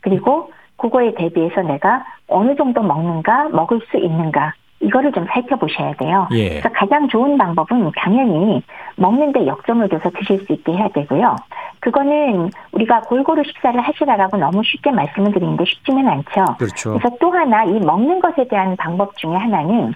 그리고 0.00 0.50
그거에 0.76 1.14
대비해서 1.14 1.62
내가 1.62 2.04
어느 2.28 2.56
정도 2.56 2.82
먹는가, 2.82 3.48
먹을 3.50 3.80
수 3.90 3.96
있는가. 3.96 4.54
이거를 4.86 5.12
좀 5.12 5.26
살펴보셔야 5.26 5.94
돼요. 5.94 6.28
예. 6.32 6.48
그래서 6.48 6.68
가장 6.72 7.08
좋은 7.08 7.36
방법은 7.36 7.90
당연히 7.96 8.62
먹는데 8.96 9.46
역점을 9.46 9.88
둬서 9.88 10.10
드실 10.10 10.38
수 10.46 10.52
있게 10.52 10.72
해야 10.72 10.88
되고요. 10.88 11.36
그거는 11.80 12.50
우리가 12.72 13.00
골고루 13.02 13.42
식사를 13.44 13.78
하시라라고 13.80 14.36
너무 14.36 14.62
쉽게 14.64 14.92
말씀을 14.92 15.32
드리는데 15.32 15.64
쉽지는 15.64 16.08
않죠. 16.08 16.44
그렇죠. 16.58 16.98
그래서 16.98 17.16
또 17.20 17.30
하나 17.32 17.64
이 17.64 17.72
먹는 17.80 18.20
것에 18.20 18.46
대한 18.48 18.76
방법 18.76 19.16
중에 19.16 19.34
하나는 19.34 19.92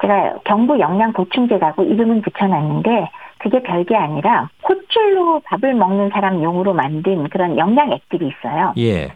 제가 0.00 0.34
경부 0.44 0.78
영양 0.78 1.12
보충제라고 1.12 1.84
이름은 1.84 2.22
붙여놨는데 2.22 3.10
그게 3.38 3.62
별게 3.62 3.96
아니라 3.96 4.48
콧줄로 4.62 5.40
밥을 5.44 5.74
먹는 5.74 6.10
사람 6.10 6.42
용으로 6.42 6.74
만든 6.74 7.28
그런 7.28 7.56
영양액들이 7.56 8.28
있어요. 8.28 8.74
예. 8.78 9.12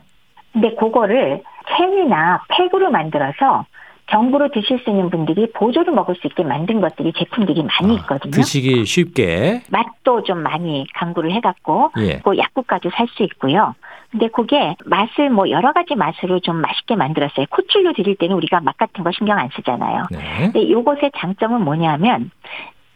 근데 0.52 0.74
그거를 0.74 1.42
캔이나 1.66 2.42
팩으로 2.48 2.90
만들어서 2.90 3.64
정부로 4.10 4.48
드실 4.50 4.78
수 4.80 4.90
있는 4.90 5.08
분들이 5.10 5.50
보조로 5.52 5.92
먹을 5.92 6.14
수 6.16 6.26
있게 6.26 6.42
만든 6.42 6.80
것들이 6.80 7.12
제품들이 7.16 7.62
많이 7.62 7.96
아, 7.96 8.00
있거든요. 8.00 8.30
드시기 8.32 8.84
쉽게. 8.84 9.62
맛도 9.70 10.22
좀 10.24 10.38
많이 10.42 10.86
강구를 10.94 11.32
해갖고 11.32 11.92
예. 11.98 12.18
그 12.24 12.36
약국가도 12.36 12.90
살 12.90 13.06
수 13.10 13.22
있고요. 13.24 13.74
근데 14.10 14.28
그게 14.28 14.76
맛을 14.84 15.30
뭐 15.30 15.48
여러 15.50 15.72
가지 15.72 15.94
맛으로 15.94 16.40
좀 16.40 16.56
맛있게 16.56 16.96
만들었어요. 16.96 17.46
코출로 17.50 17.92
드릴 17.92 18.16
때는 18.16 18.36
우리가 18.36 18.60
맛 18.60 18.76
같은 18.76 19.02
거 19.04 19.10
신경 19.12 19.38
안 19.38 19.48
쓰잖아요. 19.54 20.06
네. 20.10 20.50
근데 20.52 20.70
요것의 20.70 21.12
장점은 21.16 21.62
뭐냐면 21.62 22.30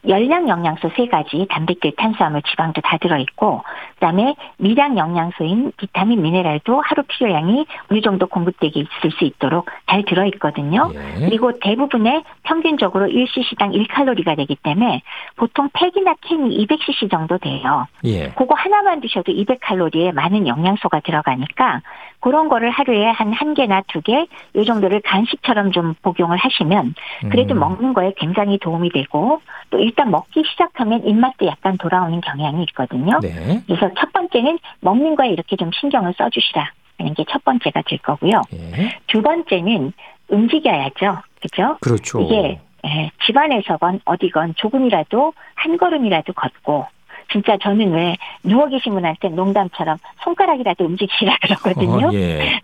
열량 0.09 0.49
영양소 0.49 0.91
세 0.97 1.07
가지, 1.07 1.47
단백질, 1.51 1.95
탄수화물, 1.97 2.43
지방도 2.43 2.81
다 2.81 2.97
들어있고, 2.99 3.63
그 3.95 4.01
다음에 4.01 4.35
미량 4.59 4.97
영양소인 4.97 5.73
비타민, 5.77 6.23
미네랄도 6.23 6.81
하루 6.81 7.03
필요량이 7.03 7.67
어느 7.91 8.01
정도 8.01 8.27
공급되게 8.27 8.81
있을 8.81 9.11
수 9.19 9.25
있도록 9.25 9.69
잘 9.87 10.05
들어있거든요. 10.05 10.91
예. 10.95 11.27
그리고 11.27 11.59
대부분의 11.59 12.25
평균적으로 12.45 13.07
1cc당 13.07 13.75
1칼로리가 13.75 14.37
되기 14.37 14.57
때문에 14.57 15.03
보통 15.37 15.69
팩이나 15.73 16.15
캔이 16.23 16.67
200cc 16.67 17.11
정도 17.11 17.39
돼요. 17.39 17.87
예. 18.05 18.29
그거 18.31 18.55
하나만 18.55 19.01
드셔도 19.01 19.33
200칼로리에 19.33 20.13
많은 20.13 20.47
영양소가 20.47 21.01
들어가니까 21.01 21.83
그런 22.21 22.49
거를 22.49 22.71
하루에 22.71 23.05
한 23.11 23.35
한 23.35 23.55
개나 23.55 23.83
두 23.89 24.01
개, 24.01 24.27
요 24.55 24.65
정도를 24.65 25.01
간식처럼 25.05 25.73
좀 25.73 25.95
복용을 26.03 26.39
하시면 26.39 26.95
그래도 27.31 27.55
음. 27.55 27.61
먹는 27.61 27.93
거에 27.93 28.13
굉장히 28.17 28.59
도움이 28.59 28.91
되고 28.91 29.43
또 29.71 29.79
일단 29.95 30.11
먹기 30.11 30.43
시작하면 30.45 31.07
입맛도 31.07 31.47
약간 31.47 31.79
돌아오는 31.79 32.21
경향이 32.21 32.65
있거든요. 32.71 33.21
네. 33.23 33.63
그래서 33.65 33.89
첫 33.97 34.13
번째는 34.13 34.59
먹는 34.81 35.15
거에 35.15 35.29
이렇게 35.29 35.55
좀 35.55 35.71
신경을 35.73 36.15
써주시라. 36.19 36.69
하는 36.99 37.15
게 37.15 37.25
첫 37.29 37.45
번째가 37.45 37.83
될 37.87 37.99
거고요. 38.01 38.43
네. 38.51 38.99
두 39.07 39.23
번째는 39.23 39.93
움직여야죠. 40.29 41.19
그죠? 41.41 41.77
그렇죠. 41.81 42.21
이게 42.21 42.59
예, 42.87 43.11
집안에서건 43.25 44.01
어디건 44.05 44.55
조금이라도 44.57 45.33
한 45.55 45.77
걸음이라도 45.77 46.33
걷고 46.33 46.87
진짜 47.33 47.57
저는 47.63 47.93
왜 47.93 48.17
누워 48.43 48.67
계신 48.69 48.93
분한테 48.95 49.29
농담처럼 49.31 49.97
손가락이라도 50.25 50.85
움직이라 50.85 51.37
그러거든요. 51.41 52.09
어, 52.09 52.11
예. 52.15 52.61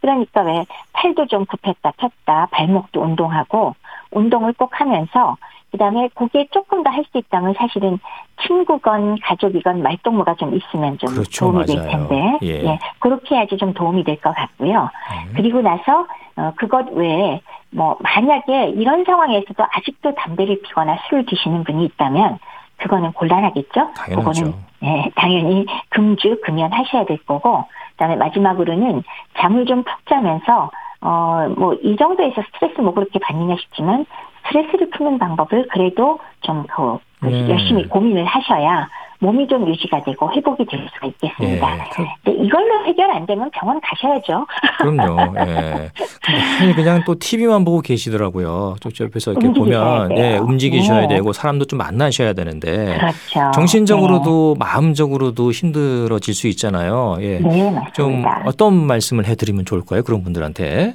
그러니까 0.00 0.42
왜 0.42 0.64
팔도 0.92 1.26
좀 1.26 1.44
굽혔다 1.44 1.92
폈다 1.96 2.46
발목도 2.52 3.00
운동하고 3.02 3.74
운동을 4.10 4.52
꼭 4.54 4.80
하면서 4.80 5.36
그다음에 5.72 6.08
거기에 6.14 6.46
조금 6.50 6.82
더 6.82 6.90
할 6.90 7.04
수 7.10 7.18
있다면 7.18 7.54
사실은 7.58 7.98
친구건 8.46 9.18
가족이건 9.20 9.82
말동무가 9.82 10.34
좀 10.34 10.54
있으면 10.54 10.96
좀 10.98 11.10
그렇죠, 11.12 11.46
도움이 11.52 11.64
맞아요. 11.66 11.66
될 11.66 11.90
텐데 11.90 12.38
예. 12.42 12.48
예. 12.64 12.78
그렇게 12.98 13.34
해야지 13.36 13.56
좀 13.56 13.72
도움이 13.74 14.04
될 14.04 14.18
것 14.20 14.34
같고요. 14.34 14.82
음. 15.26 15.32
그리고 15.36 15.60
나서 15.60 16.06
어, 16.36 16.52
그것 16.56 16.88
외에 16.92 17.40
뭐 17.70 17.96
만약에 18.00 18.70
이런 18.70 19.04
상황에서도 19.04 19.64
아직도 19.70 20.14
담배를 20.14 20.60
피거나 20.62 20.96
술을 21.08 21.26
드시는 21.26 21.64
분이 21.64 21.84
있다면 21.84 22.38
그거는 22.78 23.12
곤란하겠죠. 23.12 23.92
당연하죠. 23.94 24.16
그거는 24.16 24.54
예, 24.84 25.10
당연히 25.16 25.66
금주 25.90 26.40
금연하셔야 26.44 27.04
될 27.04 27.18
거고 27.26 27.64
그다음에 27.92 28.16
마지막으로는 28.16 29.02
잠을 29.38 29.66
좀 29.66 29.82
푹 29.84 30.06
자면서 30.06 30.70
어 31.00 31.46
뭐 31.56 31.74
이 31.82 31.96
정도에서 31.96 32.42
스트레스 32.42 32.80
뭐 32.80 32.92
그렇게 32.94 33.18
받느냐 33.20 33.56
싶지만 33.60 34.04
스트레스를 34.48 34.90
푸는 34.90 35.18
방법을 35.18 35.68
그래도 35.68 36.18
좀그 36.40 36.98
음. 37.24 37.50
열심히 37.50 37.86
고민을 37.88 38.24
하셔야 38.24 38.88
몸이 39.20 39.48
좀 39.48 39.66
유지가 39.66 40.02
되고 40.04 40.30
회복이 40.32 40.64
될 40.66 40.88
수가 40.94 41.08
있겠습니다. 41.08 41.76
예. 41.76 41.90
근데 42.22 42.44
이걸로 42.44 42.84
해결 42.84 43.10
안 43.10 43.26
되면 43.26 43.50
병원 43.50 43.80
가셔야죠. 43.80 44.46
그럼요. 44.78 45.34
예. 45.44 45.90
근데 46.58 46.74
그냥 46.74 47.02
또 47.04 47.16
TV만 47.18 47.64
보고 47.64 47.80
계시더라고요. 47.80 48.76
저 48.80 49.04
옆에서 49.04 49.32
이렇게 49.32 49.48
보면 49.48 50.16
예, 50.16 50.36
움직이셔야 50.36 51.08
네. 51.08 51.16
되고 51.16 51.32
사람도 51.32 51.64
좀 51.64 51.78
만나셔야 51.78 52.32
되는데 52.32 52.96
그렇죠. 52.96 53.50
정신적으로도 53.54 54.54
네. 54.56 54.64
마음적으로도 54.64 55.50
힘들어질 55.50 56.34
수 56.34 56.46
있잖아요. 56.46 57.16
예. 57.20 57.40
네, 57.40 57.70
맞습니다. 57.72 57.90
좀 57.94 58.24
어떤 58.46 58.74
말씀을 58.86 59.26
해드리면 59.26 59.64
좋을까요? 59.64 60.04
그런 60.04 60.22
분들한테. 60.22 60.94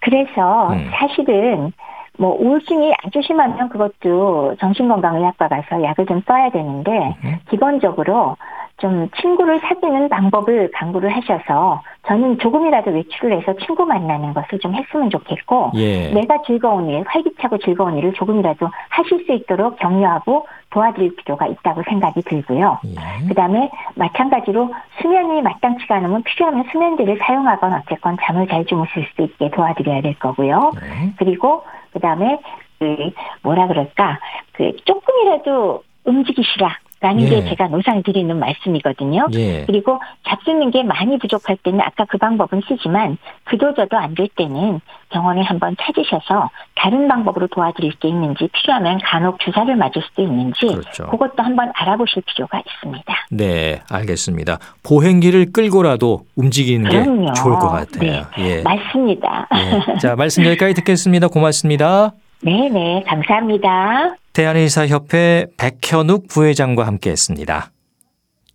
그래서 0.00 0.72
음. 0.72 0.90
사실은 0.94 1.72
뭐 2.18 2.36
우울증이 2.38 2.92
아주 3.04 3.22
심하면 3.22 3.68
그것도 3.68 4.56
정신건강의학과 4.60 5.48
가서 5.48 5.82
약을 5.82 6.06
좀 6.06 6.20
써야 6.26 6.50
되는데 6.50 7.16
음. 7.24 7.38
기본적으로 7.48 8.36
좀 8.78 9.08
친구를 9.20 9.60
사귀는 9.60 10.08
방법을 10.08 10.70
강구를 10.72 11.10
하셔서 11.10 11.82
저는 12.06 12.38
조금이라도 12.38 12.92
외출을 12.92 13.40
해서 13.40 13.52
친구 13.64 13.84
만나는 13.84 14.32
것을 14.34 14.58
좀 14.60 14.74
했으면 14.74 15.10
좋겠고 15.10 15.72
예. 15.74 16.10
내가 16.12 16.42
즐거운 16.46 16.88
일, 16.88 17.04
활기차고 17.06 17.58
즐거운 17.58 17.98
일을 17.98 18.12
조금이라도 18.14 18.68
하실 18.88 19.24
수 19.26 19.32
있도록 19.32 19.78
격려하고 19.78 20.46
도와드릴 20.70 21.16
필요가 21.16 21.46
있다고 21.46 21.82
생각이 21.88 22.22
들고요. 22.22 22.78
예. 22.86 23.28
그다음에 23.28 23.68
마찬가지로 23.96 24.72
수면이 25.00 25.42
마땅치가 25.42 25.96
않으면 25.96 26.22
필요하면 26.22 26.64
수면제를 26.70 27.18
사용하건 27.20 27.72
어쨌건 27.74 28.16
잠을 28.22 28.46
잘 28.46 28.64
주무실 28.64 29.06
수 29.16 29.22
있게 29.22 29.50
도와드려야 29.50 30.02
될 30.02 30.16
거고요. 30.20 30.72
예. 30.76 31.12
그리고 31.18 31.64
그다음에 31.98 32.38
그 32.78 33.10
뭐라 33.42 33.66
그럴까 33.66 34.20
그 34.52 34.76
조금이라도 34.84 35.82
움직이시라. 36.04 36.78
라는 37.00 37.22
예. 37.24 37.28
게 37.28 37.44
제가 37.48 37.68
노상 37.68 38.02
드리는 38.02 38.36
말씀이거든요. 38.38 39.28
예. 39.34 39.64
그리고 39.66 40.00
잡수는 40.28 40.70
게 40.72 40.82
많이 40.82 41.16
부족할 41.18 41.56
때는 41.62 41.80
아까 41.80 42.04
그 42.04 42.18
방법은 42.18 42.62
쓰지만 42.68 43.16
그도저도 43.44 43.96
안 43.96 44.14
될 44.18 44.26
때는 44.34 44.80
병원에 45.10 45.42
한번 45.42 45.76
찾으셔서 45.80 46.50
다른 46.74 47.06
방법으로 47.06 47.46
도와드릴 47.48 47.92
게 48.00 48.08
있는지 48.08 48.48
필요하면 48.52 48.98
간혹 49.04 49.38
주사를 49.38 49.74
맞을 49.76 50.02
수도 50.02 50.22
있는지 50.22 50.66
그렇죠. 50.66 51.06
그것도 51.06 51.34
한번 51.42 51.70
알아보실 51.74 52.22
필요가 52.26 52.58
있습니다. 52.58 53.14
네, 53.30 53.80
알겠습니다. 53.90 54.58
보행기를 54.82 55.52
끌고라도 55.52 56.22
움직이는 56.36 56.90
그럼요. 56.90 57.26
게 57.26 57.32
좋을 57.34 57.54
것 57.60 57.68
같아요. 57.68 58.26
네, 58.36 58.58
예. 58.58 58.62
맞습니다. 58.62 59.46
예. 59.54 59.98
자, 59.98 60.16
말씀 60.16 60.44
여기까지 60.44 60.74
듣겠습니다. 60.74 61.28
고맙습니다. 61.28 62.12
네, 62.40 62.68
네, 62.68 63.02
감사합니다. 63.06 64.16
대한의사협회 64.32 65.46
백현욱 65.56 66.28
부회장과 66.28 66.86
함께했습니다. 66.86 67.70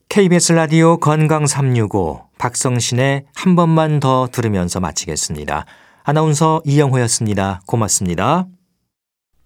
KBS 0.09 0.53
라디오 0.53 0.97
건강 0.97 1.47
365 1.47 2.21
박성신의 2.38 3.23
한 3.36 3.55
번만 3.55 3.99
더 3.99 4.27
들으면서 4.31 4.79
마치겠습니다. 4.79 5.65
아나운서 6.03 6.61
이영호였습니다. 6.65 7.61
고맙습니다. 7.65 8.45